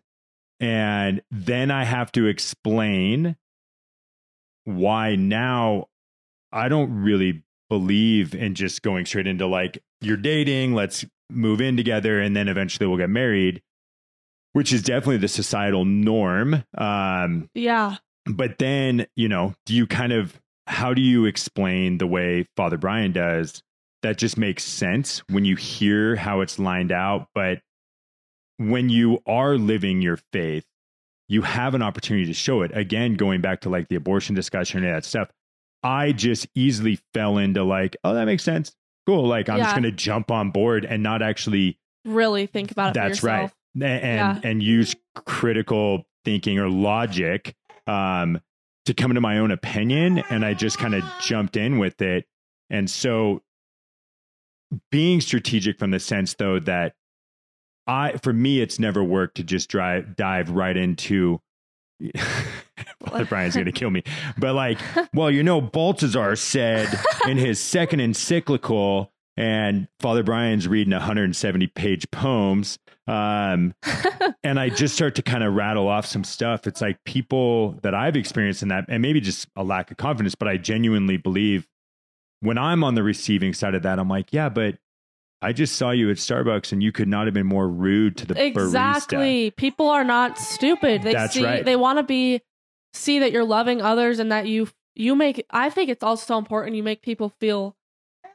and 0.59 1.21
then 1.31 1.71
i 1.71 1.83
have 1.83 2.11
to 2.13 2.27
explain 2.27 3.35
why 4.65 5.15
now 5.15 5.87
i 6.55 6.67
don't 6.67 6.91
really 7.03 7.43
believe 7.69 8.33
in 8.33 8.55
just 8.55 8.81
going 8.81 9.05
straight 9.05 9.27
into 9.27 9.45
like 9.45 9.77
you're 10.01 10.17
dating 10.17 10.73
let's 10.73 11.05
move 11.29 11.59
in 11.61 11.75
together 11.77 12.19
and 12.21 12.35
then 12.35 12.47
eventually 12.47 12.87
we'll 12.87 12.97
get 12.97 13.09
married 13.09 13.61
which 14.53 14.71
is 14.71 14.81
definitely 14.81 15.17
the 15.17 15.27
societal 15.27 15.83
norm 15.85 16.63
um 16.77 17.49
Yeah. 17.53 17.97
but 18.25 18.57
then 18.57 19.05
you 19.15 19.27
know 19.27 19.53
do 19.65 19.73
you 19.75 19.85
kind 19.87 20.13
of 20.13 20.39
how 20.67 20.93
do 20.93 21.01
you 21.01 21.25
explain 21.25 21.97
the 21.97 22.07
way 22.07 22.45
father 22.55 22.77
brian 22.77 23.11
does 23.11 23.61
that 24.03 24.17
just 24.19 24.37
makes 24.37 24.63
sense 24.63 25.23
when 25.29 25.45
you 25.45 25.55
hear 25.55 26.15
how 26.15 26.41
it's 26.41 26.59
lined 26.59 26.91
out 26.91 27.27
but 27.33 27.59
when 28.57 28.89
you 28.89 29.19
are 29.25 29.57
living 29.57 30.01
your 30.01 30.19
faith 30.31 30.65
you 31.27 31.41
have 31.41 31.73
an 31.73 31.81
opportunity 31.81 32.27
to 32.27 32.33
show 32.33 32.61
it 32.61 32.71
again 32.77 33.15
going 33.15 33.41
back 33.41 33.61
to 33.61 33.69
like 33.69 33.87
the 33.89 33.95
abortion 33.95 34.35
discussion 34.35 34.83
and 34.83 34.93
that 34.93 35.03
stuff 35.05 35.29
i 35.85 36.11
just 36.11 36.47
easily 36.55 36.99
fell 37.13 37.37
into 37.37 37.63
like 37.63 37.95
oh 38.03 38.13
that 38.13 38.25
makes 38.25 38.43
sense. 38.43 38.75
Cool. 39.05 39.27
Like 39.27 39.49
i'm 39.49 39.59
just 39.59 39.71
going 39.75 39.83
to 39.83 39.91
jump 39.91 40.31
on 40.31 40.49
board 40.51 40.83
and 40.85 41.03
not 41.03 41.21
actually 41.21 41.79
Really 42.05 42.45
think 42.47 42.71
about 42.71 42.89
it 42.89 42.93
that's 42.99 43.23
right. 43.23 43.51
and 43.75 43.81
Yeah. 43.83 44.39
and 44.43 44.61
use 44.63 44.95
critical 45.25 46.03
thinking 46.23 46.57
or 46.59 46.69
logic 46.69 47.55
um 47.87 48.39
to 48.85 48.93
come 48.93 49.13
to 49.13 49.21
my 49.21 49.37
own 49.39 49.51
opinion 49.51 50.19
and 50.29 50.43
i 50.45 50.53
just 50.53 50.77
kind 50.79 50.93
of 50.95 51.03
jumped 51.21 51.55
in 51.57 51.77
with 51.79 52.01
it. 52.01 52.25
And 52.69 52.89
so 52.89 53.41
being 54.91 55.21
strategic 55.21 55.77
from 55.79 55.91
the 55.91 55.99
sense 55.99 56.33
though 56.33 56.59
that 56.59 56.93
i 57.87 58.17
for 58.23 58.33
me 58.33 58.59
it's 58.61 58.79
never 58.79 59.03
worked 59.03 59.35
to 59.37 59.43
just 59.43 59.69
drive 59.69 60.15
dive 60.15 60.49
right 60.49 60.75
into 60.75 61.39
Father 63.05 63.25
Brian's 63.29 63.55
going 63.55 63.65
to 63.65 63.71
kill 63.71 63.89
me. 63.89 64.03
But 64.37 64.53
like, 64.53 64.79
well, 65.13 65.31
you 65.31 65.43
know, 65.43 65.61
Balthasar 65.61 66.35
said 66.35 66.89
in 67.27 67.37
his 67.37 67.59
second 67.63 67.99
encyclical, 67.99 69.11
and 69.37 69.87
Father 69.99 70.23
Brian's 70.23 70.67
reading 70.67 70.93
170 70.93 71.67
page 71.67 72.09
poems. 72.11 72.79
Um, 73.07 73.75
and 74.43 74.59
I 74.59 74.69
just 74.69 74.95
start 74.95 75.15
to 75.15 75.21
kind 75.21 75.43
of 75.43 75.53
rattle 75.53 75.87
off 75.87 76.05
some 76.05 76.23
stuff. 76.23 76.65
It's 76.65 76.81
like 76.81 77.03
people 77.03 77.73
that 77.83 77.93
I've 77.93 78.15
experienced 78.15 78.63
in 78.63 78.69
that, 78.69 78.85
and 78.87 79.01
maybe 79.01 79.19
just 79.19 79.47
a 79.55 79.63
lack 79.63 79.91
of 79.91 79.97
confidence, 79.97 80.35
but 80.35 80.47
I 80.47 80.57
genuinely 80.57 81.17
believe 81.17 81.67
when 82.39 82.57
I'm 82.57 82.83
on 82.83 82.95
the 82.95 83.03
receiving 83.03 83.53
side 83.53 83.75
of 83.75 83.83
that, 83.83 83.99
I'm 83.99 84.09
like, 84.09 84.31
yeah, 84.31 84.49
but 84.49 84.77
I 85.45 85.53
just 85.53 85.75
saw 85.75 85.91
you 85.91 86.09
at 86.09 86.17
Starbucks 86.17 86.71
and 86.71 86.81
you 86.81 86.91
could 86.91 87.07
not 87.07 87.27
have 87.27 87.35
been 87.35 87.45
more 87.45 87.69
rude 87.69 88.17
to 88.17 88.25
the 88.25 88.33
barista. 88.33 88.47
Exactly. 88.47 89.51
People 89.51 89.87
are 89.89 90.03
not 90.03 90.39
stupid. 90.39 91.03
They 91.03 91.13
That's 91.13 91.35
see 91.35 91.45
right. 91.45 91.63
they 91.63 91.75
want 91.75 91.99
to 91.99 92.03
be 92.03 92.41
see 92.95 93.19
that 93.19 93.31
you're 93.31 93.43
loving 93.45 93.79
others 93.79 94.17
and 94.17 94.31
that 94.31 94.47
you 94.47 94.67
you 94.95 95.13
make 95.13 95.45
I 95.51 95.69
think 95.69 95.91
it's 95.91 96.01
also 96.01 96.25
so 96.25 96.37
important 96.39 96.75
you 96.75 96.81
make 96.81 97.03
people 97.03 97.29
feel 97.39 97.75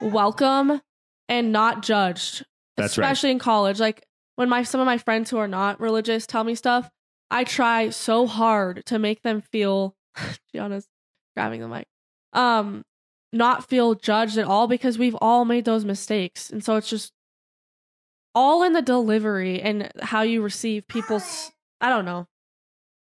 welcome 0.01 0.81
and 1.29 1.51
not 1.51 1.83
judged. 1.83 2.47
That's 2.77 2.97
right. 2.97 3.07
especially 3.07 3.33
in 3.33 3.41
college. 3.41 3.81
Like 3.81 4.07
when 4.37 4.49
my 4.49 4.63
some 4.63 4.81
of 4.81 4.87
my 4.87 4.99
friends 4.99 5.31
who 5.31 5.39
are 5.39 5.49
not 5.49 5.81
religious 5.81 6.29
tell 6.29 6.45
me 6.45 6.55
stuff, 6.55 6.93
I 7.29 7.43
try 7.43 7.91
so 7.91 8.29
hard 8.29 8.87
to 8.87 9.01
make 9.01 9.23
them 9.23 9.41
feel 9.41 9.97
Gianna's 10.55 10.87
grabbing 11.35 11.61
the 11.61 11.67
mic. 11.67 11.89
Um 12.35 12.85
not 13.33 13.69
feel 13.69 13.95
judged 13.95 14.39
at 14.39 14.47
all 14.47 14.67
because 14.67 14.99
we've 14.99 15.15
all 15.21 15.45
made 15.45 15.65
those 15.65 15.85
mistakes. 15.85 16.51
And 16.51 16.65
so 16.65 16.77
it's 16.77 16.89
just 16.91 17.13
all 18.35 18.63
in 18.63 18.73
the 18.73 18.83
delivery 18.83 19.61
and 19.61 19.91
how 20.01 20.23
you 20.23 20.43
receive 20.43 20.87
people's 20.89 21.51
I 21.81 21.89
don't 21.89 22.05
know. 22.05 22.27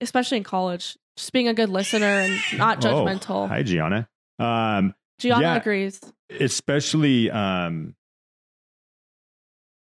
Especially 0.01 0.37
in 0.39 0.45
college. 0.45 0.97
Just 1.17 1.33
being 1.33 1.49
a 1.49 1.55
good 1.55 1.69
listener 1.69 2.07
and 2.07 2.39
not 2.57 2.85
Oh, 2.85 2.89
judgmental. 3.05 3.49
hi, 3.49 3.63
Gianna. 3.63 4.09
Um, 4.39 4.95
Gianna 5.19 5.43
yeah. 5.43 5.57
agrees. 5.57 6.01
especially 6.41 7.31
um 7.31 7.95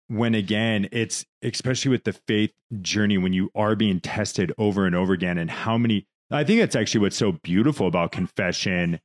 when 0.07 0.34
again 0.34 0.88
it's 0.91 1.25
especially 1.43 1.91
with 1.91 2.05
the 2.05 2.13
faith 2.13 2.53
journey 2.82 3.17
when 3.17 3.34
you 3.34 3.51
are 3.53 3.75
being 3.75 3.99
tested 3.99 4.51
over 4.57 4.86
and 4.86 4.95
over 4.95 5.11
again 5.13 5.38
and 5.38 5.51
how 5.51 5.78
many 5.78 6.07
i 6.32 6.43
think 6.45 6.59
that's 6.61 6.75
actually 6.78 7.01
what's 7.01 7.17
so 7.17 7.34
beautiful 7.34 7.88
about 7.88 8.11
confession 8.13 8.99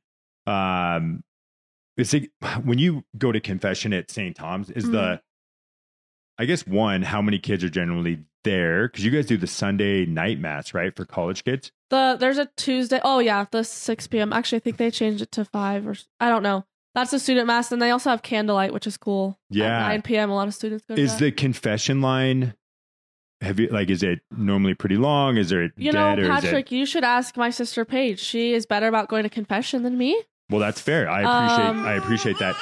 um 0.47 1.23
it's 1.97 2.11
like 2.13 2.31
when 2.63 2.79
you 2.79 3.03
go 3.17 3.31
to 3.31 3.39
confession 3.39 3.93
at 3.93 4.09
st 4.11 4.35
tom's 4.35 4.69
is 4.71 4.89
the 4.91 4.97
Mhm. 4.97 5.21
i 6.39 6.45
guess 6.45 6.65
one 6.67 7.01
how 7.03 7.21
many 7.21 7.39
kids 7.39 7.63
are 7.63 7.69
generally 7.69 8.19
there 8.43 8.87
because 8.87 9.05
you 9.05 9.11
guys 9.11 9.25
do 9.25 9.37
the 9.37 9.47
sunday 9.47 10.05
night 10.05 10.39
mass 10.39 10.73
right 10.73 10.95
for 10.95 11.05
college 11.05 11.43
kids 11.45 11.71
The 11.89 12.17
there's 12.19 12.37
a 12.39 12.49
Tuesday. 12.57 12.99
Oh 13.03 13.19
yeah, 13.19 13.45
the 13.51 13.63
six 13.63 14.07
p.m. 14.07 14.33
Actually, 14.33 14.57
I 14.57 14.59
think 14.61 14.77
they 14.77 14.89
changed 14.91 15.21
it 15.21 15.31
to 15.33 15.45
five 15.45 15.87
or 15.87 15.95
I 16.19 16.27
don't 16.27 16.41
know. 16.43 16.65
That's 16.95 17.13
a 17.13 17.19
student 17.19 17.45
mass, 17.47 17.71
and 17.71 17.79
they 17.81 17.91
also 17.91 18.09
have 18.09 18.21
candlelight, 18.23 18.73
which 18.73 18.87
is 18.87 18.97
cool. 18.97 19.37
At 19.51 19.57
Yeah. 19.57 19.79
nine 19.79 20.01
p.m. 20.01 20.29
A 20.31 20.35
lot 20.35 20.47
of 20.47 20.55
students 20.55 20.83
go. 20.87 20.95
To 20.95 21.01
is 21.01 21.11
that. 21.13 21.19
the 21.19 21.31
confession 21.31 22.01
line 22.01 22.55
have 23.41 23.59
you 23.59 23.67
like 23.67 23.89
is 23.91 24.01
it 24.03 24.21
normally 24.35 24.73
pretty 24.73 24.95
long 24.97 25.37
is 25.37 25.49
there 25.49 25.71
you 25.77 25.91
know, 25.91 26.13
or 26.15 26.19
is 26.19 26.25
it 26.27 26.29
Patrick? 26.31 26.71
You 26.71 26.85
should 26.87 27.03
ask 27.03 27.37
my 27.37 27.51
sister 27.51 27.85
Paige. 27.85 28.19
She 28.19 28.53
is 28.53 28.65
better 28.65 28.87
about 28.87 29.07
going 29.07 29.23
to 29.23 29.29
confession 29.29 29.83
than 29.83 29.95
me. 29.97 30.19
Well, 30.53 30.59
that's 30.59 30.79
fair. 30.79 31.09
I 31.09 31.21
appreciate 31.21 31.67
Um, 31.69 31.85
I 31.85 31.93
appreciate 31.93 32.37
that. 32.37 32.55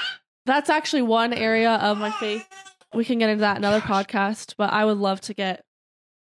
That's 0.45 0.69
actually 0.69 1.01
one 1.01 1.33
area 1.33 1.71
of 1.71 1.97
my 1.97 2.09
faith. 2.09 2.47
We 2.93 3.03
can 3.03 3.19
get 3.19 3.29
into 3.29 3.41
that 3.41 3.57
another 3.57 3.81
podcast, 3.81 4.55
but 4.57 4.71
I 4.71 4.85
would 4.85 4.97
love 4.97 5.19
to 5.21 5.33
get 5.33 5.65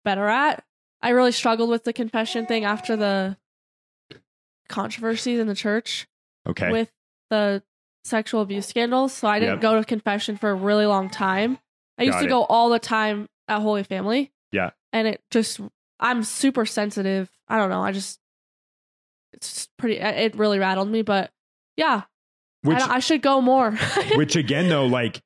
better 0.04 0.28
at. 0.28 0.64
I 1.04 1.10
really 1.10 1.32
struggled 1.32 1.70
with 1.70 1.84
the 1.84 1.94
confession 1.94 2.48
thing 2.48 2.66
after 2.66 2.96
the 2.96 3.38
controversies 4.68 5.40
in 5.40 5.46
the 5.48 5.54
church. 5.56 6.08
Okay. 6.48 6.72
with 6.72 6.92
the 7.30 7.64
sexual 8.04 8.42
abuse 8.42 8.66
scandals. 8.66 9.14
So 9.14 9.28
I 9.28 9.40
didn't 9.40 9.56
Yep. 9.56 9.62
go 9.62 9.76
to 9.80 9.86
confession 9.86 10.38
for 10.38 10.50
a 10.50 10.56
really 10.56 10.86
long 10.86 11.10
time. 11.10 11.60
I 11.98 12.04
used 12.04 12.18
to 12.18 12.26
it. 12.26 12.30
go 12.30 12.44
all 12.46 12.70
the 12.70 12.80
time 12.80 13.30
at 13.48 13.62
Holy 13.62 13.84
Family. 13.84 14.34
Yeah. 14.52 14.72
And 14.92 15.08
it 15.08 15.22
just, 15.32 15.62
I'm 16.00 16.24
super 16.24 16.66
sensitive. 16.66 17.30
I 17.48 17.58
don't 17.58 17.70
know. 17.70 17.82
I 17.82 17.92
just, 17.94 18.20
it's 19.32 19.70
pretty, 19.78 20.00
it 20.00 20.36
really 20.36 20.60
rattled 20.60 20.90
me. 20.90 21.02
But 21.02 21.32
yeah, 21.78 22.04
which 22.62 22.78
I, 22.80 22.96
I 22.96 23.00
should 23.00 23.22
go 23.22 23.42
more. 23.42 23.72
which 24.16 24.36
again 24.36 24.70
though 24.70 24.86
like 24.86 25.22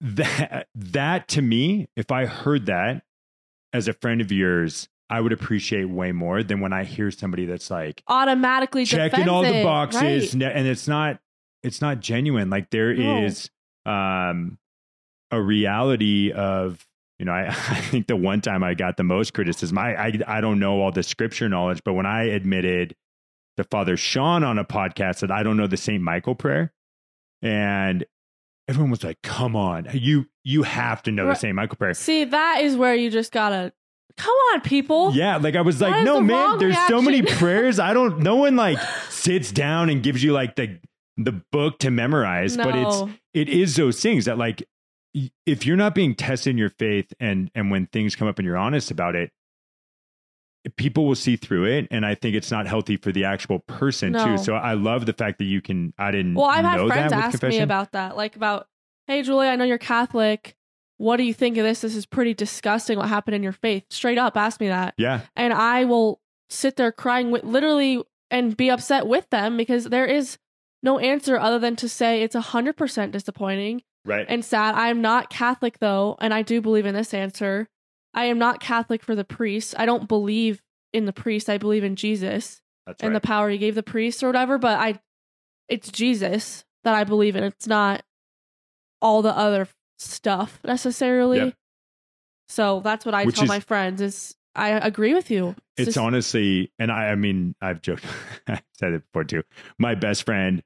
that 0.00 0.68
that 0.74 1.28
to 1.28 1.42
me 1.42 1.88
if 1.96 2.10
I 2.10 2.26
heard 2.26 2.66
that 2.66 3.02
as 3.72 3.86
a 3.88 3.92
friend 3.92 4.20
of 4.20 4.32
yours 4.32 4.88
I 5.10 5.20
would 5.20 5.32
appreciate 5.32 5.84
way 5.86 6.12
more 6.12 6.42
than 6.42 6.60
when 6.60 6.72
I 6.72 6.84
hear 6.84 7.10
somebody 7.10 7.44
that's 7.44 7.70
like 7.70 8.02
Automatically 8.08 8.84
checking 8.84 9.28
all 9.28 9.42
the 9.42 9.62
boxes 9.62 10.34
Right. 10.34 10.42
and 10.56 10.66
it's 10.66 10.88
not 10.88 11.20
it's 11.62 11.80
not 11.80 12.00
genuine 12.00 12.48
like 12.48 12.70
there 12.70 12.94
No. 12.94 13.24
is 13.24 13.50
um 13.84 14.58
a 15.30 15.40
reality 15.40 16.32
of 16.32 16.84
you 17.18 17.26
know 17.26 17.32
I, 17.32 17.46
I 17.48 17.80
think 17.80 18.06
the 18.06 18.16
one 18.16 18.40
time 18.40 18.62
i 18.64 18.74
got 18.74 18.96
the 18.96 19.04
most 19.04 19.32
criticism 19.34 19.76
I, 19.78 19.94
I 19.96 20.12
i 20.26 20.40
don't 20.40 20.58
know 20.58 20.80
all 20.80 20.92
the 20.92 21.02
scripture 21.02 21.48
knowledge 21.48 21.80
but 21.84 21.92
when 21.94 22.06
i 22.06 22.24
admitted 22.24 22.94
to 23.62 23.68
father 23.68 23.96
sean 23.96 24.42
on 24.44 24.58
a 24.58 24.64
podcast 24.64 25.20
that 25.20 25.30
i 25.30 25.42
don't 25.42 25.56
know 25.56 25.66
the 25.66 25.76
st 25.76 26.02
michael 26.02 26.34
prayer 26.34 26.72
and 27.42 28.04
everyone 28.68 28.90
was 28.90 29.02
like, 29.02 29.20
"Come 29.22 29.56
on, 29.56 29.88
you 29.92 30.26
you 30.44 30.62
have 30.62 31.02
to 31.04 31.10
know 31.10 31.24
the 31.24 31.28
Right. 31.30 31.38
St. 31.38 31.54
Michael 31.54 31.76
prayer." 31.76 31.94
See, 31.94 32.24
that 32.24 32.60
is 32.62 32.76
where 32.76 32.94
you 32.94 33.10
just 33.10 33.32
gotta 33.32 33.72
come 34.16 34.34
on, 34.52 34.60
people. 34.60 35.12
Yeah, 35.12 35.38
like 35.38 35.56
I 35.56 35.62
was 35.62 35.80
What 35.80 35.90
like, 35.90 36.04
no 36.04 36.16
the 36.16 36.20
man, 36.22 36.58
there's 36.58 36.78
so 36.86 37.02
many 37.02 37.22
prayers. 37.38 37.78
I 37.80 37.92
don't. 37.94 38.20
No 38.20 38.36
one 38.36 38.56
like 38.56 38.78
sits 39.08 39.50
down 39.50 39.90
and 39.90 40.02
gives 40.02 40.22
you 40.22 40.32
like 40.32 40.56
the 40.56 40.78
the 41.16 41.42
book 41.50 41.78
to 41.80 41.90
memorize, 41.90 42.56
no. 42.56 42.64
but 42.64 42.74
it's 42.76 43.18
it 43.34 43.48
is 43.48 43.76
those 43.76 44.00
things 44.00 44.26
that 44.26 44.38
like 44.38 44.62
if 45.46 45.66
you're 45.66 45.76
not 45.76 45.94
being 45.94 46.14
tested 46.14 46.50
in 46.52 46.58
your 46.58 46.70
faith 46.70 47.12
and 47.18 47.50
and 47.54 47.70
when 47.70 47.86
things 47.86 48.14
come 48.14 48.28
up 48.28 48.38
and 48.38 48.46
you're 48.46 48.56
honest 48.56 48.90
about 48.90 49.16
it 49.16 49.32
people 50.76 51.06
will 51.06 51.14
see 51.14 51.36
through 51.36 51.64
it 51.64 51.88
and 51.90 52.04
i 52.04 52.14
think 52.14 52.36
it's 52.36 52.50
not 52.50 52.66
healthy 52.66 52.96
for 52.96 53.12
the 53.12 53.24
actual 53.24 53.60
person 53.60 54.12
No. 54.12 54.24
too 54.24 54.38
so 54.38 54.54
i 54.54 54.74
love 54.74 55.06
the 55.06 55.12
fact 55.14 55.38
that 55.38 55.44
you 55.46 55.62
can 55.62 55.94
i 55.98 56.10
didn't 56.10 56.34
well, 56.34 56.46
I've 56.46 56.64
had 56.64 56.86
friends 56.86 57.12
ask 57.12 57.30
confession 57.30 57.60
me 57.60 57.62
about 57.64 57.92
that, 57.92 58.16
like 58.16 58.36
about, 58.36 58.66
hey, 59.06 59.22
Julie, 59.22 59.48
I 59.48 59.56
know 59.56 59.64
you're 59.64 59.78
Catholic. 59.78 60.54
What 60.98 61.16
do 61.16 61.22
you 61.22 61.32
think 61.32 61.56
of 61.56 61.64
this? 61.64 61.80
This 61.80 61.96
is 61.96 62.04
pretty 62.04 62.34
disgusting. 62.34 62.98
What 62.98 63.08
happened 63.08 63.34
in 63.36 63.42
your 63.42 63.52
faith? 63.52 63.84
Straight 63.88 64.18
up, 64.18 64.36
ask 64.36 64.60
me 64.60 64.68
that, 64.68 64.94
yeah 64.98 65.22
and 65.34 65.52
I 65.54 65.84
will 65.86 66.20
sit 66.50 66.76
there 66.76 66.92
crying 66.92 67.30
with 67.30 67.44
literally 67.44 68.02
and 68.30 68.54
be 68.56 68.70
upset 68.70 69.06
with 69.06 69.28
them 69.30 69.56
because 69.56 69.84
there 69.84 70.04
is 70.06 70.36
no 70.82 70.98
answer 70.98 71.38
other 71.38 71.58
than 71.58 71.74
to 71.76 71.88
say 71.88 72.22
it's 72.22 72.34
hundred 72.36 72.76
percent 72.76 73.12
disappointing. 73.12 73.82
right 74.04 74.26
and 74.28 74.44
sad. 74.44 74.74
I 74.74 74.88
am 74.88 75.00
not 75.00 75.30
Catholic 75.30 75.78
though, 75.78 76.16
and 76.20 76.34
I 76.34 76.42
do 76.42 76.60
believe 76.60 76.84
in 76.84 76.94
this 76.94 77.14
answer. 77.14 77.68
I 78.14 78.24
am 78.26 78.38
not 78.38 78.60
Catholic 78.60 79.02
for 79.02 79.14
the 79.14 79.24
priest. 79.24 79.74
I 79.78 79.86
don't 79.86 80.08
believe 80.08 80.62
in 80.92 81.04
the 81.04 81.12
priest. 81.12 81.48
I 81.48 81.58
believe 81.58 81.84
in 81.84 81.96
Jesus 81.96 82.60
that's 82.86 83.02
and 83.02 83.12
right 83.12 83.22
the 83.22 83.26
power 83.26 83.48
he 83.50 83.58
gave 83.58 83.74
the 83.74 83.82
priest 83.82 84.22
or 84.22 84.26
whatever, 84.28 84.58
but 84.58 84.78
I 84.78 85.00
it's 85.68 85.90
Jesus 85.90 86.64
that 86.84 86.94
I 86.94 87.04
believe 87.04 87.36
in. 87.36 87.44
It's 87.44 87.66
not 87.68 88.02
all 89.00 89.22
the 89.22 89.36
other 89.36 89.68
stuff 89.98 90.58
necessarily. 90.64 91.38
Yep. 91.38 91.54
So 92.48 92.80
that's 92.80 93.06
what 93.06 93.14
I 93.14 93.24
Which 93.24 93.36
tell 93.36 93.44
is- 93.44 93.48
my 93.48 93.60
friends 93.60 94.00
is 94.00 94.34
I 94.56 94.70
agree 94.70 95.14
with 95.14 95.30
you. 95.30 95.54
it's 95.76 95.86
just- 95.86 95.98
honestly 95.98 96.72
and 96.80 96.90
i 96.90 97.10
i 97.10 97.14
mean 97.14 97.54
i've 97.62 97.80
joked 97.80 98.04
i 98.48 98.60
said 98.78 98.92
it 98.92 99.02
before 99.06 99.22
too 99.24 99.42
my 99.78 99.94
best 99.94 100.24
friend 100.26 100.60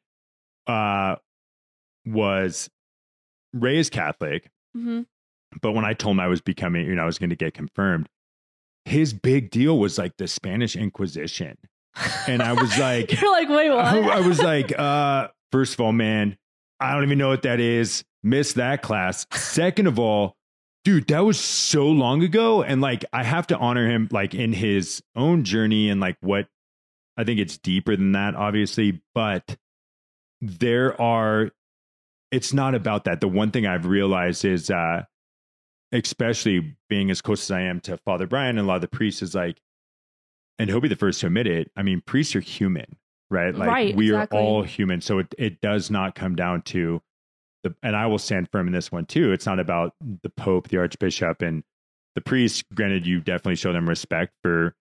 uh 0.67 1.17
was 2.07 2.71
raised 3.53 3.93
catholic 3.93 4.51
Mhm. 4.77 5.07
But 5.63 5.73
when 5.73 5.85
i 5.85 5.93
told 5.93 6.15
him 6.17 6.21
i 6.21 6.27
was 6.29 6.41
becoming 6.41 6.87
you 6.87 6.95
know 6.95 7.03
i 7.03 7.07
was 7.07 7.19
going 7.19 7.31
to 7.31 7.37
get 7.37 7.55
confirmed 7.55 8.09
his 8.85 9.13
big 9.15 9.51
deal 9.51 9.79
was 9.79 9.97
like 9.99 10.17
the 10.19 10.27
spanish 10.29 10.77
inquisition 10.77 11.57
And 12.27 12.43
I 12.43 12.53
was 12.55 12.77
like- 12.77 13.13
You're 13.23 13.31
like, 13.31 13.49
wait, 13.49 13.71
what? 13.71 13.85
I, 13.85 14.17
I 14.17 14.21
was 14.27 14.43
like, 14.43 14.77
uh, 14.79 15.29
first 15.53 15.75
of 15.75 15.81
all, 15.81 15.93
man, 15.93 16.37
I 16.81 16.93
don't 16.93 17.05
even 17.05 17.19
know 17.19 17.29
what 17.29 17.43
that 17.43 17.61
is. 17.61 18.03
Missed 18.25 18.57
that 18.57 18.83
class. 18.83 19.27
Second 19.33 19.87
of 19.87 20.01
all, 20.01 20.35
dude, 20.85 21.07
that 21.07 21.21
was 21.25 21.39
so 21.39 21.87
long 21.87 22.25
ago. 22.25 22.65
And 22.65 22.81
like, 22.81 23.05
I 23.13 23.23
have 23.23 23.47
to 23.47 23.57
honor 23.57 23.89
him, 23.89 24.09
like, 24.11 24.35
in 24.35 24.53
his 24.53 25.05
own 25.15 25.45
journey 25.45 25.89
and 25.89 26.01
like 26.01 26.17
what 26.21 26.49
I 27.17 27.23
think 27.23 27.39
it's 27.39 27.59
deeper 27.59 27.95
than 27.95 28.11
that, 28.13 28.35
obviously. 28.35 29.01
But 29.15 29.57
there 30.41 31.01
are, 31.01 31.53
it's 32.33 32.53
not 32.53 32.75
about 32.75 33.05
that. 33.05 33.21
The 33.21 33.29
one 33.29 33.53
thing 33.53 33.67
I've 33.67 33.87
realized 33.87 34.45
is, 34.45 34.69
uh, 34.69 35.05
especially 35.95 36.77
being 36.89 37.11
as 37.11 37.23
close 37.23 37.45
as 37.45 37.51
I 37.51 37.63
am 37.63 37.81
to 37.83 37.97
Father 37.99 38.27
Brian 38.27 38.59
and 38.59 38.67
a 38.67 38.69
lot 38.69 38.77
of 38.77 38.81
the 38.83 38.89
priests, 38.89 39.23
is 39.23 39.35
like, 39.35 39.61
and 40.59 40.69
he'll 40.69 40.81
be 40.81 40.89
the 40.89 40.97
first 40.97 41.21
to 41.21 41.27
admit 41.27 41.47
it. 41.47 41.71
I 41.77 41.83
mean, 41.83 42.03
priests 42.05 42.35
are 42.37 42.41
human, 42.41 42.97
right? 43.31 43.55
Like 43.55 43.69
Right, 43.69 43.97
we 43.97 44.09
exactly. 44.09 44.39
are 44.39 44.43
all 44.43 44.63
human. 44.63 45.01
So 45.01 45.21
it, 45.21 45.35
it 45.39 45.61
does 45.61 45.91
not 45.91 46.15
come 46.15 46.37
down 46.37 46.63
to 46.63 47.01
the, 47.63 47.75
and 47.83 47.97
I 47.97 48.07
will 48.07 48.19
stand 48.19 48.49
firm 48.51 48.67
in 48.67 48.73
this 48.73 48.93
one 48.93 49.07
too. 49.07 49.33
It's 49.33 49.47
not 49.47 49.61
about 49.61 49.95
the 50.23 50.31
Pope, 50.31 50.69
the 50.69 50.79
Archbishop, 50.79 51.43
and 51.43 51.63
the 52.15 52.21
priests. 52.21 52.63
Granted, 52.75 53.07
you 53.07 53.21
definitely 53.21 53.57
show 53.57 53.73
them 53.73 53.89
respect 53.89 54.33
for 54.43 54.75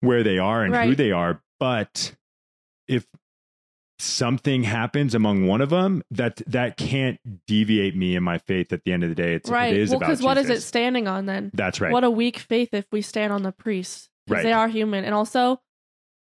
where 0.00 0.22
they 0.22 0.38
are 0.38 0.64
and 0.64 0.74
who 0.74 0.94
they 0.94 1.12
are. 1.12 1.42
But 1.58 2.14
if 2.88 3.06
something 4.00 4.62
happens 4.62 5.14
among 5.14 5.46
one 5.46 5.60
of 5.60 5.70
them, 5.70 6.02
that 6.10 6.42
that 6.46 6.76
can't 6.76 7.18
deviate 7.46 7.96
me 7.96 8.16
in 8.16 8.22
my 8.22 8.38
faith. 8.38 8.72
At 8.72 8.84
the 8.84 8.92
end 8.92 9.02
of 9.02 9.08
the 9.08 9.14
day, 9.14 9.34
it's 9.34 9.50
right. 9.50 9.72
it 9.72 9.80
is 9.80 9.90
well, 9.90 10.00
because 10.00 10.22
what 10.22 10.38
is 10.38 10.50
it 10.50 10.62
standing 10.62 11.06
on 11.06 11.26
then? 11.26 11.50
That's 11.54 11.80
right. 11.80 11.92
What 11.92 12.04
a 12.04 12.10
weak 12.10 12.38
faith 12.38 12.72
if 12.72 12.86
we 12.90 13.02
stand 13.02 13.32
on 13.32 13.42
the 13.42 13.52
priests. 13.52 14.08
Because 14.26 14.44
Right. 14.44 14.50
they 14.50 14.52
are 14.52 14.68
human. 14.68 15.04
And 15.04 15.14
also, 15.14 15.60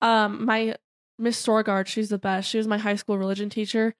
um, 0.00 0.44
my 0.44 0.76
Miss 1.18 1.44
Storgard, 1.44 1.86
she's 1.86 2.08
the 2.08 2.18
best. 2.18 2.48
She 2.48 2.58
was 2.58 2.66
my 2.66 2.78
high 2.78 2.96
school 2.96 3.18
religion 3.18 3.50
teacher. 3.50 3.94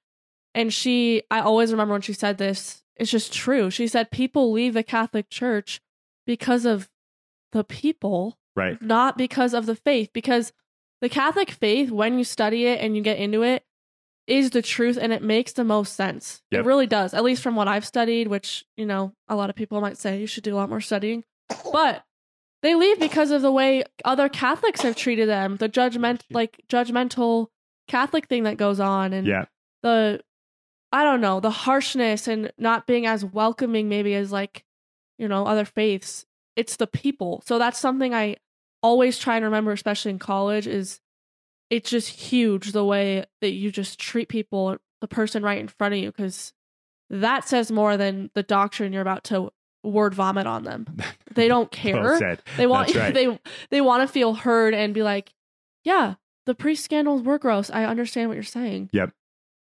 And 0.54 0.72
she 0.72 1.22
I 1.30 1.40
always 1.40 1.70
remember 1.70 1.92
when 1.92 2.02
she 2.02 2.12
said 2.12 2.38
this, 2.38 2.82
it's 2.96 3.10
just 3.10 3.32
true. 3.32 3.70
She 3.70 3.86
said 3.86 4.10
people 4.10 4.52
leave 4.52 4.74
the 4.74 4.82
Catholic 4.82 5.30
Church 5.30 5.80
because 6.26 6.64
of 6.64 6.88
the 7.52 7.64
people, 7.64 8.38
right. 8.56 8.80
not 8.80 9.16
because 9.18 9.54
of 9.54 9.66
the 9.66 9.76
faith. 9.76 10.10
Because 10.12 10.52
the 11.00 11.08
Catholic 11.08 11.50
faith, 11.50 11.90
when 11.90 12.18
you 12.18 12.24
study 12.24 12.66
it 12.66 12.80
and 12.80 12.96
you 12.96 13.02
get 13.02 13.18
into 13.18 13.42
it, 13.42 13.64
is 14.26 14.50
the 14.50 14.62
truth 14.62 14.96
and 15.00 15.12
it 15.12 15.22
makes 15.22 15.52
the 15.52 15.64
most 15.64 15.94
sense. 15.94 16.42
Yep. 16.50 16.60
It 16.60 16.66
really 16.66 16.86
does, 16.86 17.14
at 17.14 17.24
least 17.24 17.42
from 17.42 17.56
what 17.56 17.68
I've 17.68 17.86
studied, 17.86 18.28
which, 18.28 18.64
you 18.76 18.86
know, 18.86 19.12
a 19.28 19.34
lot 19.34 19.50
of 19.50 19.56
people 19.56 19.80
might 19.80 19.98
say 19.98 20.20
you 20.20 20.26
should 20.26 20.44
do 20.44 20.54
a 20.54 20.58
lot 20.58 20.68
more 20.68 20.80
studying. 20.80 21.24
But 21.72 22.04
they 22.62 22.74
leave 22.74 23.00
because 23.00 23.30
of 23.30 23.42
the 23.42 23.50
way 23.50 23.82
other 24.04 24.28
Catholics 24.28 24.82
have 24.82 24.94
treated 24.94 25.28
them, 25.28 25.56
the 25.56 25.68
judgment 25.68 26.24
like 26.30 26.62
judgmental 26.68 27.48
Catholic 27.88 28.26
thing 28.28 28.44
that 28.44 28.56
goes 28.56 28.78
on 28.78 29.12
and 29.12 29.26
Yeah. 29.26 29.46
the 29.82 30.20
I 30.92 31.02
don't 31.04 31.20
know, 31.20 31.40
the 31.40 31.50
harshness 31.50 32.26
and 32.28 32.52
not 32.58 32.86
being 32.86 33.06
as 33.06 33.24
welcoming 33.24 33.88
maybe 33.88 34.14
as 34.14 34.30
like, 34.32 34.64
you 35.18 35.28
know, 35.28 35.44
other 35.46 35.64
faiths. 35.64 36.26
It's 36.56 36.76
the 36.76 36.86
people. 36.88 37.42
So 37.46 37.58
that's 37.58 37.78
something 37.78 38.12
I 38.12 38.36
always 38.82 39.18
try 39.18 39.36
and 39.36 39.44
remember, 39.44 39.72
especially 39.72 40.10
in 40.10 40.18
college, 40.18 40.66
is 40.66 41.00
it's 41.68 41.90
just 41.90 42.08
huge 42.08 42.72
the 42.72 42.84
way 42.84 43.24
that 43.40 43.52
you 43.52 43.70
just 43.70 43.98
treat 43.98 44.28
people, 44.28 44.76
the 45.00 45.08
person 45.08 45.42
right 45.42 45.58
in 45.58 45.68
front 45.68 45.94
of 45.94 46.00
you, 46.00 46.10
because 46.10 46.52
that 47.08 47.46
says 47.48 47.70
more 47.70 47.96
than 47.96 48.30
the 48.34 48.42
doctrine 48.42 48.92
you're 48.92 49.02
about 49.02 49.24
to 49.24 49.50
word 49.82 50.14
vomit 50.14 50.46
on 50.46 50.64
them. 50.64 50.86
They 51.32 51.46
don't 51.46 51.70
care. 51.70 52.18
Well. 52.20 52.36
They 52.56 52.66
want 52.66 52.92
right. 52.92 53.14
they 53.14 53.38
they 53.70 53.80
want 53.80 54.02
to 54.02 54.12
feel 54.12 54.34
heard 54.34 54.74
and 54.74 54.92
be 54.92 55.04
like, 55.04 55.32
yeah, 55.84 56.14
the 56.44 56.56
priest 56.56 56.84
scandals 56.84 57.22
were 57.22 57.38
gross. 57.38 57.70
I 57.70 57.84
understand 57.84 58.28
what 58.28 58.34
you're 58.34 58.42
saying. 58.42 58.90
Yep. 58.92 59.12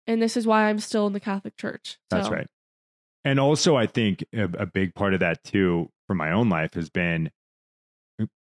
And 0.06 0.22
this 0.22 0.36
is 0.36 0.46
why 0.46 0.66
I'm 0.66 0.78
still 0.78 1.08
in 1.08 1.14
the 1.14 1.20
Catholic 1.20 1.56
Church. 1.56 1.98
That's 2.10 2.28
right. 2.28 2.46
And 3.24 3.40
also, 3.40 3.74
I 3.74 3.86
think 3.86 4.24
a, 4.32 4.44
a 4.44 4.66
big 4.66 4.94
part 4.94 5.14
of 5.14 5.20
that 5.20 5.42
too, 5.42 5.90
for 6.06 6.14
my 6.14 6.30
own 6.30 6.48
life, 6.48 6.74
has 6.74 6.90
been, 6.90 7.32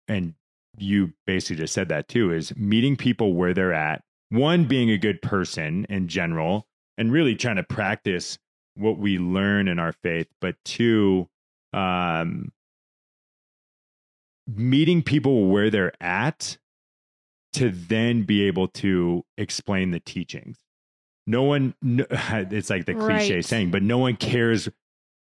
and 0.07 0.36
you 0.82 1.13
basically 1.25 1.57
just 1.57 1.73
said 1.73 1.89
that 1.89 2.07
too, 2.07 2.32
is 2.34 2.55
meeting 2.55 2.95
people 2.95 3.34
where 3.34 3.53
they're 3.53 3.73
at. 3.73 4.03
One, 4.30 4.65
being 4.65 4.89
a 4.91 4.97
good 4.97 5.21
person 5.21 5.86
in 5.89 6.07
general, 6.07 6.67
and 6.97 7.11
really 7.11 7.36
trying 7.36 7.55
to 7.55 7.63
practice 7.63 8.38
what 8.75 8.97
we 8.97 9.17
learn 9.17 9.67
in 9.67 9.80
our 9.80 9.91
faith. 9.91 10.27
But 10.39 10.55
two, 10.63 11.27
um, 11.73 12.51
meeting 14.47 15.01
people 15.03 15.47
where 15.47 15.69
they're 15.69 15.93
at 16.01 16.57
to 17.53 17.69
then 17.69 18.23
be 18.23 18.43
able 18.43 18.67
to 18.67 19.23
explain 19.38 19.91
the 19.91 19.99
teachings. 19.99 20.59
No 21.25 21.43
one, 21.43 21.75
no, 21.82 22.05
it's 22.11 22.69
like 22.69 22.86
the 22.86 22.93
cliche 22.93 23.36
Right. 23.36 23.45
saying, 23.45 23.71
but 23.71 23.84
no 23.84 23.97
one 23.97 24.15
cares 24.15 24.69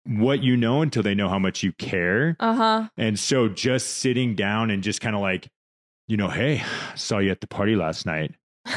what 0.07 0.43
you 0.43 0.57
know 0.57 0.81
until 0.81 1.03
they 1.03 1.15
know 1.15 1.29
how 1.29 1.39
much 1.39 1.63
you 1.63 1.71
care. 1.73 2.35
Uh 2.39 2.55
huh. 2.55 2.89
And 2.97 3.19
so 3.19 3.49
just 3.49 3.97
sitting 3.97 4.35
down 4.35 4.71
and 4.71 4.81
just 4.81 5.01
kind 5.01 5.15
of 5.15 5.21
like, 5.21 5.49
you 6.07 6.17
know, 6.17 6.29
hey, 6.29 6.63
saw 6.95 7.19
you 7.19 7.31
at 7.31 7.41
the 7.41 7.47
party 7.47 7.75
last 7.75 8.05
night. 8.05 8.33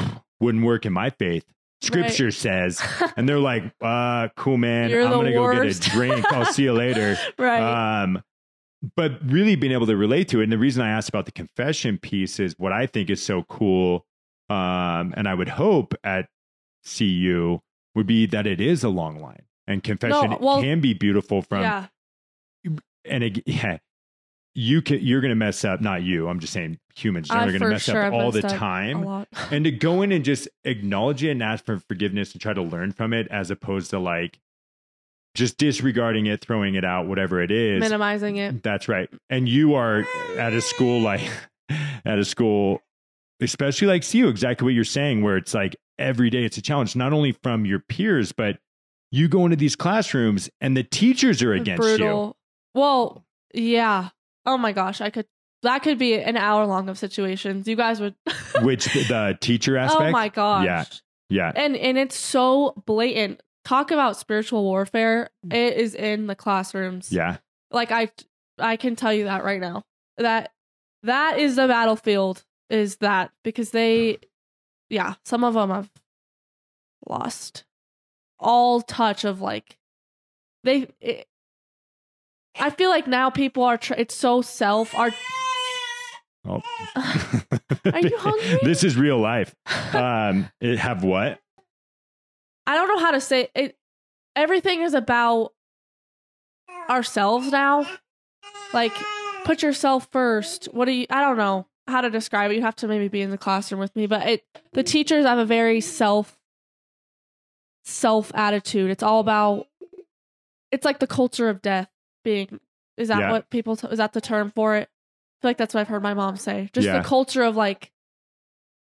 Wouldn't 0.40 0.64
work 0.64 0.84
in 0.86 0.92
my 0.92 1.10
faith. 1.10 1.44
Scripture 1.82 2.30
says. 2.30 2.80
And 3.16 3.26
they're 3.26 3.38
like, 3.38 3.62
uh, 3.80 4.28
cool, 4.36 4.58
man. 4.58 4.90
You're 4.90 5.04
I'm 5.04 5.10
going 5.10 5.26
to 5.26 5.32
go 5.32 5.50
get 5.50 5.64
a 5.64 5.90
drink. 5.90 6.30
I'll 6.32 6.44
see 6.44 6.64
you 6.64 6.74
later. 6.74 7.16
right. 7.38 8.02
Um, 8.02 8.22
but 8.94 9.18
really 9.24 9.56
being 9.56 9.72
able 9.72 9.86
to 9.86 9.96
relate 9.96 10.28
to 10.28 10.40
it. 10.40 10.44
And 10.44 10.52
the 10.52 10.58
reason 10.58 10.82
I 10.82 10.90
asked 10.90 11.08
about 11.08 11.24
the 11.24 11.32
confession 11.32 11.96
piece 11.96 12.38
is 12.38 12.54
what 12.58 12.72
I 12.72 12.86
think 12.86 13.08
is 13.08 13.22
so 13.22 13.42
cool. 13.44 14.04
Um, 14.50 15.14
and 15.16 15.26
I 15.26 15.32
would 15.32 15.48
hope 15.48 15.94
at 16.04 16.28
CU 16.84 17.60
would 17.94 18.06
be 18.06 18.26
that 18.26 18.46
it 18.46 18.60
is 18.60 18.84
a 18.84 18.90
long 18.90 19.18
line 19.18 19.46
and 19.66 19.82
confession 19.82 20.30
No, 20.30 20.38
well, 20.40 20.60
can 20.60 20.80
be 20.80 20.94
beautiful 20.94 21.42
from, 21.42 21.62
yeah. 21.62 21.86
and 23.04 23.24
it, 23.24 23.42
yeah, 23.46 23.78
you 24.54 24.82
can, 24.82 25.00
you're 25.00 25.20
to 25.20 25.34
mess 25.34 25.64
up. 25.64 25.80
Not 25.80 26.02
you. 26.02 26.28
I'm 26.28 26.40
just 26.40 26.52
saying 26.52 26.78
humans 26.94 27.30
are 27.30 27.50
to 27.50 27.58
mess 27.58 27.82
sure 27.82 28.02
up 28.02 28.12
all 28.12 28.32
the 28.32 28.42
time 28.42 29.26
and 29.50 29.64
to 29.64 29.70
go 29.70 30.02
in 30.02 30.12
and 30.12 30.24
just 30.24 30.48
acknowledge 30.64 31.22
it 31.22 31.30
and 31.30 31.42
ask 31.42 31.64
for 31.64 31.78
forgiveness 31.78 32.32
and 32.32 32.40
try 32.40 32.54
to 32.54 32.62
learn 32.62 32.92
from 32.92 33.12
it 33.12 33.28
as 33.30 33.50
opposed 33.50 33.90
to 33.90 33.98
like 33.98 34.38
just 35.34 35.58
disregarding 35.58 36.24
it 36.24 36.40
throwing 36.40 36.74
it 36.74 36.86
out 36.86 37.06
whatever 37.06 37.42
it 37.42 37.50
is 37.50 37.80
Minimizing 37.80 38.36
it. 38.36 38.62
that's 38.62 38.88
right 38.88 39.10
and 39.28 39.46
you 39.46 39.74
are 39.74 40.06
at 40.38 40.54
a 40.54 40.62
school 40.62 41.02
like 41.02 41.20
at 42.06 42.18
a 42.18 42.24
school 42.24 42.80
especially 43.42 43.88
like 43.88 44.10
CU 44.10 44.28
exactly 44.28 44.64
what 44.64 44.72
you're 44.72 44.84
saying 44.84 45.22
where 45.22 45.36
it's 45.36 45.52
like 45.52 45.76
every 45.98 46.30
day. 46.30 46.44
It's 46.44 46.56
a 46.56 46.62
challenge, 46.62 46.96
not 46.96 47.12
only 47.12 47.32
from 47.32 47.64
your 47.64 47.80
peers, 47.80 48.32
but 48.32 48.58
you 49.16 49.28
go 49.28 49.44
into 49.44 49.56
these 49.56 49.74
classrooms 49.74 50.50
and 50.60 50.76
the 50.76 50.82
teachers 50.82 51.42
are 51.42 51.54
against 51.54 51.80
brutal. 51.80 52.36
Well, 52.74 53.24
yeah. 53.54 54.10
Oh 54.44 54.58
my 54.58 54.72
gosh, 54.72 55.00
I 55.00 55.10
could. 55.10 55.26
That 55.62 55.82
could 55.82 55.98
be 55.98 56.14
an 56.14 56.36
hour 56.36 56.66
long 56.66 56.88
of 56.88 56.98
situations. 56.98 57.66
You 57.66 57.76
guys 57.76 57.98
would. 57.98 58.14
Which 58.60 58.84
the 58.84 59.36
teacher 59.40 59.78
oh 59.78 59.82
aspect? 59.82 60.02
oh 60.02 60.10
my 60.10 60.28
gosh. 60.28 60.64
Yeah. 60.66 60.84
Yeah. 61.28 61.52
And 61.56 61.76
and 61.76 61.96
it's 61.96 62.16
so 62.16 62.74
blatant. 62.84 63.40
Talk 63.64 63.90
about 63.90 64.16
spiritual 64.16 64.62
warfare. 64.62 65.30
Mm. 65.46 65.54
It 65.54 65.76
is 65.78 65.94
in 65.94 66.26
the 66.26 66.36
classrooms. 66.36 67.10
Yeah. 67.10 67.38
Like 67.70 67.90
I 67.90 68.10
I 68.58 68.76
can 68.76 68.96
tell 68.96 69.12
you 69.12 69.24
that 69.24 69.44
right 69.44 69.60
now. 69.60 69.84
That 70.18 70.52
that 71.02 71.38
is 71.38 71.56
the 71.56 71.66
battlefield 71.66 72.44
is 72.68 72.96
that 72.96 73.32
because 73.42 73.70
they 73.70 74.18
yeah, 74.90 75.14
some 75.24 75.42
of 75.42 75.54
them 75.54 75.70
have 75.70 75.90
lost 77.08 77.64
all 78.38 78.82
touch 78.82 79.24
of 79.24 79.40
like 79.40 79.78
they 80.64 80.88
it, 81.00 81.26
I 82.58 82.70
feel 82.70 82.90
like 82.90 83.06
now 83.06 83.30
people 83.30 83.62
are 83.62 83.78
tr- 83.78 83.94
it's 83.96 84.14
so 84.14 84.42
self 84.42 84.94
are 84.94 85.10
Oh. 86.48 86.62
Are 87.92 88.00
you 88.00 88.16
hungry? 88.18 88.58
this 88.62 88.84
is 88.84 88.96
real 88.96 89.18
life. 89.18 89.54
Um, 89.92 90.48
it 90.60 90.78
have 90.78 91.02
what? 91.02 91.40
I 92.66 92.74
don't 92.74 92.88
know 92.88 92.98
how 92.98 93.12
to 93.12 93.20
say 93.20 93.48
it. 93.54 93.76
Everything 94.34 94.82
is 94.82 94.94
about 94.94 95.52
ourselves 96.88 97.50
now. 97.50 97.86
Like, 98.72 98.92
put 99.44 99.62
yourself 99.62 100.08
first. 100.12 100.66
What 100.66 100.84
do 100.86 100.92
you? 100.92 101.06
I 101.10 101.20
don't 101.20 101.36
know 101.36 101.66
how 101.88 102.00
to 102.00 102.10
describe 102.10 102.50
it. 102.50 102.56
You 102.56 102.62
have 102.62 102.76
to 102.76 102.88
maybe 102.88 103.08
be 103.08 103.22
in 103.22 103.30
the 103.30 103.38
classroom 103.38 103.80
with 103.80 103.94
me. 103.96 104.06
But 104.06 104.26
it, 104.28 104.44
the 104.72 104.82
teachers 104.82 105.24
have 105.24 105.38
a 105.38 105.44
very 105.44 105.80
self, 105.80 106.35
self 107.86 108.30
attitude. 108.34 108.90
It's 108.90 109.02
all 109.02 109.20
about. 109.20 109.68
It's 110.70 110.84
like 110.84 110.98
the 110.98 111.06
culture 111.06 111.48
of 111.48 111.62
death. 111.62 111.88
Being 112.24 112.60
is 112.98 113.08
that 113.08 113.20
Yeah. 113.20 113.30
what 113.30 113.48
people 113.50 113.76
t- 113.76 113.86
is 113.88 113.96
that 113.98 114.12
the 114.12 114.20
term 114.20 114.50
for 114.50 114.76
it? 114.76 114.88
I 114.90 115.36
feel 115.42 115.48
like 115.50 115.56
that's 115.58 115.72
what 115.74 115.80
I've 115.82 115.88
heard 115.88 116.02
my 116.02 116.12
mom 116.14 116.36
say. 116.36 116.68
Just 116.72 116.86
Yeah. 116.86 116.98
the 117.00 117.04
culture 117.08 117.42
of 117.44 117.56
like, 117.56 117.92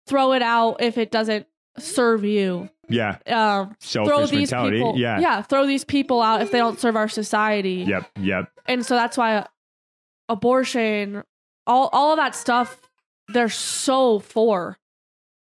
throw 0.07 0.33
it 0.33 0.41
out 0.43 0.81
if 0.81 0.97
it 0.97 1.11
doesn't 1.11 1.47
serve 1.79 2.25
you 2.25 2.71
Yeah. 2.89 3.19
um, 3.27 3.77
throw 3.81 4.21
these 4.27 4.51
mentality. 4.51 4.79
people, 4.79 4.97
yeah. 4.97 5.21
yeah, 5.21 5.43
throw 5.43 5.67
these 5.67 5.85
people 5.85 6.23
out 6.23 6.41
if 6.41 6.51
they 6.51 6.59
don't 6.59 6.81
serve 6.81 6.97
our 6.97 7.09
society. 7.09 7.85
Yep. 7.87 8.11
Yep. 8.21 8.51
And 8.67 8.87
so 8.87 8.95
that's 8.95 9.17
why 9.19 9.47
abortion, 10.29 11.23
all 11.67 11.89
all 11.93 12.13
of 12.13 12.17
that 12.19 12.35
stuff, 12.35 12.81
they're 13.29 13.49
so 13.49 14.19
for, 14.21 14.79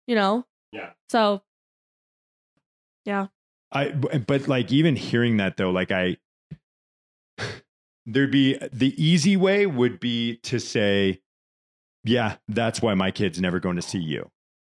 you 0.07 0.15
know. 0.15 0.45
Yeah. 0.71 0.91
So 1.09 1.41
I 3.71 3.89
but 3.89 4.47
like 4.47 4.71
even 4.71 4.95
hearing 4.95 5.37
that 5.37 5.57
though, 5.57 5.71
like 5.71 5.91
I 5.91 6.17
there'd 8.05 8.31
be 8.31 8.57
the 8.71 8.93
easy 9.03 9.35
way 9.35 9.65
would 9.65 9.99
be 9.99 10.37
to 10.37 10.59
say, 10.59 11.21
yeah, 12.03 12.37
that's 12.47 12.81
why 12.81 12.93
my 12.93 13.11
kid's 13.11 13.39
never 13.41 13.59
going 13.59 13.79
to 13.79 13.81
CU. 13.81 14.29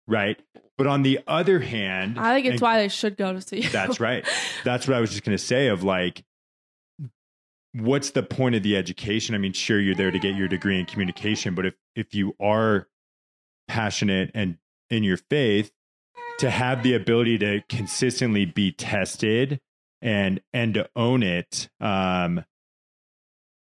Right. 0.08 0.40
But 0.78 0.88
on 0.88 1.04
the 1.04 1.20
other 1.28 1.60
hand, 1.60 2.20
I 2.20 2.34
think 2.34 2.48
it's 2.48 2.54
and 2.54 2.62
why 2.62 2.80
they 2.80 2.88
should 2.88 3.18
go 3.18 3.34
to 3.34 3.42
see. 3.42 3.62
you. 3.62 3.70
that's 3.70 4.00
right. 4.00 4.26
That's 4.64 4.88
what 4.88 4.96
I 4.96 5.02
was 5.02 5.12
just 5.12 5.24
gonna 5.24 5.38
say 5.38 5.68
of 5.68 5.84
like 5.84 6.24
what's 7.74 8.12
the 8.12 8.24
point 8.24 8.56
of 8.56 8.64
the 8.64 8.76
education? 8.76 9.36
I 9.36 9.38
mean, 9.38 9.54
sure 9.54 9.80
you're 9.80 9.96
there 9.96 10.12
to 10.12 10.20
get 10.20 10.36
your 10.36 10.48
degree 10.48 10.80
in 10.80 10.86
communication, 10.86 11.54
but 11.54 11.66
if 11.66 11.76
if 11.96 12.16
you 12.16 12.36
are 12.40 12.88
passionate 13.68 14.32
and 14.34 14.58
in 14.90 15.04
your 15.04 15.18
faith, 15.18 15.72
to 16.40 16.50
have 16.50 16.84
the 16.84 16.94
ability 16.94 17.38
to 17.38 17.62
consistently 17.70 18.46
be 18.46 18.72
tested 18.72 19.60
and 20.02 20.40
and 20.54 20.74
to 20.76 20.90
own 20.96 21.22
it 21.24 21.70
um 21.82 22.44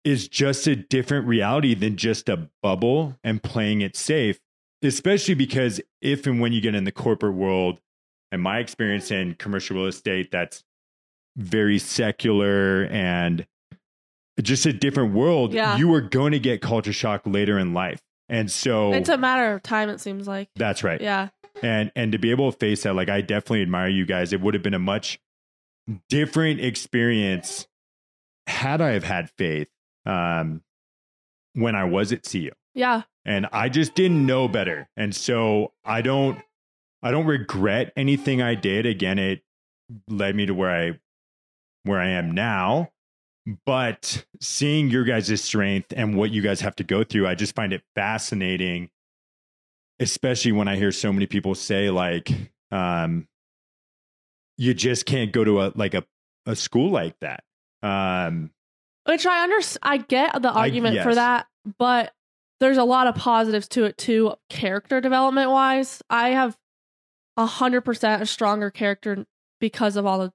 is 0.04 0.28
just 0.28 0.66
a 0.68 0.76
different 0.76 1.28
reality 1.28 1.76
than 1.76 1.96
just 1.96 2.28
a 2.30 2.50
bubble 2.64 3.18
and 3.24 3.44
playing 3.44 3.82
it 3.82 3.96
safe 3.96 4.40
especially 4.84 5.36
because 5.36 5.80
if 6.02 6.26
and 6.26 6.40
when 6.42 6.52
you 6.54 6.62
get 6.62 6.74
in 6.74 6.86
the 6.86 6.92
corporate 6.92 7.36
world 7.36 7.80
and 8.32 8.42
my 8.42 8.60
experience 8.60 9.12
in 9.12 9.36
commercial 9.36 9.76
real 9.76 9.86
estate 9.88 10.32
that's 10.32 10.64
very 11.38 11.78
secular 11.78 12.86
and 12.86 13.46
just 14.42 14.66
a 14.66 14.74
different 14.74 15.14
world 15.14 15.54
Yeah. 15.54 15.78
you 15.78 15.94
are 15.94 16.02
going 16.02 16.32
to 16.32 16.40
get 16.40 16.62
culture 16.62 16.94
shock 16.94 17.22
later 17.26 17.60
in 17.60 17.74
life 17.74 18.02
and 18.32 18.50
so 18.50 18.94
It's 18.94 19.10
a 19.10 19.18
matter 19.18 19.54
of 19.54 19.62
time. 19.62 19.90
It 19.90 20.00
seems 20.02 20.28
like. 20.28 20.50
that's 20.56 20.84
right 20.84 21.00
Yeah. 21.00 21.28
and 21.62 21.92
and 21.96 22.12
to 22.14 22.18
be 22.18 22.32
able 22.32 22.52
to 22.52 22.58
face 22.58 22.82
that 22.84 22.96
like 22.96 23.10
i 23.10 23.22
definitely 23.22 23.62
admire 23.62 23.88
you 23.90 24.06
guys 24.06 24.34
it 24.34 24.42
would 24.42 24.54
have 24.56 24.64
been 24.64 24.74
a 24.74 24.80
much 24.80 25.20
different 26.10 26.60
experience 26.62 27.68
had 28.48 28.82
i 28.82 28.92
have 28.92 29.04
had 29.04 29.30
faith 29.38 29.68
um 30.06 30.62
when 31.54 31.76
i 31.76 31.84
was 31.84 32.12
at 32.14 32.24
cu 32.24 32.50
Yeah. 32.74 33.04
and 33.26 33.48
i 33.52 33.68
just 33.70 33.94
didn't 33.96 34.26
know 34.26 34.48
better 34.48 34.88
and 34.96 35.14
so 35.16 35.74
i 35.84 36.02
don't 36.02 36.40
i 37.04 37.12
don't 37.12 37.26
regret 37.26 37.92
anything 37.98 38.42
i 38.42 38.56
did 38.56 38.86
again 38.86 39.20
it 39.20 39.42
led 40.08 40.36
me 40.36 40.46
to 40.46 40.54
where 40.54 40.72
i 40.72 41.00
where 41.84 42.00
i 42.00 42.08
am 42.10 42.32
now 42.32 42.90
but 43.66 44.26
seeing 44.40 44.90
your 44.90 45.04
guys' 45.04 45.42
strength 45.42 45.94
and 45.96 46.16
what 46.16 46.32
you 46.32 46.42
guys 46.42 46.62
have 46.62 46.76
to 46.76 46.84
go 46.84 47.04
through 47.04 47.28
i 47.28 47.36
just 47.36 47.56
find 47.56 47.74
it 47.74 47.82
fascinating 47.96 48.90
especially 50.02 50.52
when 50.52 50.68
I 50.68 50.76
hear 50.76 50.92
so 50.92 51.14
many 51.14 51.28
people 51.28 51.54
say 51.56 51.92
like, 51.92 52.32
um, 52.72 53.28
you 54.58 54.74
just 54.74 55.06
can't 55.06 55.32
go 55.32 55.44
to 55.44 55.62
a 55.62 55.72
like 55.76 55.94
a, 55.94 56.04
a 56.46 56.56
school 56.56 56.90
like 56.90 57.16
that. 57.22 57.44
Um, 57.84 58.52
Which 59.06 59.26
I 59.26 59.44
understand. 59.44 59.80
I 59.84 59.98
get 59.98 60.42
the 60.42 60.52
argument 60.52 60.98
for 61.02 61.10
yes. 61.10 61.16
that, 61.16 61.48
but 61.78 62.14
there's 62.60 62.78
a 62.78 62.84
lot 62.84 63.08
of 63.08 63.16
positives 63.16 63.68
to 63.70 63.86
it 63.86 63.98
too, 63.98 64.34
character 64.50 65.00
development 65.02 65.52
wise. 65.52 66.02
I 66.10 66.30
have 66.30 66.58
a 67.38 67.46
hundred 67.46 67.82
percent 67.82 68.22
a 68.22 68.26
stronger 68.26 68.72
character 68.72 69.26
because 69.60 69.96
of 69.96 70.06
all 70.06 70.20
the 70.20 70.34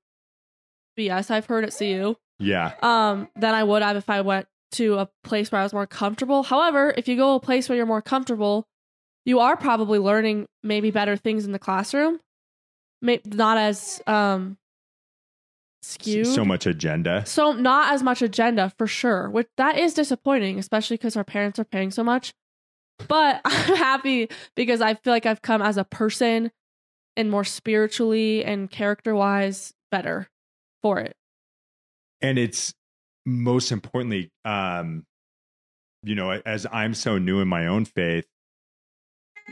BS 0.96 1.30
I've 1.30 1.46
heard 1.46 1.64
at 1.64 1.74
CU. 1.76 2.14
yeah, 2.38 2.72
Um, 2.82 3.28
than 3.36 3.54
I 3.54 3.62
would 3.64 3.82
have 3.82 3.96
if 3.96 4.08
I 4.10 4.20
went 4.22 4.46
to 4.72 4.98
a 4.98 5.08
place 5.24 5.50
where 5.52 5.60
I 5.60 5.64
was 5.64 5.72
more 5.72 5.86
comfortable. 5.86 6.42
However, 6.42 6.92
if 6.96 7.08
you 7.08 7.16
go 7.16 7.34
a 7.34 7.40
place 7.40 7.68
where 7.68 7.76
you're 7.76 7.86
more 7.86 8.02
comfortable, 8.02 8.66
you 9.24 9.38
are 9.40 9.56
probably 9.56 9.98
learning 9.98 10.46
maybe 10.62 10.90
better 10.90 11.16
things 11.16 11.44
in 11.44 11.52
the 11.52 11.58
classroom. 11.58 12.20
May- 13.02 13.20
not 13.24 13.58
as 13.58 14.00
um 14.06 14.56
skewed 15.82 16.26
so 16.26 16.44
much 16.44 16.66
agenda. 16.66 17.24
so 17.26 17.52
not 17.52 17.92
as 17.94 18.02
much 18.02 18.22
agenda 18.22 18.72
for 18.76 18.86
sure, 18.86 19.30
which 19.30 19.46
that 19.56 19.78
is 19.78 19.94
disappointing, 19.94 20.58
especially 20.58 20.96
because 20.96 21.16
our 21.16 21.24
parents 21.24 21.58
are 21.58 21.64
paying 21.64 21.90
so 21.90 22.02
much. 22.02 22.32
But 23.08 23.40
I'm 23.44 23.76
happy 23.76 24.28
because 24.56 24.80
I 24.80 24.94
feel 24.94 25.12
like 25.12 25.26
I've 25.26 25.42
come 25.42 25.62
as 25.62 25.76
a 25.76 25.84
person 25.84 26.50
and 27.16 27.30
more 27.30 27.44
spiritually 27.44 28.44
and 28.44 28.70
character 28.70 29.14
wise 29.14 29.72
better 29.90 30.28
for 30.82 30.98
it. 31.00 31.16
and 32.22 32.38
it's 32.38 32.74
most 33.24 33.72
importantly 33.72 34.30
um 34.44 35.04
you 36.02 36.14
know 36.14 36.30
as 36.30 36.66
i'm 36.72 36.94
so 36.94 37.18
new 37.18 37.40
in 37.40 37.48
my 37.48 37.66
own 37.66 37.84
faith 37.84 38.26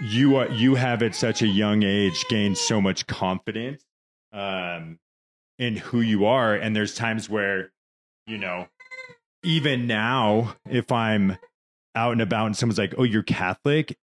you 0.02 0.36
are 0.36 0.48
you 0.50 0.74
have 0.74 1.02
at 1.02 1.14
such 1.14 1.42
a 1.42 1.46
young 1.46 1.82
age 1.82 2.24
gained 2.28 2.56
so 2.58 2.80
much 2.80 3.06
confidence 3.06 3.84
um 4.32 4.98
in 5.58 5.76
who 5.76 6.00
you 6.00 6.24
are 6.26 6.54
and 6.54 6.74
there's 6.74 6.94
times 6.94 7.28
where 7.28 7.72
you 8.26 8.38
know 8.38 8.66
even 9.42 9.86
now 9.86 10.54
if 10.68 10.90
i'm 10.92 11.36
out 11.94 12.12
and 12.12 12.22
about 12.22 12.46
and 12.46 12.56
someone's 12.56 12.78
like 12.78 12.94
oh 12.98 13.04
you're 13.04 13.22
catholic 13.22 13.96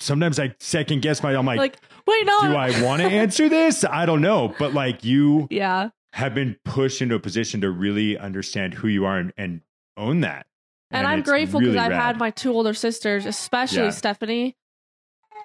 sometimes 0.00 0.38
i 0.38 0.54
second 0.60 1.02
guess 1.02 1.22
my 1.22 1.34
i'm 1.34 1.44
like, 1.44 1.58
Like, 1.58 1.78
wait, 2.06 2.24
no. 2.26 2.40
do 2.42 2.54
i 2.54 2.82
want 2.82 3.02
to 3.02 3.08
answer 3.22 3.48
this 3.48 3.84
i 3.84 4.06
don't 4.06 4.20
know 4.20 4.54
but 4.58 4.74
like 4.74 5.04
you 5.04 5.48
yeah. 5.50 5.90
Have 6.16 6.34
been 6.34 6.56
pushed 6.64 7.02
into 7.02 7.14
a 7.14 7.20
position 7.20 7.60
to 7.60 7.70
really 7.70 8.16
understand 8.16 8.72
who 8.72 8.88
you 8.88 9.04
are 9.04 9.18
and, 9.18 9.34
and 9.36 9.60
own 9.98 10.22
that. 10.22 10.46
And, 10.90 11.06
I'm 11.06 11.20
grateful 11.20 11.60
because 11.60 11.74
really 11.74 11.84
I've 11.84 11.90
rad. 11.90 12.00
had 12.00 12.18
my 12.18 12.30
two 12.30 12.52
older 12.52 12.72
sisters, 12.72 13.26
especially 13.26 13.84
Yeah. 13.84 13.90
Stephanie, 13.90 14.56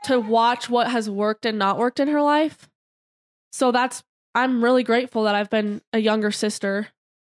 to 0.05 0.17
watch 0.17 0.69
what 0.69 0.89
has 0.89 1.09
worked 1.09 1.45
and 1.45 1.59
not 1.59 1.77
worked 1.77 1.99
in 1.99 2.07
her 2.07 2.21
life. 2.21 2.69
So 3.51 3.73
that's 3.73 4.01
I'm 4.33 4.63
really 4.63 4.83
grateful 4.83 5.23
that 5.25 5.35
I've 5.35 5.49
been 5.49 5.81
a 5.91 5.99
younger 5.99 6.31
sister 6.31 6.87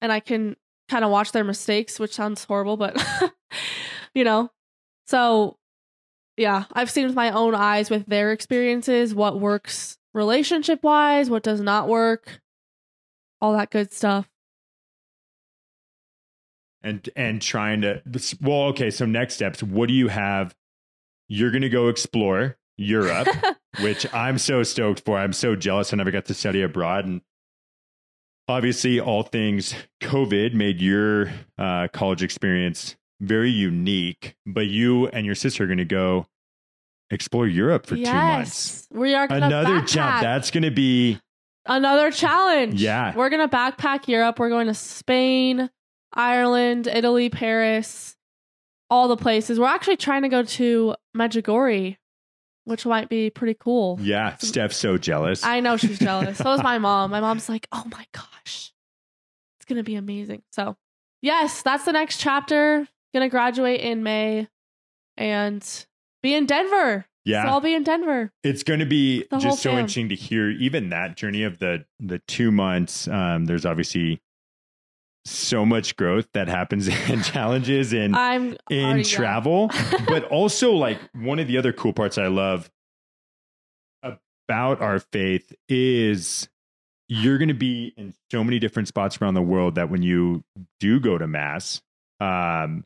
and 0.01 0.12
I 0.12 0.20
can 0.20 0.55
kind 0.89 1.05
of 1.05 1.11
watch 1.11 1.32
their 1.32 1.43
mistakes, 1.43 1.99
which 1.99 2.14
sounds 2.14 2.45
horrible, 2.45 2.76
but 2.76 3.05
you 4.14 4.22
know. 4.22 4.53
So 5.09 5.57
yeah, 6.37 6.66
I've 6.72 6.89
seen 6.91 7.07
with 7.07 7.16
my 7.16 7.32
own 7.32 7.57
eyes 7.57 7.91
with 7.91 8.07
their 8.07 8.30
experiences 8.30 9.12
what 9.12 9.41
works 9.41 9.99
relationship 10.12 10.85
wise, 10.85 11.28
what 11.28 11.43
does 11.43 11.61
not 11.61 11.89
work, 11.89 12.41
all 13.45 13.53
that 13.53 13.70
good 13.70 13.92
stuff. 13.92 14.28
and 16.82 17.09
and 17.16 17.40
trying 17.40 17.80
to 17.82 18.03
well, 18.40 18.64
okay. 18.64 18.90
So 18.90 19.07
next 19.07 19.34
steps, 19.34 19.62
what 19.62 19.88
do 19.88 19.95
you 19.95 20.09
have? 20.09 20.55
You're 21.28 21.51
going 21.51 21.62
to 21.62 21.68
go 21.68 21.88
explore. 21.88 22.57
Europe, 22.76 23.28
which 23.82 24.12
I'm 24.12 24.36
so 24.36 24.64
stoked 24.64 25.05
for. 25.05 25.16
I'm 25.16 25.32
so 25.32 25.55
jealous 25.55 25.92
I 25.92 25.97
never 25.97 26.11
got 26.11 26.24
to 26.24 26.34
study 26.34 26.61
abroad. 26.61 27.05
And 27.05 27.20
obviously, 28.49 28.99
all 28.99 29.22
things 29.22 29.74
COVID 30.03 30.55
made 30.55 30.80
your 30.82 31.30
uh, 31.57 31.86
college 31.92 32.22
experience 32.24 32.97
very 33.20 33.51
unique. 33.51 34.34
But 34.45 34.66
you 34.66 35.07
and 35.07 35.24
your 35.24 35.36
sister 35.36 35.62
are 35.62 35.66
going 35.68 35.78
to 35.78 35.84
go 35.84 36.26
explore 37.11 37.47
Europe 37.47 37.86
for 37.86 37.95
two 37.95 38.03
months. 38.03 38.88
We 38.90 39.14
are 39.14 39.28
Another 39.30 39.80
backpack. 39.82 39.86
jump. 39.86 40.20
That's 40.20 40.51
going 40.51 40.64
to 40.64 40.72
be 40.72 41.20
Another 41.67 42.11
challenge. 42.11 42.81
Yeah. 42.81 43.15
We're 43.17 43.31
going 43.31 43.49
to 43.49 43.55
backpack 43.55 44.07
Europe. 44.09 44.39
We're 44.39 44.51
going 44.51 44.67
to 44.67 44.75
Spain, 44.75 45.71
Ireland, 46.12 46.87
Italy, 46.87 47.31
Paris, 47.31 48.17
all 48.91 49.09
the 49.09 49.17
places. 49.17 49.59
We're 49.59 49.67
actually 49.67 49.97
trying 49.97 50.23
to 50.23 50.29
go 50.29 50.43
to 50.43 50.95
Medjugorje, 51.17 51.97
which 52.65 52.85
might 52.85 53.09
be 53.09 53.31
pretty 53.31 53.57
cool. 53.59 53.99
yeah. 54.03 54.37
Steph's 54.39 54.77
so 54.77 54.99
jealous. 54.99 55.43
I 55.45 55.61
know 55.61 55.77
she's 55.77 55.99
jealous. 56.11 56.37
so 56.39 56.53
is 56.53 56.62
my 56.62 56.79
mom. 56.79 57.11
My 57.11 57.21
mom's 57.21 57.49
like, 57.49 57.67
oh 57.73 57.85
my 57.91 58.05
gosh, 58.12 58.73
it's 59.59 59.65
going 59.67 59.79
to 59.79 59.83
be 59.83 59.95
amazing. 59.95 60.43
So, 60.53 60.77
yes, 61.23 61.62
that's 61.62 61.85
the 61.87 61.93
next 61.93 62.19
chapter. 62.19 62.87
Going 63.15 63.25
to 63.25 63.31
graduate 63.31 63.81
in 63.81 64.03
May 64.03 64.49
and 65.17 65.87
be 66.23 66.35
in 66.35 66.45
Denver. 66.47 67.07
Yeah. 67.25 67.45
So 67.45 67.49
I'll 67.51 67.61
be 67.61 67.75
in 67.75 67.83
Denver. 67.85 68.31
it's 68.43 68.62
going 68.62 68.81
to 68.81 68.87
be 68.87 69.25
The 69.31 69.39
just 69.39 69.62
so 69.62 69.70
fam. 69.70 69.79
interesting 69.81 70.09
to 70.11 70.14
hear 70.14 70.51
even 70.51 70.91
that 70.91 71.16
journey 71.16 71.43
of 71.43 71.59
the 71.59 71.85
the 72.01 72.18
two 72.29 72.51
months 72.51 73.09
um 73.09 73.47
there's 73.47 73.64
obviously 73.66 74.20
so 75.27 75.64
much 75.64 75.97
growth 75.97 76.29
that 76.35 76.49
happens 76.49 76.87
and 77.09 77.25
challenges 77.25 77.93
in 77.95 78.14
I'm 78.14 78.57
in 78.68 79.03
travel 79.05 79.70
but 80.07 80.25
also 80.25 80.72
like 80.72 80.99
one 81.14 81.39
of 81.39 81.49
the 81.49 81.57
other 81.57 81.72
cool 81.72 81.93
parts 81.95 82.18
i 82.18 82.27
love 82.27 82.70
about 84.47 84.83
our 84.83 84.99
faith 84.99 85.55
is 85.70 86.49
you're 87.09 87.39
going 87.39 87.49
to 87.49 87.55
be 87.55 87.95
in 87.97 88.12
so 88.31 88.45
many 88.45 88.59
different 88.59 88.89
spots 88.89 89.18
around 89.22 89.33
the 89.35 89.43
world 89.43 89.77
that 89.77 89.89
when 89.89 90.03
you 90.03 90.45
do 90.81 91.01
go 91.01 91.16
to 91.16 91.27
mass 91.27 91.81
um 92.20 92.85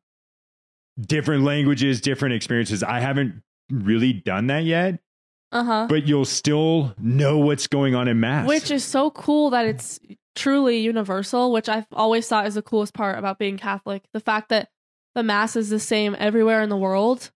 different 1.01 1.43
languages 1.45 2.01
different 2.01 2.35
experiences 2.37 2.83
i 2.85 3.01
haven't 3.01 3.43
really 3.71 4.13
done 4.13 4.47
that 4.49 4.65
yet 4.65 5.01
Uh 5.53 5.65
huh. 5.65 5.87
but 5.89 6.07
you'll 6.07 6.25
still 6.25 6.95
know 6.99 7.39
what's 7.39 7.67
going 7.67 7.95
on 7.95 8.09
in 8.09 8.21
mass. 8.21 8.47
Which 8.49 8.71
is 8.71 8.85
so 8.85 9.11
cool 9.11 9.51
that 9.51 9.67
it's 9.67 9.99
truly 10.35 10.79
universal, 10.79 11.53
which 11.53 11.69
I've 11.69 11.87
always 11.93 12.29
thought 12.29 12.47
is 12.47 12.55
the 12.55 12.63
coolest 12.63 12.95
part 12.95 13.19
about 13.19 13.39
being 13.39 13.57
Catholic. 13.59 14.05
The 14.13 14.21
fact 14.21 14.51
that 14.51 14.69
the 15.15 15.23
Mass 15.23 15.57
is 15.57 15.69
the 15.69 15.81
same 15.81 16.15
everywhere 16.19 16.63
in 16.63 16.69
the 16.69 16.77
world 16.77 17.31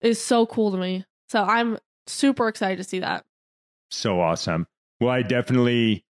is 0.00 0.22
so 0.22 0.46
cool 0.46 0.70
to 0.70 0.78
me. 0.78 1.04
So 1.28 1.42
I'm 1.42 1.78
super 2.06 2.48
excited 2.48 2.78
to 2.78 2.84
see 2.84 3.00
that. 3.00 3.24
so 3.90 4.20
awesome. 4.20 4.66
Well, 5.00 5.10
I 5.10 5.22
definitely 5.22 6.04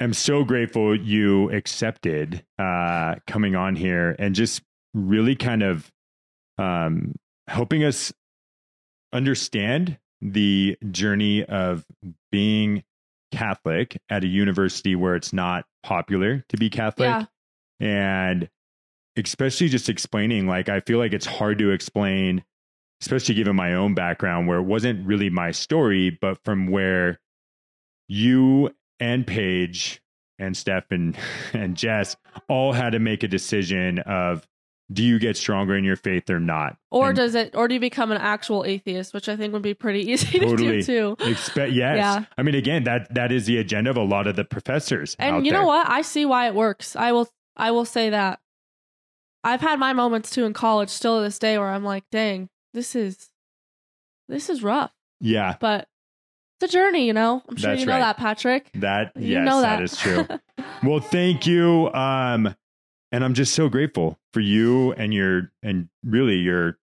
am 0.00 0.12
so 0.14 0.42
grateful 0.44 0.96
you 0.98 1.50
accepted 1.50 2.44
uh, 2.58 3.16
coming 3.26 3.54
on 3.56 3.76
here 3.76 4.16
and 4.18 4.34
just 4.34 4.62
really 4.94 5.36
kind 5.36 5.62
of 5.62 5.90
um, 6.58 7.14
helping 7.46 7.84
us 7.84 8.12
understand 9.16 9.98
the 10.20 10.76
journey 10.90 11.44
of 11.44 11.84
being 12.30 12.84
Catholic 13.32 14.00
at 14.08 14.24
a 14.24 14.26
university 14.26 14.94
where 14.94 15.16
it's 15.16 15.32
not 15.32 15.64
popular 15.82 16.44
to 16.48 16.56
be 16.56 16.70
Catholic. 16.70 17.08
Yeah. 17.08 17.24
and 17.80 18.48
especially 19.16 19.68
just 19.68 19.88
explaining 19.88 20.46
like 20.46 20.68
i 20.68 20.80
feel 20.80 20.98
like 20.98 21.12
it's 21.12 21.26
hard 21.26 21.58
to 21.58 21.70
explain 21.70 22.44
especially 23.00 23.34
given 23.34 23.56
my 23.56 23.74
own 23.74 23.94
background 23.94 24.46
where 24.46 24.58
it 24.58 24.62
wasn't 24.64 25.06
really 25.06 25.30
my 25.30 25.50
story 25.50 26.10
but 26.20 26.38
from 26.44 26.66
where 26.68 27.18
you 28.08 28.70
and 29.00 29.26
paige 29.26 30.00
and 30.38 30.56
steph 30.56 30.90
and, 30.90 31.16
and 31.52 31.76
jess 31.76 32.16
all 32.48 32.72
had 32.72 32.90
to 32.90 32.98
make 32.98 33.22
a 33.22 33.28
decision 33.28 33.98
of 34.00 34.46
do 34.92 35.02
you 35.02 35.18
get 35.18 35.36
stronger 35.36 35.76
in 35.76 35.82
your 35.84 35.96
faith 35.96 36.30
or 36.30 36.38
not 36.38 36.76
Or 36.92 37.08
And 37.08 37.16
does 37.16 37.34
it 37.34 37.54
or 37.56 37.66
do 37.68 37.74
you 37.74 37.80
become 37.80 38.12
an 38.12 38.18
actual 38.18 38.64
atheist, 38.64 39.12
which 39.14 39.28
I 39.28 39.34
think 39.36 39.52
would 39.52 39.62
be 39.62 39.74
pretty 39.74 40.00
easy 40.12 40.38
to 40.38 40.56
do 40.56 40.82
too. 40.82 41.16
expect 41.20 41.72
yes 41.72 41.96
Yeah. 41.96 42.24
i 42.38 42.42
mean 42.42 42.54
again 42.54 42.84
that 42.84 43.12
that 43.14 43.32
is 43.32 43.46
the 43.46 43.58
agenda 43.58 43.90
of 43.90 43.96
a 43.96 44.02
lot 44.04 44.26
of 44.26 44.36
the 44.36 44.44
professors 44.44 45.16
And 45.18 45.44
you 45.44 45.52
know 45.52 45.66
what? 45.66 45.88
I 45.88 46.02
see 46.02 46.24
why 46.24 46.46
it 46.48 46.54
works. 46.54 46.94
I 46.96 47.12
will 47.12 47.28
I 47.56 47.70
will 47.72 47.84
say 47.86 48.10
that. 48.10 48.38
I've 49.42 49.60
had 49.60 49.78
my 49.78 49.92
moments 49.92 50.30
too 50.30 50.44
in 50.44 50.52
college 50.52 50.88
still 50.90 51.18
to 51.18 51.22
this 51.24 51.38
day 51.38 51.56
where 51.58 51.68
I'm 51.68 51.84
like, 51.84 52.04
dang, 52.10 52.48
this 52.74 52.94
is 52.96 53.30
this 54.28 54.48
is 54.50 54.62
rough. 54.62 54.92
yeah 55.20 55.56
But 55.60 55.88
it's 56.60 56.72
a 56.72 56.76
journey, 56.76 57.06
you 57.06 57.12
know? 57.12 57.42
I'm 57.48 57.56
sure 57.56 57.70
That's 57.70 57.80
you 57.80 57.86
know 57.86 57.92
right. 57.94 58.00
that, 58.00 58.16
Patrick. 58.16 58.70
that 58.74 59.12
You 59.16 59.34
yes 59.38 59.46
that 59.46 59.60
that 59.62 59.82
is 59.82 59.96
true 59.96 60.26
Well, 60.82 61.00
thank 61.00 61.46
you. 61.46 61.90
Um, 61.92 62.54
and 63.16 63.24
I'm 63.24 63.32
just 63.32 63.54
so 63.54 63.70
grateful 63.70 64.18
for 64.34 64.40
you 64.40 64.92
and 64.92 65.14
your 65.14 65.50
and 65.62 65.88
really 66.04 66.36
your 66.36 66.76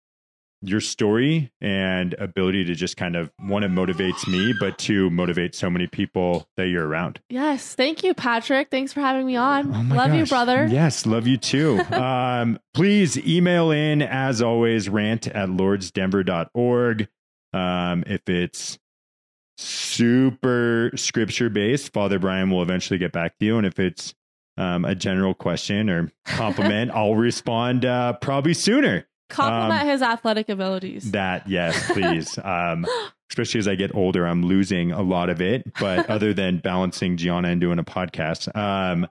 your 0.63 0.81
story 0.81 1.51
and 1.61 2.15
ability 2.15 2.65
to 2.65 2.73
just 2.73 2.97
kind 2.97 3.15
of 3.15 3.31
one 3.37 3.63
it 3.63 3.69
motivates 3.69 4.27
me, 4.27 4.51
but 4.59 4.79
to 4.79 5.11
motivate 5.11 5.53
so 5.53 5.69
many 5.69 5.85
people 5.85 6.47
that 6.57 6.69
you're 6.69 6.87
around. 6.87 7.19
yes. 7.29 7.75
Thank 7.75 8.03
you, 8.03 8.15
Patrick. 8.15 8.71
Thanks 8.71 8.91
for 8.93 9.01
having 9.01 9.27
me 9.27 9.35
on. 9.35 9.75
Oh 9.75 9.95
Love 9.95 10.15
you, 10.15 10.25
brother. 10.25 10.65
Yes, 10.65 11.05
love 11.05 11.27
you 11.27 11.37
too. 11.37 11.79
um, 11.91 12.57
please 12.73 13.15
email 13.19 13.69
in 13.69 14.01
as 14.01 14.41
always, 14.41 14.89
rant 14.89 15.27
at 15.27 15.49
lordsdenver.org. 15.49 17.07
Um, 17.53 18.03
if 18.07 18.27
it's 18.27 18.79
super 19.59 20.89
scripture 20.95 21.51
based, 21.51 21.93
Father 21.93 22.17
Brian 22.17 22.49
will 22.49 22.63
eventually 22.63 22.97
get 22.97 23.11
back 23.11 23.37
to 23.37 23.45
you. 23.45 23.57
And 23.59 23.67
if 23.67 23.77
it's 23.77 24.15
um, 24.57 24.85
a 24.85 24.95
general 24.95 25.33
question 25.33 25.89
or 25.89 26.11
compliment, 26.25 26.91
I'll 26.93 27.15
respond 27.15 27.85
uh, 27.85 28.13
probably 28.13 28.53
sooner. 28.53 29.07
Compliment 29.29 29.81
Um, 29.81 29.87
his 29.87 30.01
athletic 30.01 30.49
abilities. 30.49 31.11
That, 31.11 31.49
yes, 31.49 31.91
please. 31.91 32.37
Um, 32.43 32.85
especially 33.31 33.59
as 33.59 33.67
I 33.67 33.75
get 33.75 33.95
older, 33.95 34.27
I'm 34.27 34.43
losing 34.43 34.91
a 34.91 35.01
lot 35.01 35.29
of 35.29 35.41
it. 35.41 35.63
But 35.79 36.09
other 36.09 36.33
than 36.33 36.59
balancing 36.59 37.17
Gianna 37.17 37.47
and 37.49 37.59
doing 37.59 37.79
a 37.79 37.83
podcast, 37.83 38.55
um, 38.55 39.07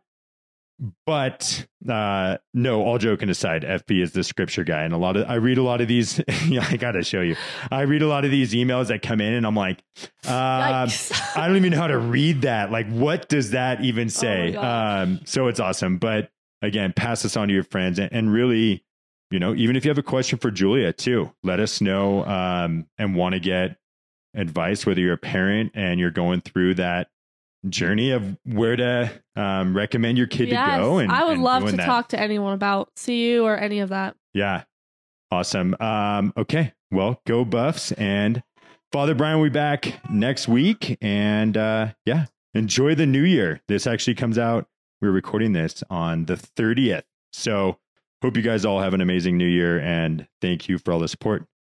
but 1.06 1.66
uh, 1.88 2.38
no, 2.54 2.82
all 2.82 2.98
joking 2.98 3.28
aside, 3.28 3.62
FB 3.62 4.02
is 4.02 4.12
the 4.12 4.24
scripture 4.24 4.64
guy, 4.64 4.82
and 4.82 4.92
a 4.92 4.96
lot 4.96 5.16
of 5.16 5.28
I 5.28 5.34
read 5.34 5.58
a 5.58 5.62
lot 5.62 5.80
of 5.80 5.88
these. 5.88 6.20
I 6.28 6.76
gotta 6.76 7.04
show 7.04 7.20
you. 7.20 7.36
I 7.70 7.82
read 7.82 8.02
a 8.02 8.08
lot 8.08 8.24
of 8.24 8.30
these 8.30 8.52
emails 8.52 8.88
that 8.88 9.00
come 9.02 9.20
in, 9.20 9.32
and 9.32 9.46
I'm 9.46 9.54
like, 9.54 9.82
Yikes. 10.24 11.36
I 11.36 11.46
don't 11.46 11.56
even 11.56 11.70
know 11.70 11.78
how 11.78 11.86
to 11.86 11.98
read 11.98 12.42
that. 12.42 12.72
Like, 12.72 12.90
what 12.90 13.28
does 13.28 13.50
that 13.50 13.82
even 13.84 14.08
say? 14.08 14.52
gosh. 14.52 15.02
um, 15.02 15.20
so 15.24 15.46
it's 15.46 15.60
awesome. 15.60 15.98
But 15.98 16.30
again, 16.62 16.92
pass 16.92 17.22
this 17.22 17.36
on 17.36 17.48
to 17.48 17.54
your 17.54 17.64
friends 17.64 17.98
and, 17.98 18.12
and 18.12 18.32
really, 18.32 18.84
you 19.30 19.38
know, 19.38 19.54
even 19.54 19.76
if 19.76 19.84
you 19.84 19.90
have 19.90 19.98
a 19.98 20.02
question 20.02 20.38
for 20.38 20.50
Julia 20.50 20.92
too, 20.92 21.32
let 21.42 21.60
us 21.60 21.80
know 21.80 22.24
um, 22.24 22.86
and 22.98 23.14
want 23.14 23.34
to 23.34 23.40
get 23.40 23.76
advice, 24.34 24.86
whether 24.86 25.00
you're 25.00 25.14
a 25.14 25.18
parent 25.18 25.72
and 25.74 26.00
you're 26.00 26.10
going 26.10 26.40
through 26.40 26.74
that 26.74 27.08
journey 27.68 28.10
of 28.10 28.36
where 28.44 28.76
to 28.76 29.10
um, 29.36 29.76
recommend 29.76 30.18
your 30.18 30.26
kid 30.26 30.48
yes. 30.48 30.76
to 30.76 30.82
go. 30.82 30.98
And 30.98 31.10
I 31.10 31.24
would 31.24 31.34
and 31.34 31.42
love 31.42 31.70
to 31.70 31.76
that. 31.76 31.86
talk 31.86 32.08
to 32.08 32.20
anyone 32.20 32.54
about 32.54 32.90
CU 33.02 33.42
or 33.44 33.56
any 33.56 33.80
of 33.80 33.90
that. 33.90 34.16
Yeah. 34.34 34.64
Awesome. 35.30 35.74
Um, 35.80 36.32
okay. 36.36 36.72
Well, 36.90 37.20
go 37.26 37.44
Buffs. 37.44 37.92
And 37.92 38.42
Father 38.90 39.14
Brian 39.14 39.38
will 39.38 39.46
be 39.46 39.50
back 39.50 40.00
next 40.10 40.48
week. 40.48 40.98
And 41.00 41.56
uh, 41.56 41.92
yeah, 42.04 42.26
enjoy 42.54 42.94
the 42.94 43.06
new 43.06 43.22
year. 43.22 43.62
This 43.68 43.86
actually 43.86 44.14
comes 44.14 44.38
out. 44.38 44.66
We're 45.00 45.10
recording 45.10 45.52
this 45.52 45.82
on 45.90 46.26
the 46.26 46.34
30th. 46.34 47.02
So 47.32 47.78
hope 48.22 48.36
you 48.36 48.42
guys 48.42 48.64
all 48.64 48.80
have 48.80 48.94
an 48.94 49.00
amazing 49.00 49.36
new 49.36 49.46
year. 49.46 49.80
And 49.80 50.28
thank 50.40 50.68
you 50.68 50.78
for 50.78 50.92
all 50.92 51.00
the 51.00 51.08
support. 51.08 51.46